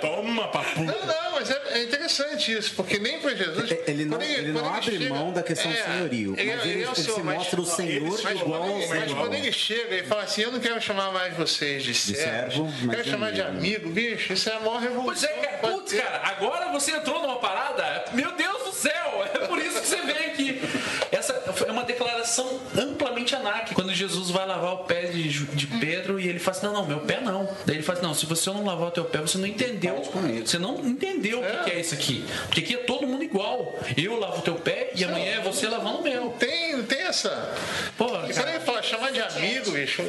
Toma, 0.00 0.48
papu. 0.48 0.80
Não, 0.80 1.06
não, 1.06 1.32
mas 1.32 1.50
é, 1.50 1.62
é 1.72 1.82
interessante 2.02 2.52
isso, 2.52 2.74
porque 2.74 2.98
nem 2.98 3.20
para 3.20 3.34
Jesus. 3.34 3.70
Ele 3.86 4.04
não, 4.04 4.18
quando 4.18 4.28
ele 4.28 4.52
não 4.52 4.74
abre 4.74 4.98
chega- 4.98 5.08
mão 5.14 5.32
da 5.32 5.42
questão 5.42 5.70
é, 5.70 5.74
do 5.74 5.84
senhorio, 5.84 6.34
ele- 6.36 6.54
mas 6.56 6.64
ele, 6.64 6.72
ele 6.74 6.82
é 6.82 6.86
o 6.86 6.90
ele 6.90 6.96
senhor, 7.02 7.14
se 7.16 7.22
mas- 7.22 7.36
mostra 7.38 7.60
o 7.60 7.64
senhor 7.64 8.20
mas 8.22 8.40
igual 8.40 8.60
quando, 8.60 8.72
ao 8.72 8.78
ele, 8.78 8.86
mas 8.88 9.04
senhor. 9.04 9.20
quando 9.20 9.34
ele 9.34 9.52
chega 9.52 9.94
e 9.96 10.02
fala 10.04 10.22
assim, 10.22 10.42
eu 10.42 10.52
não 10.52 10.60
quero 10.60 10.80
chamar 10.80 11.12
mais 11.12 11.36
vocês 11.36 11.82
de 11.84 11.94
servos, 11.94 12.54
servo, 12.54 12.88
quero 12.90 13.02
de 13.04 13.10
chamar 13.10 13.32
de 13.32 13.42
amigo. 13.42 13.88
bicho, 13.90 14.32
isso 14.32 14.48
é 14.48 14.54
a 14.54 14.60
maior 14.60 14.80
revolução. 14.80 15.04
Pois 15.04 15.22
é, 15.24 15.46
cara, 15.46 15.58
putz, 15.58 15.92
cara, 15.92 16.20
agora 16.24 16.72
você 16.72 16.90
entrou 16.92 17.20
numa 17.22 17.36
parada, 17.38 18.04
meu 18.12 18.32
Deus 18.34 18.64
do 18.64 18.72
céu, 18.72 19.24
é 19.34 19.46
por 19.46 19.58
isso 19.58 19.80
que 19.80 19.86
você 19.86 19.96
vem 20.02 20.26
aqui. 20.26 20.62
Essa 21.10 21.32
é 21.66 21.70
uma 21.70 21.84
declaração. 21.84 22.60
Quando 22.74 22.91
Jesus 24.02 24.30
vai 24.30 24.46
lavar 24.46 24.74
o 24.74 24.78
pé 24.78 25.06
de, 25.06 25.28
de 25.28 25.66
Pedro 25.66 26.18
e 26.18 26.28
ele 26.28 26.38
fala 26.38 26.56
assim: 26.56 26.66
Não, 26.66 26.72
não, 26.72 26.86
meu 26.86 27.00
pé 27.00 27.20
não. 27.20 27.48
Daí 27.64 27.76
ele 27.76 27.82
fala 27.82 27.98
assim: 27.98 28.06
Não, 28.08 28.14
se 28.14 28.26
você 28.26 28.50
não 28.50 28.64
lavar 28.64 28.88
o 28.88 28.90
teu 28.90 29.04
pé, 29.04 29.20
você 29.20 29.38
não 29.38 29.46
entendeu. 29.46 30.02
Você 30.44 30.58
não 30.58 30.78
entendeu 30.80 31.40
o 31.40 31.42
que 31.42 31.64
que 31.64 31.70
é 31.70 31.80
isso 31.80 31.94
aqui. 31.94 32.24
Porque 32.46 32.60
aqui 32.60 32.74
é 32.74 32.78
todo 32.78 33.06
mundo 33.06 33.22
igual. 33.22 33.74
Eu 33.96 34.18
lavo 34.18 34.38
o 34.38 34.42
teu 34.42 34.54
pé 34.56 34.90
e 34.94 35.04
amanhã 35.04 35.36
é 35.36 35.40
você 35.40 35.68
lavando 35.68 35.98
o 35.98 36.02
meu. 36.02 36.30
Tem, 36.38 36.82
tem 36.82 37.01
essa. 37.12 37.54
Pô, 37.96 38.08
quando 38.08 38.48
ele 38.48 38.60
fala 38.60 38.82
chamar 38.82 39.12
de 39.12 39.20
amigo, 39.20 39.70
bicho, 39.70 40.02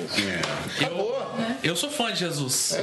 acabou. 0.78 1.14
Eu 1.62 1.76
sou 1.76 1.92
fã 1.92 2.12
de 2.12 2.20
Jesus. 2.20 2.78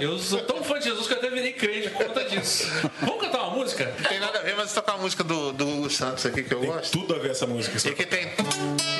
Eu 0.00 0.18
sou 0.18 0.40
tão 0.42 0.62
fã 0.64 0.78
de 0.78 0.86
Jesus 0.86 1.06
que 1.06 1.12
eu 1.14 1.18
até 1.18 1.30
virei 1.30 1.52
crente 1.52 1.88
por 1.90 2.06
conta 2.06 2.24
disso. 2.24 2.68
Vamos 3.00 3.20
cantar 3.20 3.44
uma 3.44 3.56
música? 3.56 3.94
Não 3.98 4.08
tem 4.08 4.18
nada 4.18 4.40
a 4.40 4.42
ver, 4.42 4.56
mas 4.56 4.72
tocar 4.72 4.94
a 4.94 4.98
música 4.98 5.22
do, 5.22 5.52
do 5.52 5.68
Hugo 5.68 5.90
Santos 5.90 6.26
aqui 6.26 6.42
que 6.42 6.52
eu 6.52 6.60
gosto. 6.60 6.98
Tudo 6.98 7.14
a 7.14 7.18
ver 7.18 7.30
essa 7.30 7.46
música. 7.46 7.76
E 7.88 7.94
que, 7.94 8.06
tem, 8.06 8.32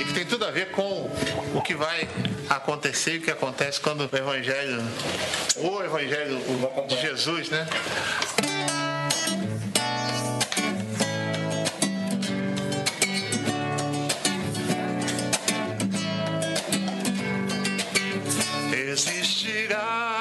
e 0.00 0.04
que 0.04 0.14
tem 0.14 0.24
tudo 0.24 0.44
a 0.44 0.50
ver 0.50 0.70
com 0.70 1.10
o 1.54 1.60
que 1.62 1.74
vai 1.74 2.08
acontecer 2.48 3.14
e 3.14 3.18
o 3.18 3.22
que 3.22 3.30
acontece 3.30 3.80
quando 3.80 4.08
o 4.10 4.16
Evangelho, 4.16 4.82
o 5.56 5.82
Evangelho 5.82 6.40
de 6.86 7.00
Jesus, 7.00 7.50
né? 7.50 7.66
vida. 19.70 20.19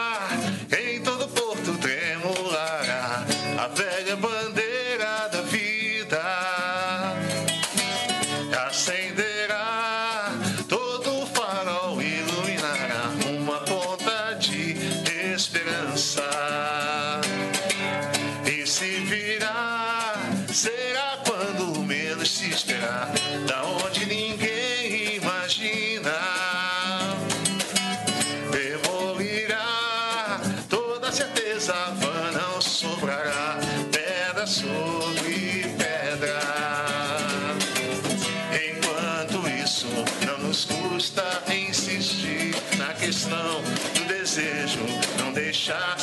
Não 45.70 45.98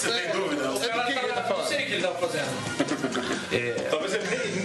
Sei. 0.00 0.12
Tem 0.12 0.32
dúvida? 0.32 0.70
O 0.70 0.82
É 0.82 0.88
do 0.88 1.04
que 1.04 1.12
ele 1.12 1.28
tá 1.28 1.42
tá, 1.42 1.54
não 1.58 1.66
sei 1.66 1.84
o 1.84 1.86
que 1.86 1.92
ele 1.92 2.02
tava 2.02 2.18
fazendo. 2.26 2.48
Talvez 3.90 4.14
ele 4.14 4.28
nem. 4.30 4.64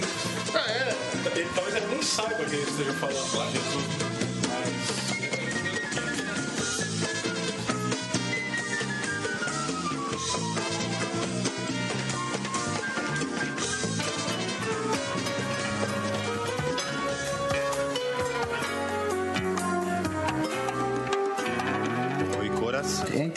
Ah, 0.54 0.70
é? 0.70 0.96
Ele, 1.38 1.50
talvez 1.54 1.76
ele 1.76 1.86
nem 1.88 2.02
saiba 2.02 2.36
que 2.36 2.54
ele 2.54 2.62
esteja 2.62 2.92
falando 2.94 3.36
lá 3.36 3.44
de 3.44 3.52
Jesus. 3.52 4.15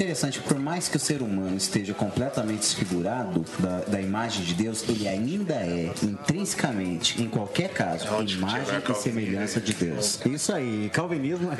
Interessante, 0.10 0.40
por 0.40 0.58
mais 0.58 0.88
que 0.88 0.98
o 0.98 1.00
ser 1.00 1.22
humano 1.22 1.56
esteja 1.56 1.94
completamente 1.94 2.60
desfigurado 2.62 3.46
da, 3.60 3.82
da 3.82 4.02
imagem 4.02 4.44
de 4.44 4.56
Deus, 4.56 4.84
ele 4.90 5.08
ainda 5.08 5.54
é, 5.54 5.92
intrinsecamente, 6.02 7.22
em 7.22 7.30
qualquer 7.30 7.70
caso, 7.70 8.08
imagem 8.28 8.82
e 8.90 8.94
semelhança 8.96 9.62
de 9.62 9.74
Deus. 9.74 10.20
Isso 10.26 10.52
aí, 10.52 10.90
calvinismo. 10.92 11.50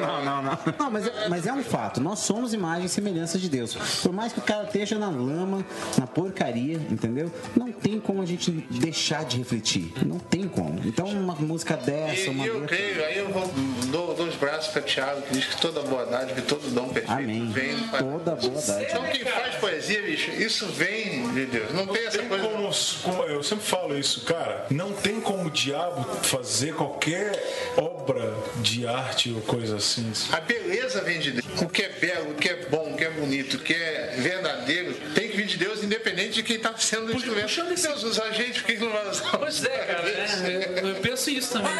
Não, 0.00 0.24
não, 0.24 0.42
não. 0.42 0.58
Não, 0.78 0.90
mas 0.90 1.06
é, 1.06 1.28
mas 1.28 1.46
é 1.46 1.52
um 1.52 1.62
fato. 1.62 2.00
Nós 2.00 2.20
somos 2.20 2.54
imagem 2.54 2.86
e 2.86 2.88
semelhança 2.88 3.38
de 3.38 3.48
Deus. 3.48 3.74
Por 4.02 4.12
mais 4.12 4.32
que 4.32 4.38
o 4.38 4.42
cara 4.42 4.64
esteja 4.64 4.98
na 4.98 5.10
lama, 5.10 5.64
na 5.98 6.06
porcaria, 6.06 6.76
entendeu? 6.90 7.30
Não 7.54 7.70
tem 7.70 8.00
como 8.00 8.22
a 8.22 8.24
gente 8.26 8.50
deixar 8.70 9.24
de 9.24 9.36
refletir. 9.38 9.92
Não 10.06 10.18
tem 10.18 10.48
como. 10.48 10.80
Então, 10.86 11.06
uma 11.06 11.34
música 11.34 11.76
dessa, 11.76 12.20
E, 12.22 12.28
uma 12.30 12.46
eu 12.46 12.60
letra- 12.60 12.76
creio, 12.76 13.04
aí 13.04 13.18
eu 13.18 13.28
vou, 13.30 13.50
dou, 13.90 14.14
dou 14.14 14.26
os 14.26 14.36
braços 14.36 14.68
para 14.68 14.82
Tiago, 14.82 15.22
que 15.22 15.34
diz 15.34 15.44
que 15.46 15.60
toda 15.60 15.82
boa 15.82 16.06
dádiva 16.06 16.38
e 16.38 16.42
todo 16.42 16.72
dom 16.72 16.88
perfeito 16.88 17.12
Amém. 17.12 17.49
Vem. 17.50 17.76
Toda 17.88 18.34
boa 18.34 18.60
dádiva. 18.62 18.82
Então 18.82 19.02
quem 19.04 19.24
faz 19.24 19.54
poesia, 19.56 20.02
bicho, 20.02 20.30
isso 20.32 20.66
vem 20.66 21.32
de 21.34 21.46
Deus. 21.46 21.72
Não 21.72 21.86
tem 21.86 22.06
essa 22.06 22.18
Tem 22.18 22.28
coisa. 22.28 22.44
como, 22.48 22.70
como- 23.02 23.22
eu 23.24 23.42
sempre 23.42 23.64
falo 23.66 23.98
isso, 23.98 24.22
cara. 24.22 24.66
Não 24.70 24.92
tem 24.92 25.20
como 25.20 25.48
o 25.48 25.50
diabo 25.50 26.04
fazer 26.22 26.74
qualquer 26.74 27.32
obra 27.76 28.34
de 28.56 28.86
arte 28.86 29.32
ou 29.32 29.40
coisa 29.42 29.76
assim. 29.76 30.10
A 30.32 30.40
beleza 30.40 31.00
vem 31.02 31.18
de 31.18 31.32
Deus. 31.32 31.46
O 31.62 31.68
que 31.68 31.82
é 31.82 31.88
belo, 31.88 32.30
o 32.32 32.34
que 32.34 32.48
é 32.48 32.56
bom, 32.66 32.92
o 32.92 32.96
que 32.96 33.04
é 33.04 33.10
bonito, 33.10 33.54
o 33.54 33.58
que 33.60 33.74
é 33.74 34.14
verdadeiro, 34.18 34.94
tem 35.14 35.28
que 35.28 35.36
vir 35.36 35.46
de 35.46 35.56
Deus, 35.56 35.82
independente 35.82 36.32
de 36.34 36.42
quem 36.42 36.56
está 36.56 36.74
sendo 36.76 37.12
instrumento. 37.14 37.50
Deus 37.80 38.02
usa 38.04 38.24
a 38.24 38.30
gente, 38.32 38.60
por 38.60 38.66
que 38.66 38.78
não 38.78 38.90
vai 38.90 39.08
usar? 39.10 39.36
Pois 39.38 39.64
é, 39.64 39.68
cara. 39.78 40.08
Eu, 40.08 40.88
eu 40.88 40.94
penso 40.96 41.30
isso 41.30 41.52
também. 41.52 41.72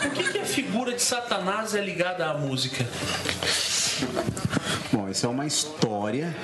Por 0.00 0.10
que, 0.10 0.32
que 0.32 0.38
a 0.38 0.44
figura 0.44 0.92
de 0.92 1.02
Satanás 1.02 1.74
é 1.74 1.80
ligada 1.80 2.26
à 2.26 2.34
música? 2.34 2.84
Bom, 4.92 5.08
isso 5.08 5.26
é 5.26 5.28
uma 5.28 5.46
história 5.46 6.34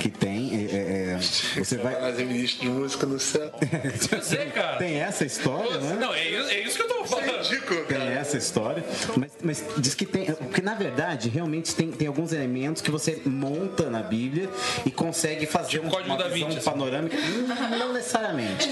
que 0.00 0.08
tem. 0.08 0.68
É, 1.16 1.56
é, 1.56 1.60
é, 1.60 1.64
você 1.64 1.76
vai. 1.78 1.94
Fazer 1.96 2.24
ministro 2.24 2.60
de 2.62 2.68
música 2.68 3.06
no 3.06 3.18
céu. 3.18 3.50
É, 3.60 4.44
cara. 4.50 4.76
Tem 4.76 5.00
essa 5.00 5.24
história, 5.24 5.78
né? 5.78 5.96
Não, 6.00 6.12
é, 6.14 6.28
isso- 6.28 6.50
é 6.50 6.60
isso 6.60 6.76
que 6.76 6.82
eu 6.82 6.88
tô 6.88 7.04
falando. 7.04 7.86
Tem 7.86 8.02
essa 8.08 8.36
história, 8.36 8.84
mas, 9.16 9.30
mas 9.42 9.64
diz 9.78 9.94
que 9.94 10.04
tem. 10.06 10.26
Porque 10.26 10.60
na 10.62 10.74
verdade, 10.74 11.28
realmente 11.28 11.74
tem, 11.74 11.90
tem 11.90 12.06
alguns 12.08 12.32
elementos 12.32 12.82
que 12.82 12.90
você 12.90 13.20
monta 13.24 13.88
na 13.90 14.02
Bíblia 14.02 14.48
e 14.84 14.90
consegue 14.90 15.46
fazer 15.46 15.80
um, 15.80 15.88
Código 15.88 16.08
uma 16.10 16.16
da 16.18 16.28
visão 16.28 16.48
Vinci, 16.48 16.58
assim. 16.60 16.70
panorâmica. 16.70 17.16
Não, 17.16 17.78
não 17.78 17.92
necessariamente. 17.92 18.68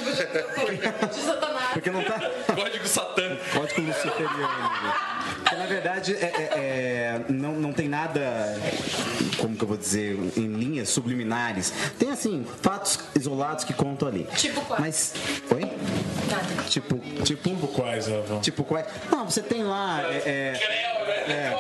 Porque 1.73 1.91
não 1.91 2.03
tá. 2.05 2.21
Código 2.55 2.87
satânico. 2.87 3.43
Código 3.53 3.81
luciferiano. 3.83 4.39
né? 4.39 4.95
Porque 5.43 5.57
na 5.57 5.67
verdade 5.67 6.15
é, 6.15 6.25
é- 6.25 6.51
é, 6.59 7.21
não, 7.29 7.53
não 7.55 7.73
tem 7.73 7.89
nada, 7.89 8.21
como 9.39 9.57
que 9.57 9.63
eu 9.65 9.69
vou 9.69 9.77
dizer, 9.77 10.17
em 10.37 10.47
linhas 10.47 10.89
subliminares. 10.89 11.73
Tem 11.99 12.11
assim, 12.11 12.34
fatos 12.43 12.99
isolados 13.15 13.65
que 13.65 13.73
contam 13.73 14.09
ali. 14.09 14.25
Tipo 14.37 14.61
quais? 14.63 14.81
Mas. 14.81 15.15
Oi? 15.53 15.71
Tipo. 16.69 16.99
Tipo, 16.99 17.23
Tipo 17.23 17.69
quais, 17.69 18.09
Avon? 18.09 18.41
Tipo 18.41 18.65
quais? 18.65 18.87
Não, 19.11 19.29
você 19.29 19.43
tem 19.43 19.63
lá. 19.63 20.03
É, 20.03 20.23
é, 20.27 21.33
é, 21.33 21.57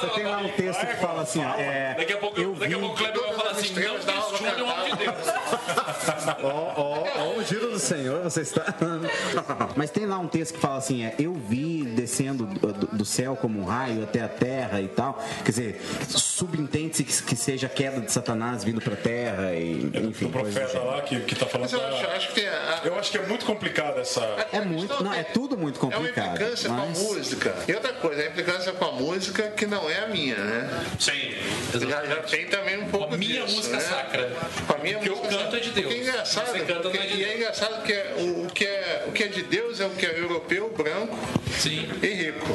você 0.00 0.06
tem 0.08 0.24
lá 0.24 0.38
um 0.38 0.48
texto 0.48 0.86
que 0.86 0.96
fala 0.96 1.22
assim, 1.22 1.44
ó, 1.44 1.54
é, 1.54 1.94
Daqui 1.96 2.12
a 2.12 2.16
pouco, 2.18 2.40
daqui 2.54 2.74
a 2.74 2.78
pouco 2.78 2.94
o 2.94 2.98
Kleber 2.98 3.22
vai 3.22 3.34
falar 3.34 3.50
assim: 3.50 3.74
não 3.74 3.98
questione 3.98 4.62
o 4.62 4.66
homem 4.66 4.96
de 4.96 5.04
Deus. 5.04 5.16
Ó, 6.42 6.72
ó, 6.76 7.04
ó, 7.18 7.38
o 7.38 7.44
giro 7.44 7.70
do 7.70 7.78
Senhor, 7.78 8.22
você 8.22 8.40
está. 8.42 8.64
Mas 9.76 9.90
tem 9.90 10.06
lá 10.06 10.18
um 10.18 10.28
texto 10.28 10.54
que 10.54 10.60
fala 10.60 10.76
assim: 10.78 11.04
é, 11.04 11.14
eu 11.18 11.34
vi 11.34 11.84
descendo 11.84 12.44
do, 12.46 12.72
do- 12.72 13.04
céu 13.06 13.36
como 13.36 13.60
um 13.60 13.64
raio 13.64 14.02
até 14.02 14.20
a 14.20 14.28
terra 14.28 14.80
e 14.80 14.88
tal. 14.88 15.22
Quer 15.44 15.50
dizer, 15.50 15.80
subentende-se 16.08 17.04
que, 17.04 17.22
que 17.22 17.36
seja 17.36 17.66
a 17.66 17.70
queda 17.70 18.00
de 18.00 18.10
Satanás 18.10 18.64
vindo 18.64 18.80
pra 18.80 18.96
terra 18.96 19.54
e 19.54 19.90
enfim. 19.94 20.26
O 20.26 20.30
profeta 20.30 20.78
lá 20.80 21.00
que, 21.02 21.20
que 21.20 21.34
tá 21.34 21.46
falando. 21.46 21.70
Mas 21.70 21.72
eu 21.72 21.78
da- 21.80 21.88
acho, 21.88 22.06
acho 22.08 22.28
que 22.28 22.34
tem 22.40 22.48
a, 22.48 22.80
Eu 22.84 22.98
acho 22.98 23.10
que 23.10 23.18
é 23.18 23.26
muito 23.26 23.44
complicado 23.46 23.98
essa. 24.00 24.20
É 24.52 24.60
muito, 24.60 25.02
não, 25.02 25.12
é 25.14 25.22
tudo 25.22 25.56
muito 25.56 25.78
É 25.80 25.82
uma 25.84 25.92
complicado. 25.92 26.34
implicância 26.34 26.68
mas... 26.70 26.80
com 26.80 26.84
a 26.86 27.08
música. 27.08 27.54
E 27.68 27.72
outra 27.72 27.92
coisa, 27.94 28.22
a 28.22 28.26
implicância 28.26 28.72
com 28.72 28.84
a 28.84 28.92
música 28.92 29.48
que 29.50 29.66
não 29.66 29.88
é 29.88 30.00
a 30.00 30.08
minha, 30.08 30.36
né? 30.36 30.84
Sim. 30.98 31.34
Já, 31.88 32.04
já 32.04 32.16
tem 32.22 32.46
também 32.46 32.78
um 32.82 32.88
pouco 32.88 33.14
A 33.14 33.16
minha 33.16 33.42
disso, 33.44 33.56
música 33.56 33.76
né? 33.76 33.82
sacra. 33.82 34.32
Com 34.66 34.74
a 34.74 34.78
minha 34.78 34.98
O 34.98 35.00
que 35.00 35.08
eu 35.08 35.16
música 35.16 35.36
canto 35.36 35.55
é 35.56 35.60
de 35.60 35.70
Deus. 35.70 35.86
O 35.86 35.88
que 35.88 35.94
é 35.94 36.02
engraçado, 36.02 36.46
Você 36.52 36.58
canta 36.60 36.82
não 36.88 36.90
é 36.94 37.06
de 37.06 37.14
e 37.16 37.24
é 37.24 37.36
engraçado 37.36 37.82
que 37.82 37.92
é, 37.92 38.14
o, 38.18 38.44
o 38.44 38.46
que 38.52 38.64
é, 38.66 39.04
o 39.08 39.12
que 39.12 39.22
é 39.24 39.28
de 39.28 39.42
Deus 39.42 39.80
é 39.80 39.86
o 39.86 39.90
que 39.90 40.06
é 40.06 40.18
europeu, 40.18 40.72
branco 40.76 41.16
Sim. 41.58 41.88
e 42.02 42.06
rico. 42.06 42.46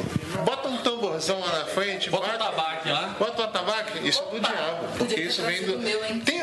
Bota 0.44 0.68
um 0.68 0.78
tamborzão 0.78 1.40
lá 1.40 1.58
na 1.60 1.64
frente, 1.66 2.10
Bota 2.10 2.24
um 2.26 2.38
bate- 2.38 2.44
tabaco 2.44 2.88
lá. 2.88 3.16
Bota 3.18 3.42
um 3.42 3.48
tabaco, 3.50 3.98
isso 4.06 4.22
é 4.22 4.30
do 4.34 4.40
diabo. 4.40 4.88
Porque 4.98 5.20
isso 5.20 5.42
vem 5.42 5.62
do. 5.64 5.74
o 5.76 5.78
meu? 5.78 6.00
Tem, 6.24 6.42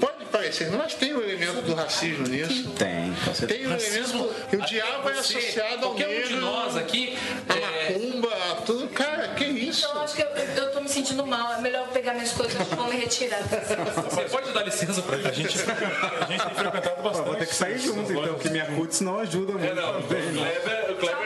pode 0.00 0.24
parecer, 0.30 0.70
mas 0.70 0.94
tem 0.94 1.12
o 1.14 1.22
elemento 1.22 1.62
do 1.62 1.74
racismo 1.74 2.26
nisso. 2.28 2.70
Tem, 2.70 3.14
certeza. 3.34 3.46
Tem 3.46 3.66
o 3.66 3.72
elemento. 3.72 4.34
E 4.52 4.56
o 4.56 4.60
diabo 4.62 5.08
é 5.08 5.14
Você, 5.14 5.38
associado 5.38 5.86
ao 5.86 5.94
Qualquer 5.94 6.24
um 6.24 6.28
de 6.28 6.34
nós 6.36 6.76
aqui. 6.76 7.16
a 7.48 7.54
é, 7.54 7.88
macumba, 7.94 8.28
a 8.50 8.54
tudo. 8.62 8.88
Cara, 8.88 9.28
que 9.28 9.44
isso? 9.44 9.61
Então, 9.78 10.02
acho 10.02 10.14
que 10.14 10.22
eu, 10.22 10.26
eu 10.26 10.72
tô 10.72 10.80
me 10.80 10.88
sentindo 10.88 11.26
mal. 11.26 11.54
É 11.54 11.60
melhor 11.60 11.86
eu 11.86 11.92
pegar 11.92 12.14
minhas 12.14 12.32
coisas 12.32 12.54
e 12.54 12.74
vou 12.74 12.86
me 12.86 12.96
retirar. 12.96 13.40
Você 13.42 14.22
pode 14.30 14.52
dar 14.52 14.62
licença 14.64 15.02
pra 15.02 15.16
A 15.16 15.32
gente, 15.32 15.58
a 15.58 16.26
gente 16.26 16.44
tem 16.44 16.54
frequentado 16.54 17.02
bastante. 17.02 17.26
Vou 17.26 17.36
ter 17.36 17.46
que 17.46 17.54
sair 17.54 17.78
junto, 17.78 18.12
então, 18.12 18.38
que 18.38 18.50
minha 18.50 18.66
cutis 18.66 19.00
não 19.00 19.18
ajuda 19.18 19.52
muito. 19.52 19.66
É, 19.66 19.74
não. 19.74 19.98
O? 19.98 20.02
Kleber, 20.02 20.90
o 20.90 20.94
Tchau, 20.94 21.18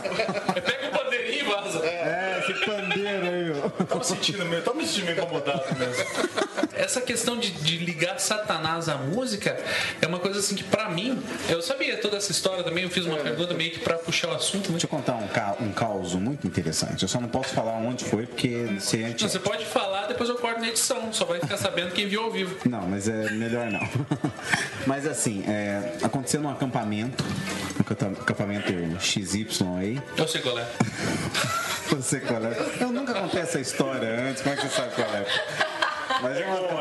Kleber 0.00 0.62
pega 0.62 0.88
o 0.88 0.98
pandeirinho 0.98 1.40
e 1.40 1.48
vaza. 1.48 1.86
É, 1.86 2.40
esse 2.40 2.52
pandeiro 3.12 3.54
aí, 3.54 3.62
ó. 3.64 3.84
Tô 3.84 3.98
me 3.98 4.04
sentindo 4.04 4.44
meio, 4.44 4.62
tô 4.62 4.74
me 4.74 4.86
sentindo 4.86 5.10
incomodado 5.12 5.62
mesmo. 5.78 6.04
Essa 6.74 7.00
questão 7.00 7.36
de, 7.36 7.50
de 7.50 7.78
ligar 7.78 8.18
Satanás 8.20 8.88
à 8.88 8.96
música 8.96 9.58
é 10.00 10.06
uma 10.06 10.18
coisa 10.20 10.38
assim 10.38 10.54
que, 10.54 10.62
pra 10.64 10.88
mim, 10.88 11.20
eu 11.48 11.60
sabia 11.60 11.96
toda 11.98 12.16
essa 12.16 12.30
história 12.30 12.62
também. 12.62 12.84
Eu 12.84 12.90
fiz 12.90 13.04
uma 13.04 13.16
pergunta 13.16 13.52
meio 13.54 13.72
que 13.72 13.80
pra 13.80 13.94
puxar 13.94 14.28
o 14.28 14.34
assunto. 14.34 14.66
né? 14.66 14.72
Deixa 14.72 14.86
eu 14.86 14.90
contar 14.90 15.14
um, 15.14 15.26
ca 15.28 15.56
um 15.60 15.72
caos 15.72 16.14
muito 16.14 16.46
interessante. 16.46 17.02
Eu 17.02 17.08
só 17.08 17.20
não 17.20 17.28
posso 17.28 17.52
falar 17.54 17.72
onde 17.72 18.04
foi, 18.04 18.26
porque 18.26 18.76
se 18.80 18.96
a 19.02 19.08
gente. 19.08 19.22
Não, 19.22 19.28
você 19.30 19.38
pode 19.40 19.64
falar, 19.66 20.06
depois 20.06 20.28
eu 20.28 20.36
corto 20.36 20.60
na 20.60 20.68
edição. 20.68 21.12
Só 21.12 21.24
vai 21.24 21.40
ficar 21.40 21.56
sabendo 21.56 21.92
quem 21.92 22.06
viu 22.06 22.22
ao 22.22 22.30
vivo. 22.30 22.56
Não, 22.68 22.82
mas 22.82 23.08
é 23.08 23.30
melhor 23.30 23.70
não. 23.70 23.80
mas 24.86 25.06
assim, 25.06 25.44
é, 25.48 25.96
aconteceu 26.02 26.40
num 26.40 26.50
acampamento, 26.50 27.24
um 27.76 27.80
acampa- 27.80 28.20
acampamento 28.22 28.72
XY 29.00 29.46
aí. 29.78 30.00
Eu 30.16 30.28
sei 30.28 30.40
qual 30.40 30.58
é. 30.58 30.66
Você 31.90 32.20
qual 32.20 32.42
é? 32.44 32.56
Eu 32.80 32.92
nunca 32.92 33.14
contei 33.14 33.40
essa 33.42 33.58
história 33.60 34.08
antes, 34.28 34.42
como 34.42 34.54
é 34.54 34.56
que 34.58 34.62
você 34.68 34.74
sabe 34.76 34.94
qual 34.94 35.08
é? 35.08 35.24
Mas 36.22 36.36
é 36.40 36.46
um 36.48 36.56
Pô, 36.56 36.78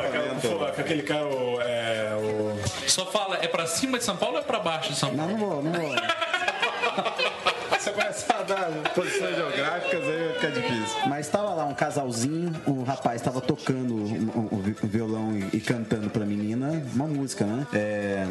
aquela- 0.65 0.69
aquele 0.69 1.03
cara, 1.03 1.25
o, 1.25 1.61
é, 1.61 2.15
o. 2.15 2.57
Só 2.89 3.05
fala, 3.05 3.37
é 3.41 3.47
pra 3.47 3.67
cima 3.67 3.97
de 3.97 4.03
São 4.03 4.15
Paulo 4.17 4.35
ou 4.35 4.41
é 4.41 4.43
pra 4.43 4.59
baixo 4.59 4.89
de 4.93 4.97
São 4.99 5.15
Paulo? 5.15 5.31
Não, 5.31 5.37
não 5.39 5.47
vou, 5.49 5.63
não 5.63 5.71
vou. 5.73 5.95
Você 7.87 7.93
começa 7.93 8.33
a 8.33 8.43
dar 8.43 8.69
posições 8.93 9.33
geográficas, 9.37 10.03
aí 10.03 10.33
fica 10.33 10.51
difícil. 10.51 10.97
Mas 11.07 11.29
tava 11.29 11.53
lá 11.53 11.63
um 11.63 11.73
casalzinho, 11.73 12.51
o 12.65 12.83
rapaz 12.83 13.21
tava 13.21 13.39
tocando 13.39 13.93
o, 13.95 14.55
o- 14.55 14.75
o 14.83 14.87
violão 14.87 15.31
e, 15.37 15.55
e 15.55 15.61
cantando 15.61 16.09
pra 16.09 16.25
menina 16.25 16.83
uma 16.93 17.07
música, 17.07 17.45
né? 17.45 17.65
É, 17.73 18.27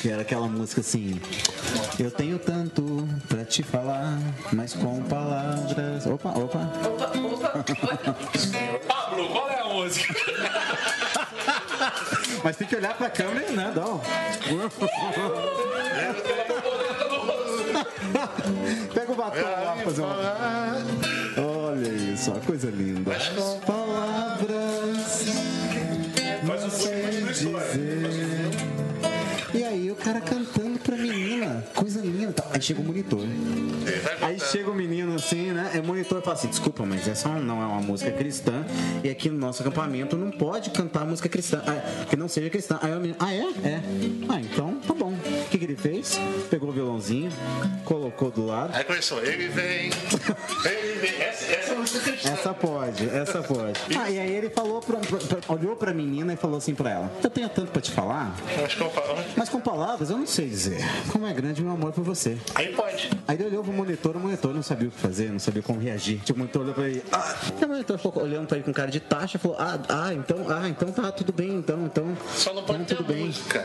que 0.00 0.08
era 0.08 0.22
aquela 0.22 0.46
música 0.46 0.80
assim: 0.80 1.20
Eu 1.98 2.08
tenho 2.12 2.38
tanto 2.38 3.08
pra 3.28 3.44
te 3.44 3.64
falar, 3.64 4.16
mas 4.52 4.74
com 4.74 5.02
palavras. 5.02 6.06
Opa, 6.06 6.28
opa. 6.38 6.70
Opa, 6.86 7.10
opa. 7.98 8.78
Pablo, 8.86 9.28
qual 9.30 9.50
é 9.50 9.58
a 9.60 9.64
música? 9.64 10.14
Mas 12.44 12.56
tem 12.56 12.68
que 12.68 12.76
olhar 12.76 12.94
pra 12.96 13.10
câmera 13.10 13.50
e 13.50 13.56
né, 13.56 13.72
dá 13.74 13.84
um. 13.84 14.00
Batom 19.18 19.40
lá 19.40 19.72
pra 19.74 19.84
fazer 19.84 20.02
uma. 20.02 20.76
Olha 21.36 21.88
isso, 21.88 22.30
uma 22.30 22.40
coisa 22.40 22.70
linda. 22.70 23.10
Palavras. 23.66 25.26
Não 26.44 26.70
sei 26.70 27.22
dizer. 27.24 27.50
E 29.52 29.64
aí 29.64 29.90
o 29.90 29.96
cara 29.96 30.20
cantando 30.20 30.78
pra 30.78 30.96
menina. 30.96 31.64
Coisa 31.74 32.00
linda. 32.00 32.44
Aí 32.58 32.62
chega 32.62 32.80
o 32.80 32.84
monitor. 32.84 33.20
Aí 34.20 34.38
chega 34.40 34.68
o 34.68 34.74
menino 34.74 35.14
assim, 35.14 35.52
né? 35.52 35.70
É 35.74 35.80
monitor 35.80 36.18
e 36.18 36.22
fala 36.22 36.36
assim: 36.36 36.48
desculpa, 36.48 36.84
mas 36.84 37.06
essa 37.06 37.28
não 37.28 37.62
é 37.62 37.66
uma 37.66 37.80
música 37.80 38.10
cristã. 38.10 38.64
E 39.04 39.08
aqui 39.08 39.30
no 39.30 39.38
nosso 39.38 39.62
acampamento 39.62 40.16
não 40.16 40.30
pode 40.32 40.70
cantar 40.70 41.06
música 41.06 41.28
cristã. 41.28 41.62
Ah, 41.66 42.04
que 42.06 42.16
não 42.16 42.26
seja 42.28 42.50
cristã. 42.50 42.78
Aí 42.82 42.92
o 42.92 42.96
menino, 43.00 43.16
ah, 43.20 43.32
é? 43.32 43.38
É. 43.64 43.80
Ah, 44.28 44.40
então 44.40 44.74
tá 44.86 44.92
bom. 44.92 45.12
O 45.12 45.48
que, 45.50 45.56
que 45.58 45.64
ele 45.64 45.76
fez? 45.76 46.18
Pegou 46.50 46.70
o 46.70 46.72
violãozinho, 46.72 47.30
colocou 47.84 48.30
do 48.30 48.44
lado. 48.44 48.74
Aí 48.74 48.82
começou, 48.84 49.22
ele 49.24 49.46
vem, 49.48 49.90
ele 50.64 50.98
vem. 51.00 51.14
Essa, 51.22 51.52
essa 51.52 51.72
é 51.74 51.76
música 51.76 52.00
cristã. 52.00 52.30
Essa 52.30 52.52
pode, 52.54 53.08
essa 53.08 53.40
pode. 53.42 53.80
Ah, 53.96 54.10
e 54.10 54.18
aí 54.18 54.32
ele 54.34 54.50
falou, 54.50 54.80
pra, 54.80 54.98
pra- 54.98 55.54
olhou 55.54 55.76
pra 55.76 55.94
menina 55.94 56.32
e 56.32 56.36
falou 56.36 56.58
assim 56.58 56.74
pra 56.74 56.90
ela: 56.90 57.12
Eu 57.22 57.30
tenho 57.30 57.48
tanto 57.48 57.70
pra 57.70 57.80
te 57.80 57.92
falar, 57.92 58.34
Mas 58.60 58.74
com 58.74 58.88
palavras- 58.88 59.26
mas 59.36 59.48
com 59.48 59.60
palavras 59.60 60.10
eu 60.10 60.18
não 60.18 60.26
sei 60.26 60.48
dizer. 60.48 60.78
Como 61.12 61.24
é 61.26 61.32
grande 61.32 61.62
meu 61.62 61.72
amor 61.72 61.92
por 61.92 62.02
você. 62.04 62.36
Aí 62.54 62.68
pode. 62.74 63.10
Aí 63.26 63.36
ele 63.36 63.46
olhou 63.46 63.62
pro 63.62 63.72
monitor, 63.72 64.16
o 64.16 64.20
monitor 64.20 64.54
não 64.54 64.62
sabia 64.62 64.88
o 64.88 64.90
que 64.90 64.98
fazer, 64.98 65.30
não 65.30 65.38
sabia 65.38 65.62
como 65.62 65.78
reagir. 65.80 66.18
Tipo, 66.20 66.34
o 66.34 66.38
monitor 66.38 66.62
olhou 66.62 66.74
pra 66.74 66.88
ele. 66.88 67.02
Ah, 67.12 67.36
e 67.60 67.64
o 67.64 67.68
monitor 67.68 67.98
ficou 67.98 68.22
olhando 68.22 68.46
pra 68.46 68.56
ele 68.56 68.64
com 68.64 68.72
cara 68.72 68.90
de 68.90 69.00
taxa 69.00 69.36
e 69.36 69.40
falou: 69.40 69.56
Ah, 69.60 69.78
ah, 69.88 70.12
então, 70.14 70.46
ah, 70.48 70.68
então 70.68 70.90
tá 70.92 71.12
tudo 71.12 71.32
bem, 71.32 71.50
então, 71.50 71.84
então. 71.84 72.16
Só 72.34 72.52
não 72.54 72.62
pode 72.64 72.84
ter 72.84 72.96
tudo 72.96 73.12
bem. 73.12 73.26
música. 73.26 73.64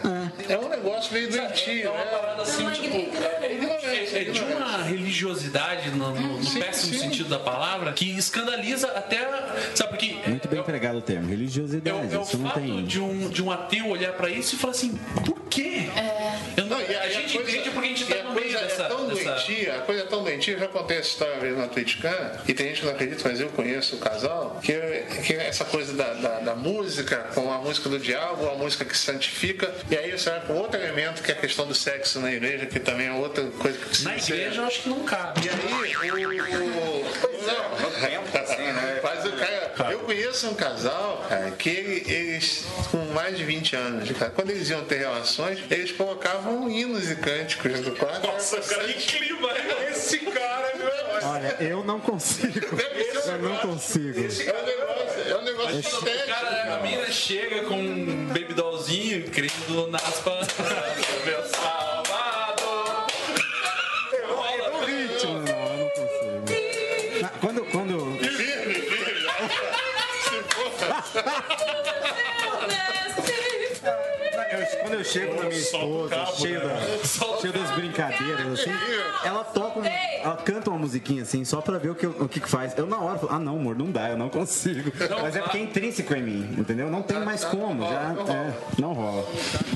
É 0.49 0.57
um 0.57 0.69
negócio 0.69 1.13
meio 1.13 1.29
doentio, 1.31 1.87
É 1.87 1.89
uma 1.89 1.97
né? 1.97 2.05
parada 2.11 2.41
assim, 2.43 2.69
tipo. 2.71 2.95
É, 2.95 4.21
é 4.21 4.23
de 4.25 4.39
uma 4.41 4.77
religiosidade, 4.83 5.89
no, 5.91 6.11
no- 6.11 6.37
no 6.37 6.43
Sim, 6.43 6.59
péssimo 6.59 6.93
sim. 6.93 6.99
sentido 6.99 7.29
da 7.29 7.39
palavra, 7.39 7.93
que 7.93 8.09
escandaliza 8.17 8.87
até. 8.87 9.27
Sabe, 9.75 9.89
porque. 9.91 10.15
Muito 10.27 10.47
bem 10.47 10.59
empregado 10.59 10.97
o 10.97 11.01
termo, 11.01 11.27
É, 11.27 11.29
religiosidade. 11.31 12.13
é 12.13 12.17
o 12.17 12.21
Isso 12.21 12.37
não 12.37 12.47
fato 12.49 12.59
tem. 12.59 12.83
de 12.85 12.99
um, 12.99 13.29
de 13.29 13.41
um 13.43 13.51
ateu 13.51 13.87
olhar 13.87 14.13
pra 14.13 14.29
isso 14.29 14.55
e 14.55 14.57
falar 14.57 14.71
assim: 14.71 14.99
por 15.25 15.39
quê? 15.49 15.87
Eu 16.57 16.65
não- 16.65 16.73
Não, 16.73 16.81
e 16.81 16.95
a, 16.95 17.07
e 17.07 17.13
gente 17.13 17.33
coisa- 17.37 17.51
entende 17.51 17.69
porque 17.69 17.85
a 17.87 17.89
gente 17.89 18.05
tá 18.05 18.15
a 18.15 18.23
no 18.23 18.31
meio 18.33 18.47
coisa 18.51 18.59
dessa. 18.59 18.72
É 18.81 18.87
tão 18.87 19.07
dessa... 19.07 19.23
doentia, 19.23 19.75
a 19.75 19.79
coisa 19.81 20.01
é 20.01 20.05
tão 20.05 20.23
doentia, 20.23 20.53
eu 20.55 20.59
já 20.59 20.67
contei 20.67 20.97
essa 20.97 21.09
história 21.09 21.33
uma 21.35 21.41
vez 21.41 21.57
na 21.57 21.63
Atleticana, 21.65 22.41
e 22.47 22.53
tem 22.53 22.67
gente 22.67 22.79
que 22.81 22.85
não 22.85 22.93
acredita, 22.93 23.29
mas 23.29 23.39
eu 23.39 23.49
conheço 23.49 23.95
o 23.95 23.99
casal, 23.99 24.59
que, 24.63 24.73
que 25.25 25.33
é 25.33 25.47
essa 25.47 25.65
coisa 25.65 25.93
da, 25.93 26.13
da, 26.13 26.39
da 26.39 26.55
música, 26.55 27.17
com 27.33 27.51
a 27.51 27.57
música 27.57 27.89
do 27.89 27.99
diabo, 27.99 28.49
a 28.49 28.55
música 28.55 28.85
que 28.85 28.97
santifica, 28.97 29.73
e 29.89 29.95
aí 29.97 30.11
você 30.11 30.29
vai 30.29 30.41
com 30.41 30.53
outro 30.53 30.79
elemento, 30.79 31.21
que 31.21 31.31
é 31.31 31.35
a 31.35 31.37
questão 31.37 31.65
do 31.67 31.75
sexo 31.75 32.19
na 32.19 32.31
igreja, 32.31 32.65
que 32.65 32.79
também 32.79 33.07
é 33.07 33.13
outra 33.13 33.43
coisa 33.59 33.77
que 33.77 33.85
precisa 33.85 34.09
Na 34.11 34.19
ser- 34.19 34.33
igreja 34.35 34.61
eu 34.61 34.65
acho 34.65 34.81
que 34.83 34.89
não 34.89 35.03
cabe. 35.03 35.41
E 35.45 35.49
aí, 35.49 35.95
o. 35.95 36.63
o- 36.63 37.03
Não, 37.43 37.73
mas 39.03 39.25
o 39.25 39.31
cara. 39.33 39.91
Eu 39.91 39.99
conheço 39.99 40.47
um 40.49 40.53
casal, 40.53 41.25
cara, 41.27 41.51
que 41.51 41.69
ele- 41.69 42.11
eles, 42.11 42.65
com 42.91 42.97
mais 43.13 43.37
de 43.37 43.43
20 43.43 43.75
anos, 43.75 44.11
cara, 44.11 44.31
quando 44.31 44.51
eles 44.51 44.69
iam 44.69 44.83
ter 44.85 44.97
relações, 44.99 45.59
eles 45.69 45.91
colocavam 45.91 46.69
hinos 46.69 47.09
e 47.11 47.15
cânticos 47.15 47.79
do 47.81 47.91
quarto. 47.91 48.25
Nossa, 48.27 48.61
cara, 48.67 48.87
que 48.87 49.17
clima, 49.17 49.49
é 49.51 49.91
Esse 49.91 50.19
cara, 50.19 50.71
meu 50.75 51.29
Olha, 51.29 51.57
eu 51.59 51.83
não 51.83 51.99
consigo. 51.99 52.59
Eu 53.25 53.39
não 53.39 53.57
consigo. 53.57 54.19
Esse 54.19 54.49
é 54.49 54.53
um 54.53 54.65
negócio, 54.65 55.31
é 55.31 55.37
um 55.37 55.41
negócio 55.41 55.79
estético. 55.79 56.27
cara, 56.27 56.75
a 56.75 56.79
mina 56.81 57.09
chega 57.11 57.63
com 57.63 57.75
um 57.75 58.27
baby 58.27 58.53
dollzinho, 58.53 59.29
querido 59.29 59.87
Naspa, 59.87 60.39
quando 74.93 74.99
eu 74.99 75.03
chego 75.03 75.35
na 75.35 75.43
minha 75.43 75.57
esposa, 75.59 76.25
cheio, 76.37 76.59
da- 76.61 77.37
cheio 77.41 77.53
das 77.53 77.71
brincadeiras, 77.71 78.59
assim, 78.59 78.71
ela 79.25 79.43
toca, 79.43 79.79
um- 79.79 79.85
ela 79.85 80.37
canta 80.37 80.69
uma 80.69 80.79
musiquinha 80.79 81.23
assim, 81.23 81.43
só 81.43 81.61
pra 81.61 81.77
ver 81.79 81.89
o 81.89 81.95
que, 81.95 82.05
o 82.05 82.27
que 82.29 82.39
faz. 82.41 82.77
Eu 82.77 82.85
na 82.85 82.99
hora 82.99 83.17
falo, 83.17 83.31
ah 83.33 83.39
não, 83.39 83.55
amor, 83.57 83.75
não 83.75 83.89
dá, 83.91 84.09
eu 84.09 84.17
não 84.17 84.29
consigo. 84.29 84.91
Mas 85.21 85.35
é 85.35 85.41
porque 85.41 85.57
é 85.57 85.61
intrínseco 85.61 86.13
em 86.13 86.21
mim, 86.21 86.55
entendeu? 86.59 86.89
Não 86.91 87.01
tem 87.01 87.19
mais 87.19 87.43
como, 87.43 87.83
já, 87.89 88.15
é, 88.33 88.53
não 88.79 88.93
rola. 88.93 89.25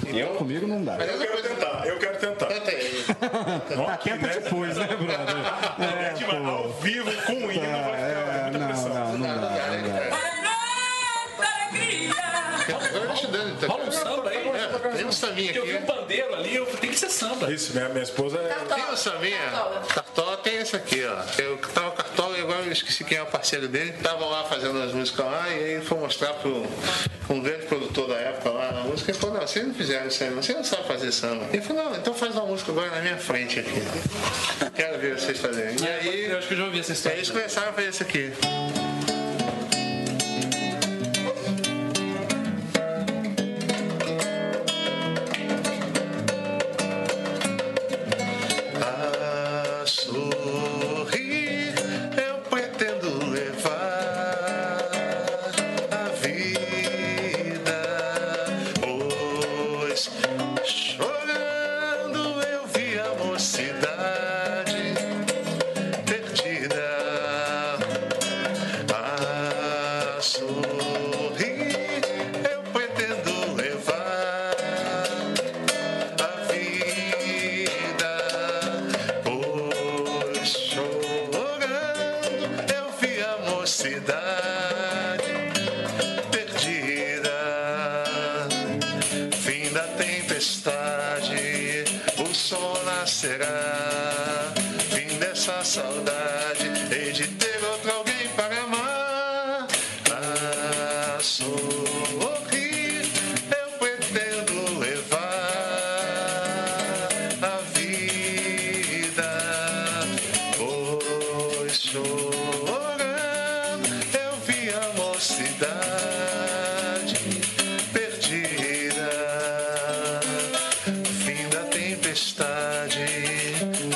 Eu 0.08 0.28
comigo 0.36 0.68
não 0.68 0.84
dá. 0.84 0.98
Eu 0.98 1.18
quero 1.20 1.42
tentar, 1.42 1.88
eu 1.88 1.98
quero 1.98 2.18
tentar. 2.20 2.46
Tenta 2.48 2.72
aí. 2.72 3.06
Tá, 3.86 3.98
tenta 3.98 4.28
depois, 4.28 4.78
né, 4.78 4.88
brother? 4.88 5.38
É, 5.80 6.48
Ao 6.48 6.70
vivo, 6.74 7.12
com 7.26 7.34
o 7.34 7.52
hino, 7.52 7.62
vai 7.62 7.97
sambinha 15.38 15.52
Eu 15.54 15.66
vi 15.66 15.72
aqui. 15.74 15.84
um 15.84 15.86
pandeiro 15.86 16.36
ali, 16.36 16.56
eu 16.56 16.66
tem 16.66 16.90
que 16.90 17.00
ser 17.00 17.10
samba. 17.10 17.52
Isso, 17.52 17.74
minha, 17.74 17.90
minha 17.90 18.04
esposa 18.04 18.38
é. 18.40 18.74
Tem 18.74 18.84
o 18.92 18.98
sambinha? 18.98 19.38
Cartola 19.94 20.38
tem 20.38 20.58
esse 20.58 20.76
aqui, 20.76 21.04
ó. 21.06 21.42
Eu 21.42 21.58
tava 21.74 21.92
Cartola 21.92 22.38
e 22.38 22.42
agora 22.42 22.64
eu 22.64 22.72
esqueci 22.72 23.04
quem 23.04 23.18
é 23.18 23.24
o 23.24 23.26
parceiro 23.28 23.68
dele. 23.68 23.94
Tava 24.02 24.26
lá 24.26 24.44
fazendo 24.46 24.82
as 24.82 24.94
músicas 24.94 25.26
lá 25.26 25.50
e 25.50 25.54
aí 25.54 25.72
ele 25.74 25.86
foi 25.86 25.98
mostrar 25.98 26.34
pro 26.34 26.66
um 27.30 27.42
grande 27.42 27.66
produtor 27.66 28.08
da 28.08 28.16
época 28.16 28.50
lá 28.50 28.72
na 28.72 28.82
música. 28.84 29.12
Ele 29.12 29.18
falou, 29.20 29.36
não, 29.36 29.48
vocês 29.48 29.66
não 29.68 29.74
fizeram 29.74 30.08
isso 30.08 30.24
aí, 30.24 30.30
não. 30.30 30.42
Você 30.42 30.54
não 30.54 30.64
sabe 30.64 30.88
fazer 30.88 31.12
samba. 31.12 31.46
Ele 31.52 31.62
falou, 31.62 31.84
não, 31.84 31.96
então 31.96 32.14
faz 32.14 32.34
uma 32.34 32.46
música 32.46 32.72
agora 32.72 32.90
na 32.90 33.02
minha 33.02 33.18
frente 33.18 33.60
aqui. 33.60 33.84
Quero 34.76 35.00
ver 35.00 35.20
vocês 35.20 35.38
fazerem. 35.38 35.76
E 35.82 35.88
aí. 35.88 36.26
Eu 36.32 36.38
acho 36.38 36.48
que 36.48 36.54
eu 36.54 36.58
já 36.58 36.66
ouvi 36.66 36.80
essa 36.80 36.94
história. 36.94 37.16
Aí 37.16 37.20
eles 37.20 37.32
começaram 37.32 37.70
a 37.70 37.74
fazer 37.74 37.90
isso 37.90 38.04
aqui. 38.04 38.32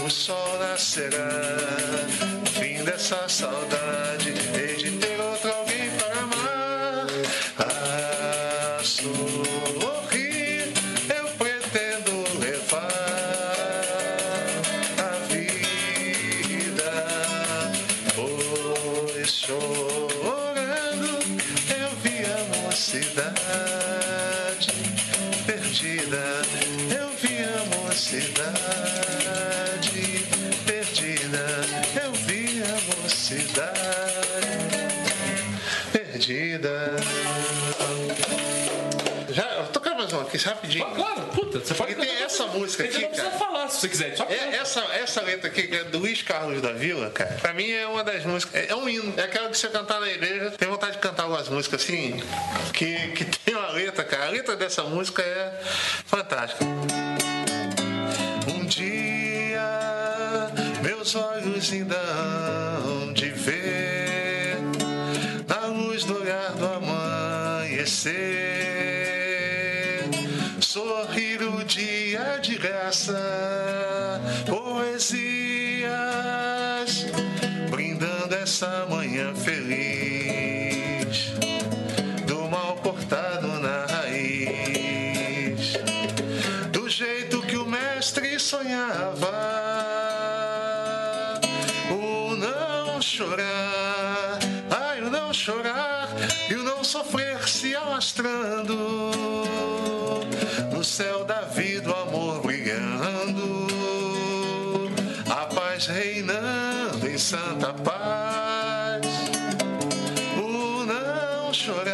O 0.06 0.10
sol 0.10 0.60
nascerá. 0.60 1.30
Fim 2.60 2.84
dessa 2.84 3.28
saudade, 3.30 4.11
Já, 39.30 39.44
eu 39.56 39.64
vou 39.64 39.72
tocar 39.72 39.96
mais 39.96 40.12
uma 40.14 40.22
aqui 40.24 40.38
rapidinho. 40.38 40.86
Claro, 40.86 41.22
puta, 41.34 41.60
você 41.60 41.74
pode 41.74 41.96
Porque 41.96 42.08
tem 42.08 42.24
essa 42.24 42.46
música 42.48 42.84
Você 42.84 42.90
aqui, 42.90 43.02
não 43.02 43.08
precisa 43.10 43.30
cara. 43.32 43.40
falar 43.46 43.70
se 43.70 43.80
você 43.82 43.90
quiser. 43.90 44.16
Só 44.16 44.26
É, 44.30 44.56
essa, 44.56 44.80
essa 44.94 45.22
letra 45.22 45.48
aqui, 45.50 45.64
que 45.64 45.76
é 45.76 45.84
do 45.84 45.98
Luiz 46.00 46.22
Carlos 46.22 46.62
da 46.62 46.72
Vila, 46.72 47.10
cara, 47.10 47.34
pra 47.42 47.54
mim 47.54 47.70
é 47.70 47.86
uma 47.86 48.04
das 48.04 48.26
músicas. 48.26 48.56
É, 48.56 48.72
é 48.72 48.76
um 48.76 48.88
hino. 48.88 49.14
É 49.18 49.24
aquela 49.24 49.50
que 49.50 49.58
você 49.58 49.68
cantar 49.68 50.00
na 50.00 50.10
igreja. 50.10 50.52
Tem 50.52 50.68
vontade 50.70 50.94
de 50.94 51.00
cantar 51.00 51.24
algumas 51.24 51.50
músicas 51.50 51.82
assim, 51.82 52.22
que, 52.74 53.10
que 53.10 53.26
tem 53.44 53.56
uma 53.56 53.72
letra, 53.72 54.04
cara. 54.04 54.28
A 54.28 54.30
letra 54.30 54.56
dessa 54.56 54.84
música 54.84 55.22
é 55.22 55.62
fantástica. 56.06 56.64
Um 58.48 58.66
dia, 58.66 59.62
meus 60.82 61.14
olhos 61.16 61.72
ainda 61.72 62.71
Sorrir 70.60 71.44
o 71.44 71.64
dia 71.64 72.40
de 72.42 72.58
graça, 72.58 74.20
poesias, 74.48 75.86
brindando 77.70 78.34
essa 78.34 78.88
manhã 78.90 79.36
feliz, 79.36 81.34
do 82.26 82.50
mal 82.50 82.76
cortado 82.78 83.60
na 83.60 83.86
raiz, 83.86 85.74
do 86.72 86.90
jeito 86.90 87.40
que 87.44 87.56
o 87.56 87.68
mestre 87.68 88.40
sonhava, 88.40 89.32
o 91.92 92.36
não 92.36 93.00
chorar, 93.00 94.40
ai, 94.72 95.04
o 95.04 95.12
não 95.12 95.32
chorar 95.32 96.10
e 96.50 96.56
o 96.56 96.64
não 96.64 96.84
sofrer 96.84 97.41
se 98.02 98.20
alastrando 98.22 98.76
no 100.74 100.84
céu 100.84 101.24
da 101.24 101.42
vida 101.42 101.88
o 101.88 101.96
amor 101.96 102.42
brilhando, 102.42 103.68
a 105.30 105.46
paz 105.46 105.86
reinando 105.86 107.08
em 107.08 107.18
santa 107.18 107.72
paz, 107.74 109.06
o 110.36 110.84
não 110.84 111.54
chorar 111.54 111.92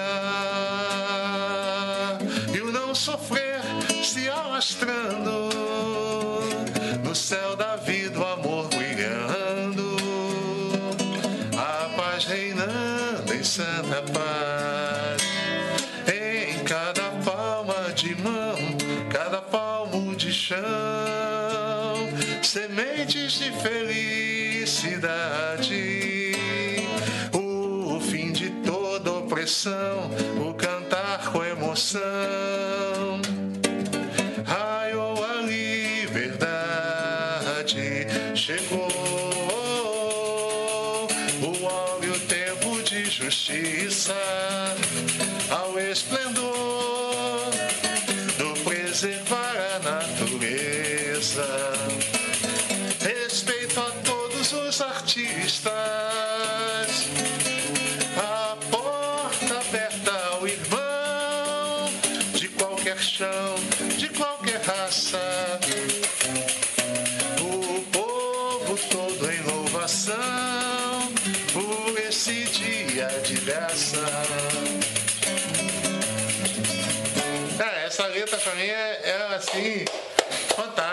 e 2.55 2.61
o 2.61 2.71
não 2.71 2.95
sofrer 2.95 3.59
se 4.01 4.29
alastrando 4.29 5.49
no 7.03 7.13
céu 7.13 7.57
da 7.57 7.75
vida 7.75 8.17
o 8.17 8.25
amor 8.25 8.69
brilhando, 8.69 9.97
a 11.57 11.89
paz 11.97 12.23
reinando 12.23 13.33
em 13.33 13.43
santa 13.43 13.96
de 20.27 20.33
chão, 20.33 20.57
sementes 22.43 23.39
de 23.39 23.49
felicidade. 23.61 25.15
O 27.31 27.97
fim 28.01 28.33
de 28.33 28.49
toda 28.65 29.13
opressão, 29.13 30.11
o 30.45 30.53
cantar 30.53 31.31
com 31.31 31.45
emoção. 31.45 32.01
Raiou 34.45 35.23
a 35.23 35.35
liberdade, 35.43 36.57
chegou 38.35 38.89
o 41.41 41.67
áureo 41.69 42.19
tempo 42.27 42.83
de 42.83 43.05
justiça 43.05 44.13
ao 45.49 45.79
esplendor 45.79 46.26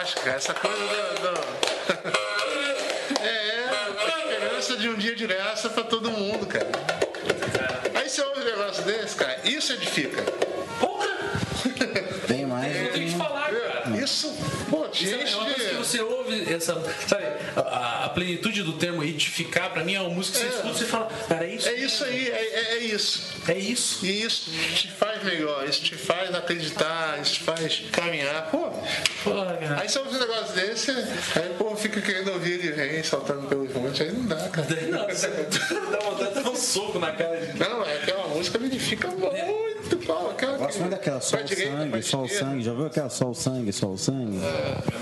fantástica. 0.04 0.30
Essa 0.30 0.54
coisa 0.54 0.76
do. 0.76 1.32
do- 1.32 1.64
é, 3.22 3.26
é 3.26 4.30
esperança 4.34 4.76
de 4.76 4.88
um 4.88 4.94
dia 4.94 5.14
de 5.14 5.26
graça 5.26 5.68
pra 5.70 5.84
todo 5.84 6.10
mundo, 6.10 6.46
cara. 6.46 6.68
Aí 7.94 8.08
você 8.08 8.20
ouve 8.22 8.40
um 8.40 8.44
negócio 8.44 8.82
desse, 8.84 9.16
cara, 9.16 9.38
isso 9.44 9.72
edifica. 9.72 10.22
Pô, 14.74 14.86
Isso 14.92 15.14
é 15.14 15.18
gente. 15.18 15.34
uma 15.34 15.44
coisa 15.44 15.68
que 15.70 15.74
você 15.76 16.00
ouve, 16.00 16.52
essa, 16.52 16.74
sabe, 17.06 17.24
a, 17.56 18.04
a 18.06 18.08
plenitude 18.08 18.62
do 18.62 18.72
termo 18.74 19.02
edificar, 19.04 19.70
pra 19.72 19.84
mim 19.84 19.94
é 19.94 20.00
uma 20.00 20.10
música 20.10 20.38
que 20.38 20.44
você 20.44 20.50
escuta 20.56 20.68
e 20.70 20.78
você 20.78 20.84
fala, 20.86 21.08
cara, 21.28 21.44
é 21.46 21.54
isso. 21.54 21.68
É 21.68 21.72
isso 21.74 22.04
aí, 22.04 22.28
é, 22.28 22.32
é- 22.32 22.74
é 22.74 22.78
isso. 22.78 23.22
É 23.48 23.58
isso. 23.58 24.04
E 24.06 24.22
isso 24.24 24.50
te 24.74 24.90
faz 24.90 25.22
melhor, 25.22 25.68
isso 25.68 25.82
te 25.82 25.94
faz 25.96 26.34
acreditar, 26.34 27.18
isso 27.22 27.34
te 27.34 27.40
faz 27.42 27.82
caminhar. 27.92 28.50
Pô, 28.50 28.70
Porra, 29.22 29.56
cara. 29.56 29.80
aí 29.80 29.88
você 29.88 29.98
ouve 29.98 30.16
um 30.16 30.18
negócio 30.20 30.54
desse, 30.54 30.90
aí 30.90 31.54
pô, 31.58 31.74
fica 31.76 32.00
querendo 32.00 32.32
ouvir 32.32 32.52
ele 32.54 32.72
vem 32.72 33.02
saltando 33.02 33.46
pelos 33.48 33.72
montes, 33.72 34.00
aí 34.00 34.12
não 34.12 34.26
dá, 34.26 34.36
cara. 34.48 34.66
Não, 34.90 35.06
você 35.08 35.28
dá 35.90 35.98
vontade 36.00 36.34
de 36.34 36.42
dar 36.42 36.50
um 36.50 36.56
soco 36.56 36.98
na 36.98 37.12
cara 37.12 37.36
de. 37.40 37.58
Não, 37.58 37.84
é 37.84 37.96
aquela 37.96 38.26
música 38.28 38.58
me 38.58 38.66
edifica 38.66 39.08
muito, 39.08 39.96
pau, 40.06 40.30
aquela 40.30 40.56
Gosto 40.58 40.78
muito 40.80 40.90
daquela 40.92 41.20
Sol 41.20 41.40
Sangue, 41.46 42.02
Sol. 42.02 42.28
Sangue. 42.28 42.62
Já 42.62 42.72
viu 42.72 42.86
aquela 42.86 43.10
Sol 43.10 43.34
Sangue, 43.34 43.72
Sol 43.72 43.96
Sangue? 43.98 44.38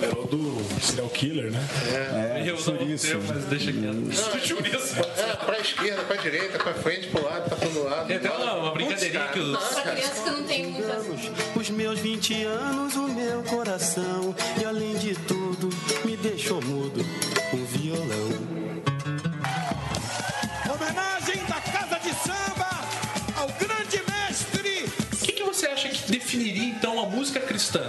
Lembrou 0.01 0.27
do 0.27 0.81
serial 0.81 1.09
killer, 1.11 1.51
né? 1.51 1.69
É, 1.93 2.43
Eu 2.49 2.57
por 2.57 2.75
um 2.83 2.91
isso. 2.91 3.07
termo, 3.07 3.23
mas 3.29 3.45
deixa 3.45 3.73
quieto. 3.73 4.47
Chouriço. 4.47 4.95
É, 5.19 5.37
pra 5.37 5.59
esquerda, 5.61 6.03
pra 6.03 6.17
direita, 6.17 6.59
pra 6.59 6.75
frente, 6.75 7.09
pro 7.09 7.25
lado, 7.25 7.49
pra 7.49 7.57
todo 7.57 7.85
lado. 7.85 8.07
Tem 8.07 8.17
até 8.17 8.31
uma, 8.31 8.55
uma 8.55 8.73
brincadeirinha 8.73 9.29
que 9.29 9.39
os. 9.39 9.59
Pra 9.59 9.93
criança 9.93 10.23
que 10.25 10.31
não 10.31 10.43
tem 10.45 10.67
muitas. 10.67 11.07
Os 11.55 11.71
meus 11.71 11.99
20 12.01 12.45
anos, 12.45 12.97
o 12.97 13.09
meu 13.09 13.43
coração, 13.45 14.35
e 14.61 14.65
além 14.65 14.95
de 14.97 15.15
tudo, 15.15 15.69
me 16.05 16.17
deixou 16.17 16.61
mudo, 16.63 17.05
um 17.53 17.65
violão. 17.67 18.63
Homenagem 20.73 21.45
da 21.47 21.61
Casa 21.61 21.99
de 22.01 22.15
Samba 22.15 22.71
ao 23.37 23.49
grande 23.49 24.03
mestre 24.09 24.87
O 25.13 25.17
que, 25.17 25.33
que 25.33 25.43
você 25.45 25.67
acha 25.67 25.89
que 25.89 26.11
definiria 26.11 26.65
então 26.65 27.01
a 27.01 27.07
música 27.07 27.39
cristã? 27.41 27.83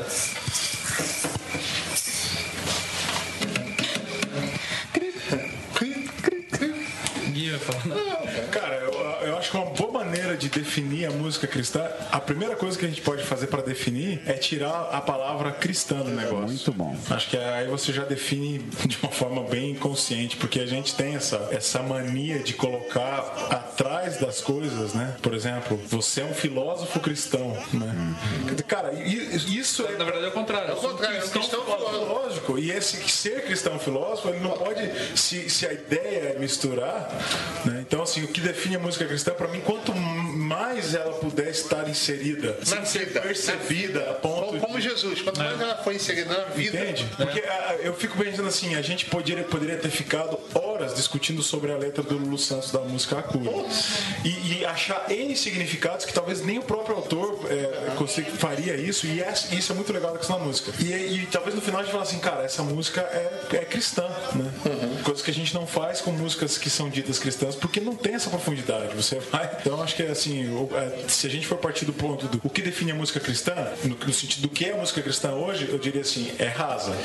Ninguém 7.25 7.51
vai 7.51 7.59
falar 7.59 7.85
nada. 7.85 8.47
Cara, 8.51 8.75
eu, 8.75 8.91
eu 9.27 9.37
acho 9.37 9.51
que 9.51 9.57
uma 9.57 9.65
boa 9.67 9.91
maneira 10.03 10.37
de 10.37 10.49
definir 10.73 11.05
a 11.05 11.11
música 11.11 11.45
cristã, 11.45 11.87
a 12.11 12.19
primeira 12.19 12.55
coisa 12.55 12.77
que 12.79 12.83
a 12.83 12.87
gente 12.87 13.01
pode 13.01 13.23
fazer 13.23 13.45
para 13.45 13.61
definir 13.61 14.21
é 14.25 14.33
tirar 14.33 14.89
a 14.91 14.99
palavra 14.99 15.51
cristã 15.51 15.97
do 15.97 16.09
negócio. 16.09 16.47
Muito 16.47 16.71
bom. 16.73 16.97
Acho 17.11 17.29
que 17.29 17.37
aí 17.37 17.67
você 17.67 17.93
já 17.93 18.03
define 18.03 18.57
de 18.87 18.97
uma 19.03 19.11
forma 19.11 19.43
bem 19.43 19.75
consciente, 19.75 20.35
porque 20.37 20.59
a 20.59 20.65
gente 20.65 20.95
tem 20.95 21.13
essa, 21.15 21.47
essa 21.51 21.83
mania 21.83 22.39
de 22.39 22.53
colocar 22.53 23.19
atrás 23.51 24.17
das 24.19 24.41
coisas, 24.41 24.93
né? 24.95 25.15
Por 25.21 25.35
exemplo, 25.35 25.79
você 25.87 26.21
é 26.21 26.25
um 26.25 26.33
filósofo 26.33 26.99
cristão, 26.99 27.55
né? 27.71 28.15
Cara, 28.67 28.93
i- 28.93 29.59
isso 29.59 29.85
é 29.85 29.91
Na 29.95 30.05
verdade 30.05 30.25
é 30.25 30.29
o 30.29 30.31
contrário. 30.31 30.71
É 30.71 30.73
o 30.73 30.77
contrário, 30.77 31.17
é 31.21 31.23
um 31.23 31.29
cristão 31.29 31.63
filósofo. 31.63 32.05
Lógico, 32.13 32.57
e 32.57 32.71
esse 32.71 32.97
ser 33.09 33.43
cristão 33.45 33.77
filósofo, 33.77 34.29
ele 34.29 34.39
não 34.39 34.51
pode, 34.51 34.81
se, 35.15 35.49
se 35.51 35.67
a 35.67 35.73
ideia 35.73 36.33
é 36.35 36.39
misturar, 36.39 37.09
né? 37.63 37.83
então 37.87 38.01
assim, 38.01 38.23
o 38.23 38.27
que 38.27 38.41
define 38.41 38.75
a 38.77 38.79
música 38.79 39.05
cristã, 39.05 39.31
para 39.33 39.47
mim, 39.47 39.59
quanto 39.61 39.93
mais 39.93 40.62
ela 40.71 41.13
puder 41.13 41.49
estar 41.49 41.87
inserida, 41.89 42.57
Na 42.59 42.65
sem 42.65 42.85
ser 42.85 43.05
vida, 43.07 43.21
percebida 43.21 44.09
a 44.11 44.13
ponto 44.13 44.45
Como, 44.47 44.59
como 44.59 44.75
de- 44.79 44.89
Jesus, 44.89 45.21
quanto 45.21 45.37
mais 45.39 45.59
ela 45.59 45.75
foi 45.83 45.95
inserida 45.95 46.37
na 46.37 46.45
vida. 46.45 46.79
Entende? 46.79 47.05
Porque 47.17 47.39
ah, 47.41 47.75
eu 47.81 47.93
fico 47.93 48.17
pensando 48.17 48.47
assim, 48.47 48.75
a 48.75 48.81
gente 48.81 49.05
poderia, 49.05 49.43
poderia 49.43 49.77
ter 49.77 49.89
ficado 49.89 50.39
horas 50.53 50.95
discutindo 50.95 51.43
sobre 51.43 51.71
a 51.71 51.77
letra 51.77 52.01
do 52.03 52.17
Lulu 52.17 52.37
Santos 52.37 52.71
da 52.71 52.79
música 52.79 53.19
A 53.19 53.23
Cura. 53.23 53.51
E, 54.23 54.59
e 54.59 54.65
achar 54.65 55.05
N 55.11 55.35
significados 55.35 56.05
que 56.05 56.13
talvez 56.13 56.41
nem 56.43 56.57
o 56.59 56.63
próprio 56.63 56.95
autor 56.95 57.39
é, 57.49 57.91
consiga- 57.97 58.31
faria 58.31 58.75
isso, 58.75 59.05
e 59.05 59.21
é- 59.21 59.33
isso 59.51 59.71
é 59.71 59.75
muito 59.75 59.91
legal 59.91 60.11
da 60.13 60.17
questão 60.19 60.39
da 60.39 60.45
música. 60.45 60.71
E, 60.79 60.91
e 60.93 61.27
talvez 61.31 61.55
no 61.55 61.61
final 61.61 61.81
a 61.81 61.83
gente 61.83 61.91
fale 61.91 62.03
assim, 62.03 62.19
cara, 62.19 62.43
essa 62.43 62.63
música 62.63 63.01
é, 63.01 63.57
é 63.57 63.65
cristã, 63.65 64.07
né? 64.35 64.51
Coisa 65.03 65.21
que 65.23 65.31
a 65.31 65.33
gente 65.33 65.53
não 65.53 65.67
faz 65.67 65.99
com 66.01 66.11
músicas 66.11 66.57
que 66.57 66.69
são 66.69 66.89
ditas 66.89 67.19
cristãs, 67.19 67.55
porque 67.55 67.79
não 67.79 67.95
tem 67.95 68.15
essa 68.15 68.29
profundidade. 68.29 68.95
Você 68.95 69.19
vai. 69.19 69.49
Então 69.59 69.81
acho 69.81 69.95
que 69.95 70.03
assim, 70.03 70.43
é, 70.45 70.52
se 71.07 71.27
a 71.27 71.29
gente 71.29 71.47
for 71.47 71.57
partir 71.57 71.85
do 71.85 71.93
ponto 71.93 72.27
do 72.27 72.39
o 72.43 72.49
que 72.49 72.61
define 72.61 72.91
a 72.91 72.95
música 72.95 73.19
cristã, 73.19 73.53
no, 73.83 73.95
no 73.95 74.13
sentido 74.13 74.41
do 74.43 74.49
que 74.49 74.65
é 74.65 74.73
a 74.73 74.77
música 74.77 75.01
cristã 75.01 75.31
hoje, 75.33 75.67
eu 75.69 75.77
diria 75.77 76.01
assim, 76.01 76.31
é 76.39 76.47
rasa. 76.47 76.95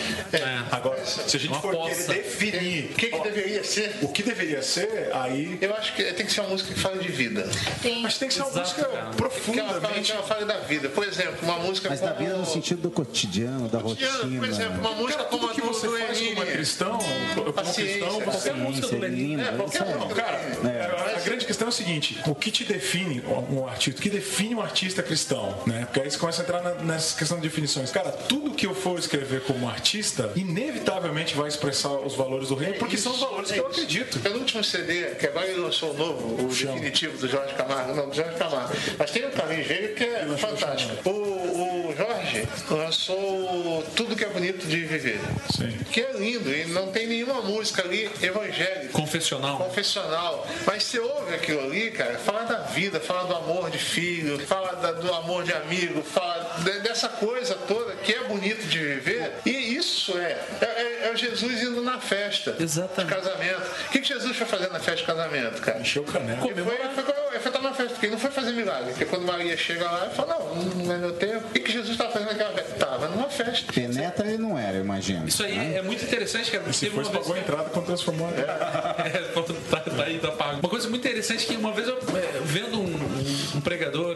Agora, 0.70 1.05
se 1.05 1.36
a 1.36 1.40
gente 1.40 1.53
Uma 1.53 1.61
for 1.61 1.74
poça. 1.74 1.94
querer 2.12 2.22
definir 2.22 2.84
O 2.90 2.94
que, 2.94 3.07
que 3.09 3.20
deveria 3.20 3.64
ser? 3.64 3.96
o 4.03 4.09
que 4.09 4.22
deveria 4.22 4.62
ser, 4.62 5.11
aí. 5.12 5.59
Eu 5.61 5.74
acho 5.74 5.94
que 5.94 6.03
tem 6.12 6.26
que 6.26 6.32
ser 6.32 6.40
uma 6.40 6.51
música 6.51 6.72
que 6.72 6.80
fala 6.80 6.99
de 6.99 7.09
vida. 7.09 7.49
Tem. 7.82 8.01
Mas 8.03 8.18
tem 8.18 8.28
que 8.28 8.34
ser 8.34 8.40
uma 8.42 8.51
Exato, 8.51 8.68
música 8.68 8.82
cara. 8.84 8.92
Que 8.92 8.99
ela 8.99 9.05
fala, 9.12 9.16
profundamente. 9.16 10.03
que 10.03 10.12
ela 10.12 10.22
fala 10.22 10.44
da 10.46 10.59
vida. 10.61 10.88
Por 10.88 11.07
exemplo, 11.07 11.36
uma 11.42 11.59
música 11.59 11.88
Mas 11.88 12.01
da 12.01 12.09
como... 12.12 12.20
vida 12.26 12.36
no 12.38 12.46
sentido 12.46 12.82
do 12.82 12.90
cotidiano, 12.90 13.68
da 13.68 13.80
Cotidiano, 13.80 14.18
rotina. 14.22 14.40
Por 14.40 14.49
exemplo, 14.49 14.80
uma 14.80 14.92
música 14.92 15.18
Cara, 15.18 15.28
como 15.28 15.46
a 15.49 15.55
que 15.55 15.61
você 15.61 15.86
do 15.86 15.99
faz 15.99 16.18
como 16.20 16.46
cristão, 16.46 16.99
como 17.34 17.53
Paciência, 17.53 17.84
cristão, 17.99 18.20
qualquer 18.22 18.55
música 18.55 18.88
do 18.88 18.99
Lenin. 18.99 19.16
linda, 19.16 19.42
É, 19.42 19.57
qualquer 19.57 19.84
música. 19.86 20.14
Cara, 20.14 20.38
a, 20.38 21.16
a 21.16 21.20
grande 21.20 21.44
questão 21.46 21.66
é 21.66 21.70
o 21.70 21.72
seguinte: 21.72 22.18
o 22.26 22.34
que 22.34 22.51
te 22.51 22.64
define 22.64 23.20
um 23.39 23.66
artista? 23.66 23.99
O 24.01 24.03
que 24.03 24.11
define 24.11 24.55
um 24.55 24.61
artista 24.62 25.03
cristão? 25.03 25.57
Né? 25.66 25.84
Porque 25.86 26.01
aí 26.01 26.11
você 26.11 26.18
começa 26.18 26.43
a 26.43 26.45
entrar 26.45 26.62
na- 26.62 26.74
nessa 26.74 27.16
questão 27.18 27.39
de 27.39 27.43
definições. 27.49 27.91
Cara, 27.91 28.11
tudo 28.11 28.51
que 28.53 28.66
eu 28.66 28.74
for 28.74 28.99
escrever 28.99 29.43
como 29.43 29.68
artista, 29.68 30.30
inevitavelmente 30.36 31.34
vai 31.34 31.49
expressar 31.49 31.91
os 31.93 32.14
valores 32.14 32.49
do 32.49 32.55
reino, 32.55 32.74
porque 32.78 32.97
são 32.97 33.12
os 33.12 33.20
valores 33.20 33.51
que 33.51 33.59
eu 33.59 33.66
acredito. 33.66 34.18
Pelo 34.20 34.39
último 34.39 34.62
CD, 34.64 35.14
que 35.16 35.26
agora 35.26 35.47
ele 35.47 35.61
lançou 35.61 35.91
o 35.93 35.95
novo, 35.97 36.47
o 36.47 36.53
Chão. 36.55 36.72
definitivo 36.74 37.16
do 37.18 37.28
Jorge 37.28 37.55
Camargo, 37.55 37.95
não, 37.95 38.09
do 38.09 38.14
Jorge 38.14 38.36
Camargo. 38.36 38.74
Mas 38.99 39.11
tem 39.11 39.26
um 39.26 39.30
caminho 39.30 39.66
dele 39.66 39.89
que 39.95 40.05
é 40.05 40.26
fantástico. 40.36 41.09
O, 41.09 41.89
o 41.91 41.95
Jorge 41.97 42.47
lançou 42.70 43.84
Tudo 43.95 44.16
que 44.16 44.24
é 44.24 44.28
Bonito 44.28 44.66
de 44.66 44.84
Viver. 44.84 45.20
Sim. 45.57 45.76
Que 45.91 46.01
é 46.01 46.12
lindo, 46.12 46.51
e 46.53 46.66
não 46.66 46.89
tem 46.89 47.07
nenhuma 47.07 47.41
música 47.43 47.82
ali 47.82 48.11
evangélica. 48.22 48.89
Confessional. 48.93 49.59
confessional. 49.59 50.47
Mas 50.66 50.84
você 50.84 50.99
ouve 50.99 51.34
aquilo 51.34 51.61
ali, 51.61 51.91
cara, 51.91 52.18
fala 52.18 52.45
da 52.45 52.59
vida, 52.62 53.01
fala 53.01 53.24
do 53.29 53.37
amor 53.37 53.70
de 53.70 53.79
filho, 53.79 54.39
fala 54.47 54.93
do 54.95 55.14
amor 55.14 55.45
de 55.45 55.53
amigo, 55.53 56.03
fala 56.03 56.47
dessa 56.82 57.09
coisa 57.09 57.54
toda 57.54 57.92
que 57.96 58.12
é 58.12 58.24
bonito 58.24 58.66
de 58.66 58.78
viver. 58.78 59.32
E 59.46 59.50
isso 59.76 60.16
é, 60.18 60.38
é, 60.61 60.64
é- 60.64 61.09
é 61.09 61.12
o 61.12 61.16
Jesus 61.16 61.62
indo 61.62 61.82
na 61.82 61.98
festa 62.00 62.56
Exatamente. 62.59 63.14
de 63.14 63.20
casamento. 63.22 63.62
O 63.86 63.90
que, 63.90 64.00
que 64.00 64.09
Jesus 64.09 64.36
foi 64.36 64.46
fazer 64.46 64.68
na 64.68 64.78
festa 64.80 64.96
de 64.96 65.04
casamento, 65.04 65.61
cara? 65.62 65.78
Encheu 65.80 66.02
o 66.02 66.06
caneco. 66.06 66.42
Foi, 66.42 66.54
foi, 66.54 66.74
ele 66.74 67.38
foi 67.40 67.48
estar 67.50 67.61
na 67.62 67.72
festa, 67.72 67.92
porque 67.92 68.06
ele 68.06 68.12
não 68.12 68.20
foi 68.20 68.30
fazer 68.30 68.52
milagre. 68.52 68.90
Porque 68.90 69.04
quando 69.06 69.24
Maria 69.24 69.56
chega 69.56 69.84
lá, 69.90 70.04
ele 70.06 70.14
fala, 70.14 70.34
não, 70.38 70.54
não 70.56 70.94
é 70.94 70.98
meu 70.98 71.12
tempo. 71.12 71.46
O 71.46 71.50
que, 71.50 71.61
que 71.61 71.72
Jesus 71.72 71.90
estava 71.92 72.11
fazendo 72.12 72.28
naquela 72.28 72.52
festa? 72.52 72.74
Tava 72.74 73.09
numa 73.09 73.28
festa. 73.28 73.72
Penetra 73.72 74.26
ele 74.28 74.38
não 74.38 74.59
era, 74.59 74.76
eu 74.78 74.84
imagino. 74.84 75.26
Isso 75.28 75.42
aí 75.42 75.74
é 75.76 75.82
muito 75.82 76.04
interessante, 76.04 76.50
cara. 76.50 76.72
Se 76.72 76.88
vez 76.88 77.09
pagou 77.09 77.34
a 77.34 77.38
entrada 77.38 77.70
quando 77.70 77.86
transformou. 77.86 78.30
né? 78.30 78.42
É, 78.42 79.20
tá, 79.70 79.80
tá 79.80 80.02
aí, 80.04 80.18
tá 80.18 80.32
pago. 80.32 80.59
Uma 80.61 80.68
coisa 80.68 80.88
muito 80.88 81.06
interessante 81.06 81.46
que 81.46 81.56
uma 81.56 81.72
vez 81.72 81.88
eu 81.88 81.96
é, 81.98 82.40
vendo 82.42 82.80
um, 82.80 83.56
um- 83.56 83.61
pregador 83.61 84.07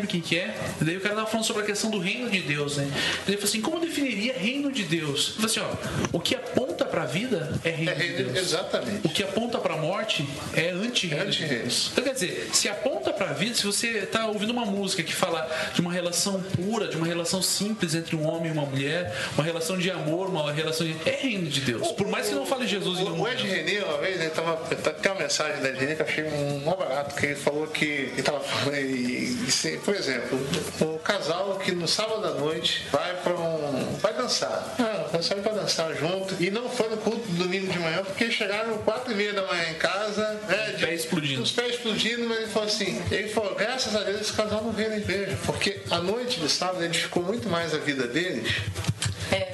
lembro 0.00 0.10
quem 0.10 0.20
que 0.20 0.38
é, 0.38 0.54
daí 0.80 0.96
o 0.96 1.00
cara 1.00 1.14
tava 1.16 1.26
falando 1.26 1.46
sobre 1.46 1.62
a 1.62 1.66
questão 1.66 1.90
do 1.90 1.98
reino 1.98 2.28
de 2.30 2.40
Deus, 2.40 2.76
né? 2.76 2.84
Ele 3.26 3.36
falou 3.36 3.48
assim, 3.48 3.60
como 3.60 3.76
eu 3.76 3.80
definiria 3.80 4.34
reino 4.34 4.70
de 4.72 4.82
Deus? 4.84 5.34
Ele 5.38 5.48
falou 5.48 5.68
assim, 5.70 5.78
ó, 6.12 6.16
o 6.16 6.20
que 6.20 6.34
aponta 6.34 6.84
pra 6.84 7.04
vida 7.04 7.52
é 7.64 7.70
reino 7.70 7.90
É 7.90 7.94
de 7.94 8.00
reino- 8.02 8.32
Deus. 8.32 8.38
exatamente. 8.46 9.06
O 9.06 9.10
que 9.10 9.22
aponta 9.22 9.58
pra 9.58 9.76
morte 9.76 10.26
é 10.54 10.70
anti-reino 10.70 11.30
de. 11.30 11.44
Deus. 11.44 11.90
Então 11.92 12.04
quer 12.04 12.14
dizer, 12.14 12.50
se 12.52 12.68
aponta 12.68 13.12
pra 13.12 13.26
vida, 13.32 13.54
se 13.54 13.64
você 13.66 14.02
tá 14.06 14.26
ouvindo 14.26 14.50
uma 14.50 14.64
música 14.66 15.02
que 15.02 15.14
fala 15.14 15.48
de 15.74 15.80
uma 15.80 15.92
relação 15.92 16.40
pura, 16.42 16.88
de 16.88 16.96
uma 16.96 17.06
relação 17.06 17.42
simples 17.42 17.94
entre 17.94 18.14
um 18.16 18.26
homem 18.26 18.50
e 18.50 18.52
uma 18.52 18.64
mulher, 18.66 19.14
uma 19.34 19.44
relação 19.44 19.76
de 19.78 19.90
amor, 19.90 20.28
uma 20.28 20.52
relação 20.52 20.86
de... 20.86 20.94
É 21.08 21.16
reino 21.20 21.48
de 21.48 21.60
Deus. 21.60 21.92
Por 21.92 22.06
mais 22.08 22.28
que 22.28 22.34
não 22.34 22.46
fale 22.46 22.66
Jesus 22.66 23.00
e 23.00 23.04
não 23.04 23.20
O 23.20 23.28
Ed 23.28 23.42
René, 23.46 23.82
uma 23.84 23.98
vez, 23.98 24.20
ele 24.20 24.30
tava, 24.30 24.56
tem 24.74 25.12
uma 25.12 25.20
mensagem 25.20 25.60
da 25.62 25.68
Ed 25.70 25.78
René 25.78 25.94
que 25.94 26.02
eu 26.02 26.06
achei 26.06 26.24
um 26.24 26.58
mó 26.60 26.74
barato, 26.76 27.14
que 27.14 27.26
ele 27.26 27.34
falou 27.34 27.66
que 27.66 27.84
ele 27.84 28.22
tava 28.22 28.40
falando, 28.40 28.76
e, 28.76 29.36
e, 29.46 29.50
por 29.90 29.96
exemplo, 29.96 30.38
o 30.82 30.98
casal 31.00 31.58
que 31.58 31.72
no 31.72 31.88
sábado 31.88 32.24
à 32.24 32.30
noite 32.30 32.86
vai 32.92 33.12
para 33.24 33.32
um. 33.34 33.96
vai 34.00 34.14
dançar. 34.14 34.76
Ah, 34.78 35.08
vai 35.10 35.20
sair 35.20 35.40
pra 35.42 35.50
dançar 35.50 35.92
junto. 35.96 36.36
E 36.40 36.48
não 36.48 36.70
foi 36.70 36.88
no 36.90 36.96
culto 36.98 37.26
do 37.26 37.42
domingo 37.42 37.72
de 37.72 37.76
manhã, 37.80 38.04
porque 38.04 38.30
chegaram 38.30 38.78
quatro 38.78 39.10
e 39.10 39.16
meia 39.16 39.32
da 39.32 39.42
manhã 39.42 39.68
em 39.70 39.74
casa, 39.74 40.40
né? 40.48 40.74
de- 40.76 40.86
Pé 40.86 40.94
explodindo. 40.94 41.42
Os 41.42 41.50
pés 41.50 41.74
explodindo, 41.74 42.24
mas 42.28 42.38
ele 42.38 42.46
falou 42.46 42.68
assim, 42.68 43.02
ele 43.10 43.28
falou, 43.30 43.56
graças 43.56 43.96
a 43.96 44.04
Deus 44.04 44.20
esse 44.20 44.32
casal 44.32 44.62
não 44.62 44.70
veio 44.70 44.90
na 44.90 44.98
igreja. 44.98 45.36
Porque 45.44 45.80
a 45.90 45.98
noite 45.98 46.38
de 46.38 46.48
sábado 46.48 46.84
edificou 46.84 47.24
muito 47.24 47.48
mais 47.48 47.74
a 47.74 47.78
vida 47.78 48.06
deles 48.06 48.48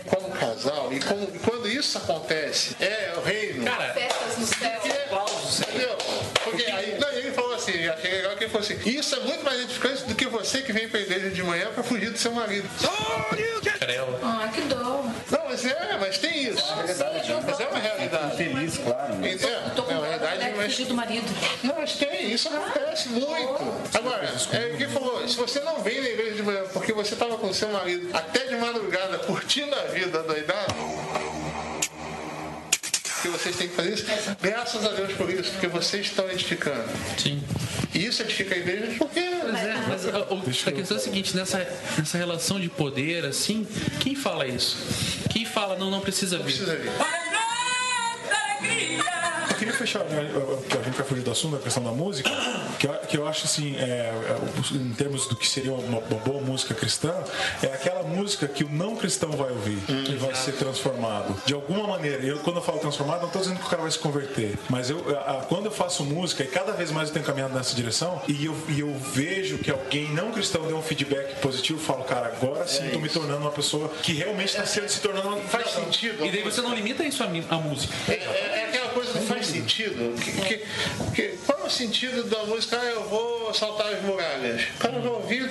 como 0.06 0.30
casal. 0.32 0.92
E, 0.92 1.00
como- 1.00 1.26
quando 1.40 1.66
isso 1.66 1.96
acontece, 1.96 2.76
é 2.78 3.14
o 3.16 3.20
reino. 3.22 3.64
Cara, 3.64 3.94
Festas 3.94 4.36
no 4.38 4.46
céu. 4.46 4.70
Porque, 4.80 5.70
entendeu? 5.70 5.96
Porque 6.44 6.62
ele 6.62 6.70
falou 6.70 6.75
assim, 7.70 7.88
achei 7.88 8.10
legal 8.12 8.36
que 8.36 8.44
ele 8.44 8.50
falou 8.50 8.66
assim: 8.66 8.78
Isso 8.88 9.14
é 9.14 9.20
muito 9.20 9.44
mais 9.44 9.60
edificante 9.60 10.04
do 10.04 10.14
que 10.14 10.26
você 10.26 10.62
que 10.62 10.72
vem 10.72 10.88
pra 10.88 11.00
igreja 11.00 11.30
de 11.30 11.42
manhã 11.42 11.68
pra 11.74 11.82
fugir 11.82 12.10
do 12.10 12.18
seu 12.18 12.32
marido. 12.32 12.68
Creu. 13.78 14.18
Ah, 14.22 14.48
que 14.52 14.60
dó. 14.62 15.04
Não, 15.30 15.44
mas 15.44 15.64
é, 15.64 15.98
mas 16.00 16.18
tem 16.18 16.44
isso. 16.44 16.64
Mas 16.76 17.00
é 17.60 17.66
uma 17.66 17.78
realidade. 17.78 18.36
Feliz, 18.36 18.78
claro. 18.78 19.14
É, 19.24 19.92
é 19.92 19.96
uma 19.96 20.06
realidade, 20.06 20.52
mas. 20.56 20.72
Fugir 20.72 20.86
do 20.86 20.94
marido. 20.94 21.26
Não, 21.62 21.74
mas 21.76 21.92
tem, 21.94 22.32
isso 22.32 22.48
acontece 22.48 23.08
muito. 23.08 23.26
Agora, 23.94 24.32
é 24.52 24.72
o 24.72 24.76
que 24.76 24.88
falou, 24.88 25.28
se 25.28 25.36
você 25.36 25.60
não 25.60 25.82
vem 25.82 26.00
na 26.00 26.08
igreja 26.08 26.36
de 26.36 26.42
manhã 26.42 26.62
porque 26.72 26.92
você 26.92 27.14
estava 27.14 27.36
com 27.38 27.52
seu 27.52 27.68
marido 27.68 28.08
até 28.14 28.44
de 28.46 28.56
madrugada 28.56 29.18
curtindo 29.18 29.74
a 29.74 29.82
vida 29.84 30.22
doidada, 30.22 30.74
que 33.22 33.28
vocês 33.28 33.56
têm 33.56 33.68
que 33.68 33.74
fazer 33.74 33.94
isso, 33.94 34.04
graças 34.40 34.84
a 34.84 34.88
Deus 34.90 35.12
por 35.14 35.28
isso, 35.30 35.50
porque 35.52 35.66
vocês 35.68 36.06
estão 36.06 36.28
edificando. 36.30 36.84
Sim. 37.18 37.42
E 37.94 38.04
isso 38.06 38.22
edifica 38.22 38.54
a 38.54 38.58
igreja 38.58 38.94
porque. 38.98 39.20
Mas, 39.50 39.60
é, 39.62 39.74
mas 39.88 40.06
a, 40.08 40.18
o- 40.32 40.38
a 40.38 40.72
questão 40.72 40.96
é 40.96 41.00
a 41.00 41.02
seguinte, 41.02 41.34
nessa, 41.36 41.58
nessa 41.96 42.18
relação 42.18 42.60
de 42.60 42.68
poder, 42.68 43.24
assim, 43.24 43.66
quem 44.00 44.14
fala 44.14 44.46
isso? 44.46 44.76
Quem 45.30 45.44
fala 45.46 45.76
não, 45.78 45.90
não 45.90 46.00
precisa 46.00 46.36
vir? 46.38 46.44
Precisa 46.44 46.76
vir. 46.76 46.90
Eu 48.98 49.15
queria 49.56 49.72
fechar, 49.74 50.04
né, 50.04 50.28
que 50.68 50.76
a 50.78 50.82
gente 50.82 50.94
vai 50.96 51.06
fugir 51.06 51.22
do 51.22 51.30
assunto, 51.30 51.56
a 51.56 51.58
questão 51.58 51.82
da 51.82 51.90
música, 51.92 52.30
que 52.78 52.86
eu, 52.86 52.92
que 53.08 53.16
eu 53.18 53.26
acho 53.28 53.44
assim, 53.44 53.76
é, 53.76 53.82
é, 53.82 54.36
em 54.74 54.92
termos 54.94 55.26
do 55.26 55.36
que 55.36 55.48
seria 55.48 55.72
uma, 55.72 55.98
uma 55.98 56.18
boa 56.18 56.40
música 56.40 56.74
cristã, 56.74 57.14
é 57.62 57.66
aquela 57.68 58.02
música 58.02 58.46
que 58.46 58.64
o 58.64 58.68
não 58.68 58.96
cristão 58.96 59.30
vai 59.32 59.50
ouvir 59.50 59.78
e 59.88 60.16
vai 60.16 60.34
ser 60.34 60.52
transformado. 60.52 61.34
De 61.44 61.54
alguma 61.54 61.86
maneira, 61.86 62.22
eu, 62.22 62.38
quando 62.38 62.56
eu 62.56 62.62
falo 62.62 62.78
transformado, 62.78 63.20
não 63.20 63.26
estou 63.28 63.42
dizendo 63.42 63.58
que 63.60 63.66
o 63.66 63.68
cara 63.68 63.82
vai 63.82 63.90
se 63.90 63.98
converter, 63.98 64.58
mas 64.68 64.90
eu, 64.90 65.04
a- 65.16 65.38
a- 65.38 65.44
quando 65.46 65.66
eu 65.66 65.72
faço 65.72 66.04
música, 66.04 66.42
e 66.42 66.46
cada 66.46 66.72
vez 66.72 66.90
mais 66.90 67.08
eu 67.08 67.14
tenho 67.14 67.24
caminhado 67.26 67.54
nessa 67.54 67.74
direção, 67.74 68.20
e 68.28 68.44
eu, 68.46 68.56
e 68.68 68.80
eu 68.80 68.94
vejo 68.94 69.58
que 69.58 69.70
alguém 69.70 70.10
não 70.12 70.30
cristão 70.32 70.62
deu 70.66 70.76
um 70.76 70.82
feedback 70.82 71.40
positivo, 71.40 71.78
eu 71.80 71.84
falo, 71.84 72.04
cara, 72.04 72.26
agora 72.28 72.66
sim 72.66 72.84
estou 72.86 73.00
me 73.00 73.08
tornando 73.08 73.40
uma 73.42 73.50
pessoa 73.52 73.88
que 74.02 74.12
realmente 74.12 74.48
está 74.50 74.66
sendo 74.66 74.88
se 74.88 75.00
tornando 75.00 75.28
uma 75.28 75.36
Faz 75.46 75.70
sentido. 75.70 76.24
E 76.24 76.30
daí 76.30 76.42
você 76.42 76.60
não 76.60 76.74
limita 76.74 77.04
isso 77.04 77.22
à, 77.22 77.26
à 77.26 77.56
música. 77.58 77.94
É, 78.08 78.12
é- 78.14 78.16
é 78.16 78.64
aquela 78.68 78.85
coisa 78.96 79.12
que 79.18 79.26
faz 79.26 79.46
sentido. 79.46 80.14
Que, 80.18 80.32
que- 80.32 80.66
que- 81.14 81.38
qual 81.46 81.58
é 81.60 81.64
o 81.64 81.70
sentido 81.70 82.24
da 82.24 82.44
música? 82.44 82.78
Ah, 82.80 82.84
eu 82.86 83.04
vou 83.08 83.52
saltar 83.52 83.92
as 83.92 84.00
muralhas. 84.02 84.62
O 84.76 84.78
cara 84.78 84.98
vai 84.98 85.08
ouvir. 85.10 85.50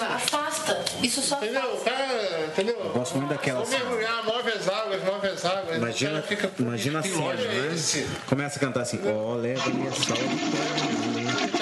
Afasta. 0.00 0.84
Isso 1.02 1.20
só 1.20 1.36
Entendeu? 1.36 1.62
O 1.74 1.80
cara, 1.80 2.46
entendeu? 2.46 2.76
Eu 2.78 2.90
gosto 2.90 3.16
muito 3.16 3.30
daquela 3.30 3.60
Vou 3.64 3.68
mergulhar, 3.68 4.24
move 4.24 4.50
as 4.52 4.68
águas, 4.68 5.02
move 5.02 5.26
as 5.26 5.44
águas. 5.44 5.76
Imagina, 5.76 6.22
fica. 6.22 6.50
imagina 6.58 6.98
a 7.00 7.02
Tem 7.02 7.12
cena, 7.12 7.24
lógica 7.24 7.48
né? 7.52 7.74
esse. 7.74 8.06
Começa 8.26 8.56
a 8.56 8.60
cantar 8.60 8.80
assim, 8.82 9.00
ó, 9.04 9.34
leva-me 9.34 9.88
a 9.88 9.92
salvo. 9.92 10.36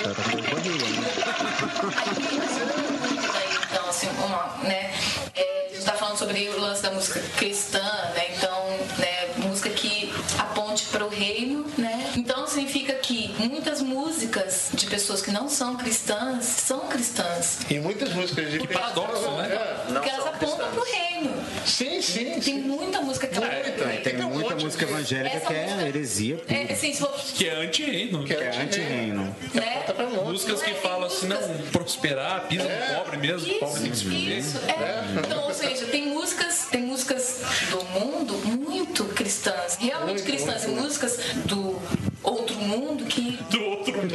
Tá 0.03 0.15
com 0.31 0.55
barriga, 0.55 0.85
né? 0.85 2.15
Então, 3.71 3.89
assim, 3.89 4.09
uma, 4.19 4.59
né? 4.69 4.93
é, 5.35 5.67
a 5.71 5.75
gente 5.75 5.85
tá 5.85 5.93
falando 5.93 6.17
sobre 6.19 6.49
o 6.49 6.61
lance 6.61 6.83
da 6.83 6.91
música 6.91 7.21
cristã, 7.37 7.81
né? 8.15 8.35
Então, 8.37 8.69
né, 8.99 9.29
música 9.39 9.71
que 9.71 10.13
aponte 10.39 10.85
para 10.87 11.05
o 11.05 11.09
reino, 11.25 11.65
muitas 13.49 13.81
músicas 13.81 14.69
de 14.73 14.87
pessoas 14.87 15.21
que 15.23 15.31
não 15.31 15.49
são 15.49 15.77
cristãs 15.77 16.45
são 16.45 16.81
cristãs. 16.89 17.59
E 17.71 17.79
muitas 17.79 18.13
músicas 18.13 18.51
de 18.51 18.59
Que 18.61 18.69
paradoxo, 18.69 19.31
né? 19.33 19.49
É. 19.55 19.93
Porque 19.93 20.09
elas 20.11 20.27
apontam 20.27 20.71
pro 20.73 20.83
reino. 20.85 21.33
Sim, 21.67 22.01
sim. 22.03 22.41
Tem 22.41 22.59
muita 22.61 23.01
música 23.01 23.27
que 23.27 23.39
Tem, 23.41 24.01
tem 24.03 24.25
um 24.25 24.31
muita 24.31 24.55
música 24.57 24.85
evangélica 24.85 25.41
que 25.41 25.53
é 25.55 25.65
música- 25.65 25.89
heresia 25.89 26.37
pura, 26.37 26.55
É, 26.59 26.73
assim, 26.73 26.93
se 26.93 27.01
for, 27.01 27.11
Que 27.13 27.49
é 27.49 27.55
anti-reino. 27.65 28.25
que 28.25 28.33
é 28.35 28.49
anti-reino. 28.61 29.37
né? 29.55 29.85
Músicas 30.25 30.63
que 30.63 30.75
falam 30.75 31.05
assim, 31.07 31.27
não, 31.27 31.39
prosperar, 31.73 32.47
pisa 32.49 32.65
no 32.65 32.95
pobre 32.97 33.17
mesmo, 33.17 33.53
o 33.55 33.59
pobre 33.59 33.81
tem 33.83 33.91
que 33.91 33.97
se 33.97 34.05
viver. 34.05 34.39
Isso, 34.39 34.59
é. 34.69 35.05
Então, 35.25 35.45
ou 35.45 35.55
seja, 35.55 35.87
tem 35.87 36.07
músicas, 36.09 36.67
tem 36.71 36.83
músicas 36.83 37.41
do 37.71 37.83
mundo 37.85 38.35
muito 38.47 39.05
cristãs, 39.07 39.77
realmente 39.81 40.23
cristãs, 40.23 40.65
e 40.65 40.69
músicas 40.69 41.19
do 41.47 41.81
outro 42.23 42.57
mundo 42.57 43.05
que. 43.07 43.34
Do 43.51 43.65
outro 43.65 43.97
mundo. 43.97 44.15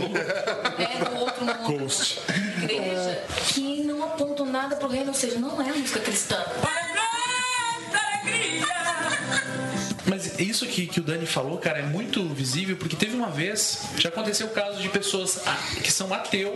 É, 0.78 1.03
do 1.03 1.17
outro 1.17 1.45
mundo. 1.45 1.80
Ghost. 1.80 2.20
Igreja, 2.63 3.24
que 3.47 3.84
não 3.84 4.03
apontam 4.03 4.45
nada 4.45 4.76
pro 4.76 4.88
reino, 4.88 5.09
ou 5.09 5.13
seja, 5.13 5.39
não 5.39 5.61
é 5.61 5.72
música 5.74 5.99
cristã. 5.99 6.43
Mas 10.05 10.39
isso 10.39 10.65
que, 10.65 10.88
que 10.88 10.99
o 10.99 11.03
Dani 11.03 11.26
falou, 11.28 11.57
cara, 11.59 11.80
é 11.80 11.84
muito 11.84 12.28
visível, 12.30 12.76
porque 12.76 12.95
teve 12.95 13.15
uma 13.15 13.30
vez, 13.30 13.84
já 13.97 14.09
aconteceu 14.09 14.47
o 14.47 14.49
caso 14.49 14.82
de 14.82 14.89
pessoas 14.89 15.39
que 15.84 15.91
são 15.91 16.11
ateu, 16.11 16.55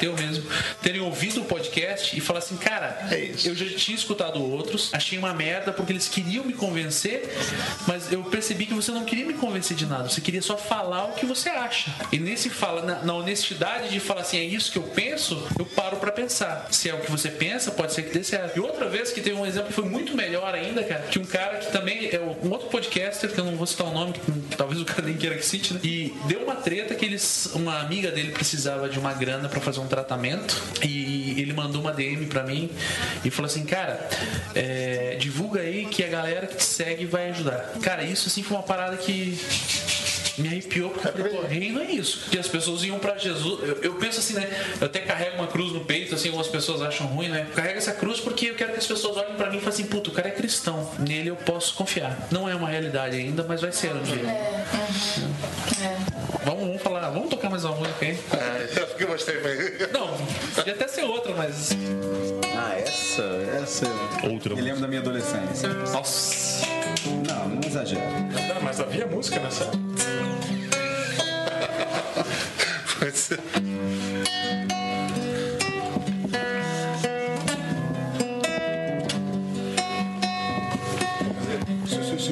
ateu 0.00 0.14
mesmo, 0.14 0.44
terem 0.82 1.02
ouvido 1.02 1.42
o 1.42 1.44
podcast 1.44 2.16
e 2.16 2.20
falar 2.20 2.38
assim, 2.38 2.56
cara, 2.56 3.06
eu 3.44 3.54
já 3.54 3.66
tinha 3.76 3.94
escutado 3.94 4.42
outros, 4.42 4.88
achei 4.94 5.18
uma 5.18 5.34
merda 5.34 5.72
porque 5.72 5.92
eles 5.92 6.08
queriam 6.08 6.42
me 6.42 6.54
convencer, 6.54 7.28
mas 7.86 8.10
eu 8.10 8.24
percebi 8.24 8.64
que 8.64 8.72
você 8.72 8.90
não 8.90 9.04
queria 9.04 9.26
me 9.26 9.34
convencer 9.34 9.76
de 9.76 9.84
nada, 9.84 10.08
você 10.08 10.22
queria 10.22 10.40
só 10.40 10.56
falar 10.56 11.04
o 11.04 11.12
que 11.12 11.26
você 11.26 11.50
acha. 11.50 11.94
E 12.10 12.18
nesse 12.18 12.48
fala, 12.48 12.82
na, 12.82 13.02
na 13.02 13.14
honestidade 13.14 13.90
de 13.90 14.00
falar 14.00 14.22
assim, 14.22 14.38
é 14.38 14.44
isso 14.44 14.72
que 14.72 14.78
eu 14.78 14.82
penso, 14.84 15.46
eu 15.58 15.66
paro 15.66 15.98
pra 15.98 16.10
pensar. 16.10 16.68
Se 16.70 16.88
é 16.88 16.94
o 16.94 17.00
que 17.00 17.10
você 17.10 17.30
pensa, 17.30 17.70
pode 17.70 17.92
ser 17.92 18.02
que 18.02 18.16
dê 18.16 18.24
certo. 18.24 18.56
E 18.56 18.60
outra 18.60 18.88
vez 18.88 19.12
que 19.12 19.20
teve 19.20 19.36
um 19.36 19.44
exemplo 19.44 19.68
que 19.68 19.74
foi 19.74 19.84
muito 19.84 20.16
melhor 20.16 20.54
ainda, 20.54 20.82
cara, 20.82 21.02
que 21.02 21.18
um 21.18 21.24
cara 21.24 21.58
que 21.58 21.70
também 21.70 22.08
é 22.10 22.20
um 22.42 22.50
outro 22.50 22.68
podcaster, 22.68 23.30
que 23.30 23.38
eu 23.38 23.44
não 23.44 23.56
vou 23.56 23.66
citar 23.66 23.86
o 23.86 23.92
nome, 23.92 24.14
que 24.14 24.56
talvez 24.56 24.80
o 24.80 24.84
cara 24.84 25.02
nem 25.02 25.16
queira 25.16 25.36
que 25.36 25.44
cite, 25.44 25.74
né? 25.74 25.80
E 25.82 26.14
deu 26.26 26.42
uma 26.42 26.56
treta 26.56 26.94
que 26.94 27.04
eles, 27.04 27.50
uma 27.54 27.80
amiga 27.80 28.10
dele 28.10 28.32
precisava 28.32 28.88
de 28.88 28.98
uma 28.98 29.12
grana 29.12 29.48
pra 29.48 29.60
fazer 29.60 29.80
um 29.80 29.89
tratamento 29.90 30.62
e 30.82 31.40
ele 31.40 31.52
mandou 31.52 31.82
uma 31.82 31.92
DM 31.92 32.26
pra 32.26 32.42
mim 32.42 32.70
e 33.24 33.30
falou 33.30 33.50
assim, 33.50 33.64
cara, 33.66 34.08
é, 34.54 35.16
divulga 35.20 35.60
aí 35.60 35.86
que 35.86 36.02
a 36.02 36.08
galera 36.08 36.46
que 36.46 36.56
te 36.56 36.64
segue 36.64 37.04
vai 37.04 37.30
ajudar. 37.30 37.72
Cara, 37.82 38.04
isso 38.04 38.28
assim 38.28 38.42
foi 38.42 38.56
uma 38.56 38.62
parada 38.62 38.96
que 38.96 39.38
me 40.40 40.48
arrepiou 40.48 40.90
porque 40.90 41.20
eu 41.20 41.28
pô, 41.28 41.42
reino 41.42 41.80
é 41.80 41.90
isso. 41.90 42.30
Que 42.30 42.38
as 42.38 42.48
pessoas 42.48 42.82
iam 42.84 42.98
pra 42.98 43.16
Jesus. 43.16 43.60
Eu, 43.68 43.78
eu 43.82 43.94
penso 43.94 44.20
assim, 44.20 44.34
né? 44.34 44.48
Eu 44.80 44.86
até 44.86 45.00
carrego 45.00 45.36
uma 45.36 45.46
cruz 45.46 45.72
no 45.72 45.84
peito, 45.84 46.14
assim, 46.14 46.28
algumas 46.28 46.48
pessoas 46.48 46.82
acham 46.82 47.06
ruim, 47.06 47.28
né? 47.28 47.46
Eu 47.48 47.54
carrego 47.54 47.78
essa 47.78 47.92
cruz 47.92 48.20
porque 48.20 48.46
eu 48.46 48.54
quero 48.54 48.72
que 48.72 48.78
as 48.78 48.86
pessoas 48.86 49.16
olhem 49.16 49.34
pra 49.34 49.50
mim 49.50 49.58
e 49.58 49.60
falem 49.60 49.74
assim, 49.74 49.86
puto, 49.86 50.10
o 50.10 50.12
cara 50.12 50.28
é 50.28 50.32
cristão. 50.32 50.90
Nele 50.98 51.28
eu 51.30 51.36
posso 51.36 51.74
confiar. 51.74 52.28
Não 52.30 52.48
é 52.48 52.54
uma 52.54 52.68
realidade 52.68 53.16
ainda, 53.16 53.44
mas 53.44 53.60
vai 53.60 53.72
ser 53.72 53.94
um 53.94 54.02
dia. 54.02 54.22
Vamos, 56.44 56.60
vamos 56.60 56.82
falar, 56.82 57.10
vamos 57.10 57.28
tocar 57.28 57.50
mais 57.50 57.64
uma 57.64 57.76
música 57.76 58.06
aí. 58.06 58.18
É, 58.32 58.80
eu 58.80 58.86
fiquei 58.88 59.06
gostei. 59.06 59.36
Não, 59.92 60.16
podia 60.54 60.72
até 60.72 60.88
ser 60.88 61.02
outra, 61.02 61.34
mas. 61.34 61.70
Ah, 62.56 62.74
essa, 62.78 63.22
essa. 63.62 63.86
Outra 64.26 64.54
Me 64.54 64.60
lembro 64.62 64.80
da 64.80 64.88
minha 64.88 65.00
adolescência. 65.00 65.68
Nossa. 65.68 66.66
Não, 67.26 67.48
não 67.48 67.68
exagero. 67.68 68.00
Não, 68.00 68.62
mas 68.62 68.80
havia 68.80 69.06
música 69.06 69.38
nessa. 69.40 69.70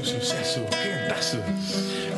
Sucesso, 0.09 0.61
crentaço. 0.71 1.39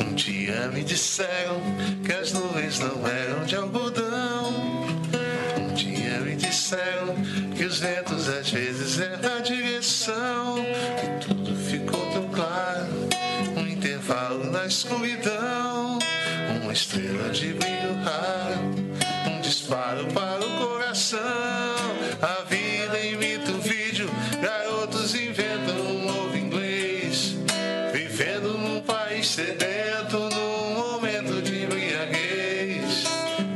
Um 0.00 0.14
dia 0.14 0.68
me 0.68 0.84
disseram 0.84 1.60
que 2.04 2.12
as 2.12 2.32
nuvens 2.32 2.78
não 2.78 3.06
eram 3.06 3.44
de 3.44 3.56
algodão. 3.56 4.52
Um 5.58 5.74
dia 5.74 6.20
me 6.20 6.36
disseram 6.36 7.14
que 7.56 7.64
os 7.64 7.80
ventos 7.80 8.28
às 8.28 8.50
vezes 8.50 8.98
erram 8.98 9.36
a 9.38 9.40
direção. 9.40 10.56
Um 14.10 14.12
intervalo 14.12 14.50
na 14.50 14.66
escuridão. 14.66 15.98
Uma 16.60 16.72
estrela 16.72 17.30
de 17.30 17.52
brilho 17.54 17.94
raro. 18.02 18.74
Um 19.30 19.40
disparo 19.40 20.04
para 20.06 20.44
o 20.44 20.58
coração. 20.58 21.20
A 22.20 22.42
vida 22.42 22.98
imita 22.98 23.52
o 23.52 23.60
vídeo. 23.60 24.10
Garotos 24.42 25.14
inventam 25.14 25.76
um 25.76 26.06
novo 26.06 26.36
inglês. 26.36 27.36
Vivendo 27.92 28.58
num 28.58 28.80
país 28.80 29.28
sedento, 29.28 30.18
num 30.18 30.74
momento 30.74 31.40
de 31.40 31.62
embriaguez. 31.62 33.04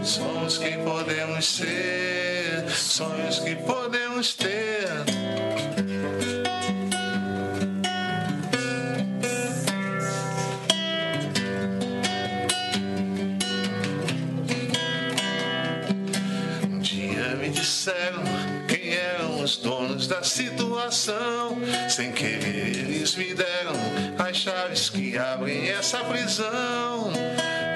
Somos 0.05 0.57
quem 0.59 0.85
podemos 0.85 1.45
ser, 1.45 2.71
sonhos 2.71 3.41
que 3.41 3.57
podemos 3.57 4.35
ter. 4.35 5.04
da 20.07 20.23
situação, 20.23 21.57
sem 21.89 22.13
querer 22.13 22.77
eles 22.79 23.15
me 23.17 23.35
deram 23.35 23.75
as 24.19 24.37
chaves 24.37 24.91
que 24.91 25.17
abrem 25.17 25.69
essa 25.69 25.99
prisão. 26.05 27.13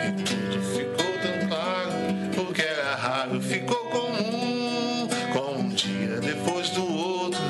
E 0.07 0.23
tudo 0.23 0.63
ficou 0.75 1.13
tão 1.23 1.49
claro, 1.49 1.93
o 2.49 2.53
que 2.53 2.63
era 2.63 2.95
raro 2.97 3.41
ficou 3.41 3.77
comum, 3.91 5.09
Com 5.33 5.61
um 5.61 5.69
dia 5.69 6.21
depois 6.21 6.71
do 6.71 6.93
outro, 6.93 7.41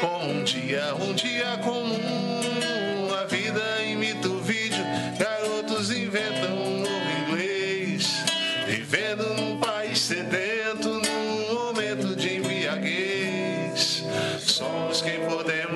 com 0.00 0.28
um 0.28 0.44
dia, 0.44 0.94
um 0.94 1.14
dia 1.14 1.56
comum. 1.62 3.14
A 3.20 3.24
vida 3.24 3.62
imita 3.84 4.28
o 4.28 4.40
vídeo, 4.40 4.84
garotos 5.18 5.90
inventam 5.90 6.54
um 6.54 6.80
novo 6.80 7.30
inglês, 7.30 8.24
vivendo 8.66 9.34
num 9.34 9.58
país 9.58 9.98
sedento. 9.98 11.13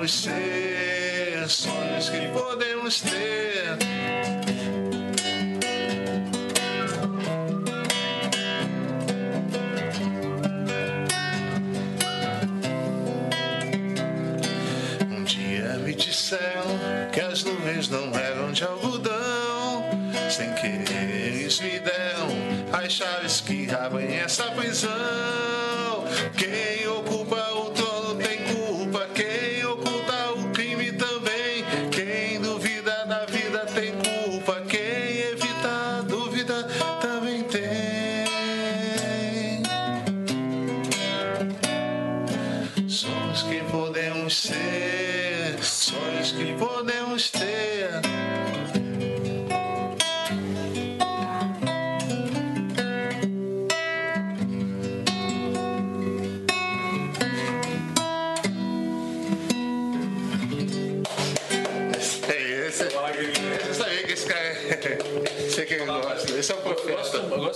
Podemos 0.08 0.12
ser, 0.12 1.48
sonhos 1.48 2.08
que 2.08 2.28
podemos 2.28 3.00
ter. 3.02 3.76
Um 15.10 15.24
dia 15.24 15.78
me 15.84 15.94
disseram 15.94 16.64
que 17.12 17.20
as 17.20 17.44
nuvens 17.44 17.88
não 17.90 18.18
eram 18.18 18.52
de 18.52 18.64
algodão. 18.64 19.84
Sem 20.30 20.52
querer 20.54 21.34
eles 21.34 21.60
me 21.60 21.78
deram 21.80 22.28
as 22.72 22.92
chaves 22.92 23.40
que 23.42 23.70
abrem 23.70 24.16
essa 24.16 24.44
prisão. 24.52 25.67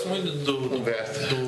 Gosto 0.03 0.09
muito 0.09 0.31
do, 0.45 0.53
do- 0.53 0.69
do- 0.69 1.42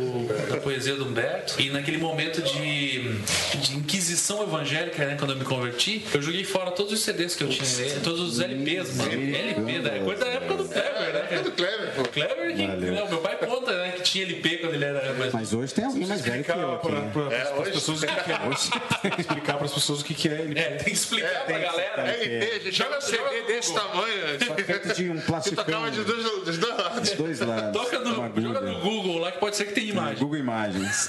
poesia 0.84 0.96
do 0.96 1.06
Humberto. 1.06 1.60
E 1.60 1.70
naquele 1.70 1.96
momento 1.96 2.42
de, 2.42 3.14
de 3.58 3.76
inquisição 3.76 4.42
evangélica, 4.42 5.04
né, 5.06 5.16
quando 5.18 5.30
eu 5.30 5.36
me 5.38 5.44
converti, 5.44 6.04
eu 6.12 6.20
joguei 6.20 6.44
fora 6.44 6.70
todos 6.70 6.92
os 6.92 7.00
CDs 7.00 7.34
que 7.34 7.44
eu 7.44 7.48
tinha, 7.48 7.64
né, 7.64 8.00
todos 8.02 8.20
os 8.20 8.40
LPs, 8.40 8.96
mano. 8.96 9.12
LP, 9.12 9.78
né? 9.78 10.00
Coisa 10.04 10.24
da 10.24 10.30
época 10.30 10.54
do 10.54 10.68
Kleber, 10.68 11.12
né? 11.12 11.42
do 11.42 11.52
Kleber, 11.52 11.92
pô. 11.94 12.02
Kleber, 12.04 12.54
que, 12.54 12.66
né, 12.66 13.06
meu 13.08 13.18
pai 13.18 13.36
conta, 13.36 13.72
né, 13.72 13.92
que 13.92 14.02
tinha 14.02 14.24
LP 14.24 14.58
quando 14.58 14.74
ele 14.74 14.84
era 14.84 15.14
mais. 15.14 15.32
Mas 15.32 15.52
hoje 15.52 15.72
tem 15.72 15.84
alguém 15.84 16.06
mais 16.06 16.20
velho 16.20 16.44
que 16.44 16.50
eu 16.50 16.74
aqui. 16.74 16.88
Para 17.12 17.62
as 17.62 17.68
pessoas 17.70 18.02
o 18.02 18.06
que 18.06 18.14
que 18.14 18.32
é. 18.32 19.20
Explicar 19.20 19.56
para 19.56 19.64
as 19.64 19.72
pessoas 19.72 20.00
o 20.00 20.04
que 20.04 20.14
que 20.14 20.28
é 20.28 20.40
ele. 20.42 20.58
É, 20.58 20.70
tem 20.70 20.84
que 20.84 20.92
explicar 20.92 21.46
pra 21.46 21.58
galera. 21.58 22.02
LP, 22.02 22.60
gente, 22.64 22.76
joga 22.76 22.98
um 22.98 23.00
CD 23.00 23.42
desse 23.46 23.74
tamanho. 23.74 24.14
Feito 24.38 24.94
de 24.94 25.10
um 25.10 25.14
Que 25.24 25.26
plasticão 25.26 25.64
tocava 25.64 25.90
de 25.90 26.04
dois, 26.04 26.24
dos 26.44 26.58
dois 26.58 26.76
lados. 26.76 27.00
dos 27.00 27.18
dois 27.18 27.40
lados. 27.40 27.72
Toca 27.72 27.98
no, 28.00 28.14
joga 28.14 28.60
no 28.60 28.80
Google 28.80 29.18
lá 29.18 29.32
que 29.32 29.38
pode 29.38 29.56
ser 29.56 29.66
que 29.66 29.72
tenha 29.72 29.90
imagem. 29.90 30.18
Google 30.18 30.38
Imagens. 30.74 31.08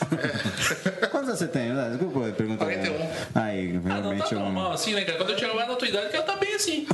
Quantos 1.11 1.29
anos 1.29 1.39
você 1.39 1.47
tem? 1.47 1.69
né? 1.73 1.89
Desculpa, 1.89 2.31
pergunta. 2.31 2.65
41. 2.65 2.95
Aí, 3.35 3.69
Ah, 3.69 3.73
não 3.73 3.81
tá 3.81 3.95
realmente 4.01 4.33
eu 4.33 4.39
normal 4.39 4.71
assim, 4.73 4.93
né, 4.93 5.03
cara? 5.03 5.17
Quando 5.17 5.29
eu 5.31 5.37
chegar 5.37 5.67
na 5.67 5.75
tua 5.75 5.87
idade, 5.87 6.09
que 6.09 6.15
ela 6.15 6.25
tá 6.25 6.35
bem 6.35 6.55
assim. 6.55 6.87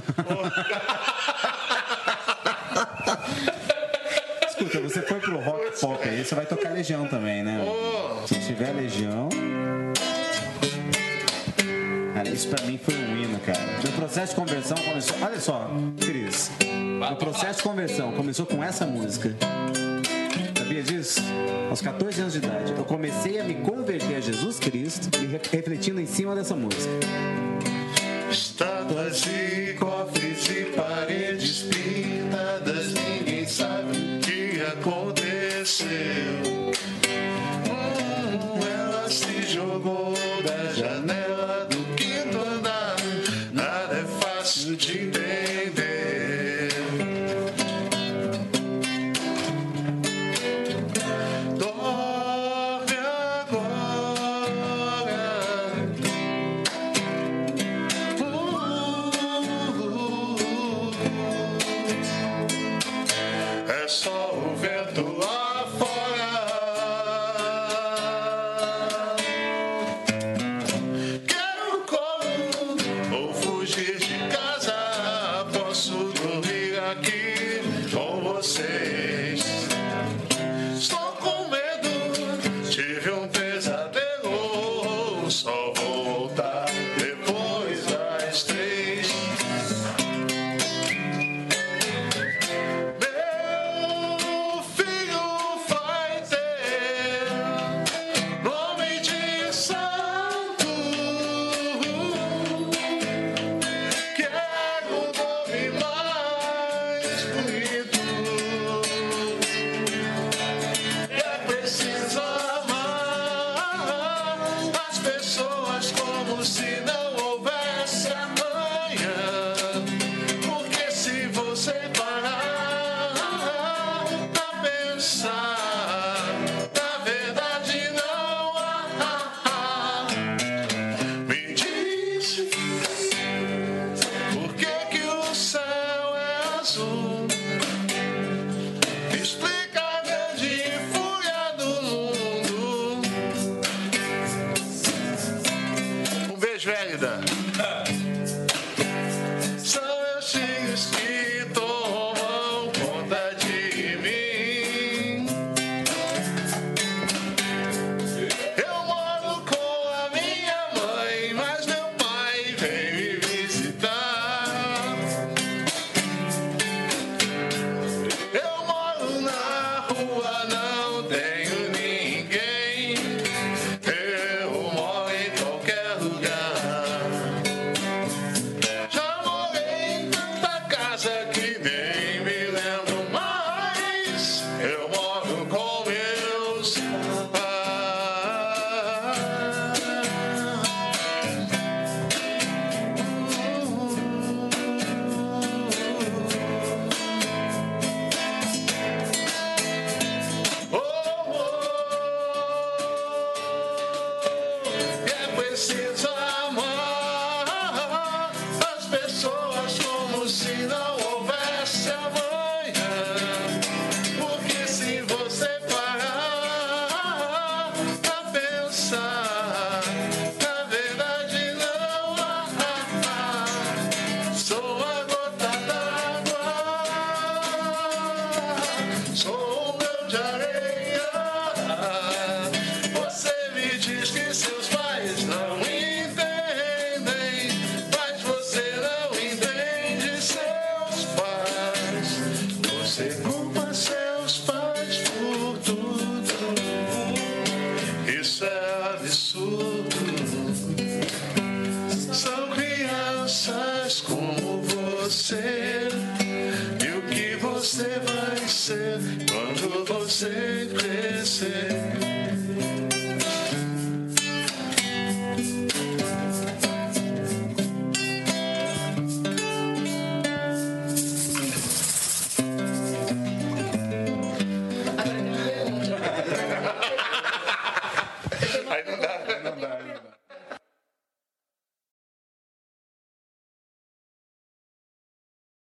Escuta, 4.47 4.79
você 4.81 5.01
foi 5.01 5.19
pro 5.19 5.39
rock 5.39 5.79
pop 5.79 6.07
aí, 6.07 6.23
você 6.23 6.35
vai 6.35 6.45
tocar 6.45 6.71
Legião 6.73 7.07
também, 7.07 7.43
né? 7.43 7.59
Se 8.27 8.35
tiver 8.39 8.71
Legião. 8.73 9.29
Cara, 12.13 12.29
isso 12.29 12.47
pra 12.49 12.63
mim 12.65 12.77
foi 12.77 12.93
um 12.95 13.17
hino, 13.17 13.39
cara. 13.39 13.59
Meu 13.83 13.91
processo 13.93 14.35
de 14.35 14.39
conversão 14.39 14.77
começou. 14.77 15.17
Olha 15.21 15.39
só, 15.39 15.71
Cris. 15.99 16.51
Meu 16.99 17.15
processo 17.15 17.57
de 17.57 17.63
conversão 17.63 18.11
começou 18.13 18.45
com 18.45 18.63
essa 18.63 18.85
música. 18.85 19.35
Sabia 20.57 20.83
disso? 20.83 21.21
Aos 21.71 21.79
14 21.81 22.19
anos 22.19 22.33
de 22.33 22.39
idade, 22.39 22.73
eu 22.77 22.83
comecei 22.83 23.39
a 23.39 23.45
me 23.45 23.53
converter 23.55 24.15
a 24.15 24.19
Jesus 24.19 24.59
Cristo 24.59 25.07
e 25.23 25.25
re- 25.25 25.39
refletindo 25.53 26.01
em 26.01 26.05
cima 26.05 26.35
dessa 26.35 26.53
música. 26.53 26.91
Estátuas 28.29 29.23
e 29.25 29.73
cofres 29.75 30.49
e 30.49 30.65
paredes 30.75 31.61
pintadas, 31.63 32.93
ninguém 32.93 33.47
sabe 33.47 33.91
o 33.97 34.19
que 34.19 34.61
aconteceu. 34.61 36.50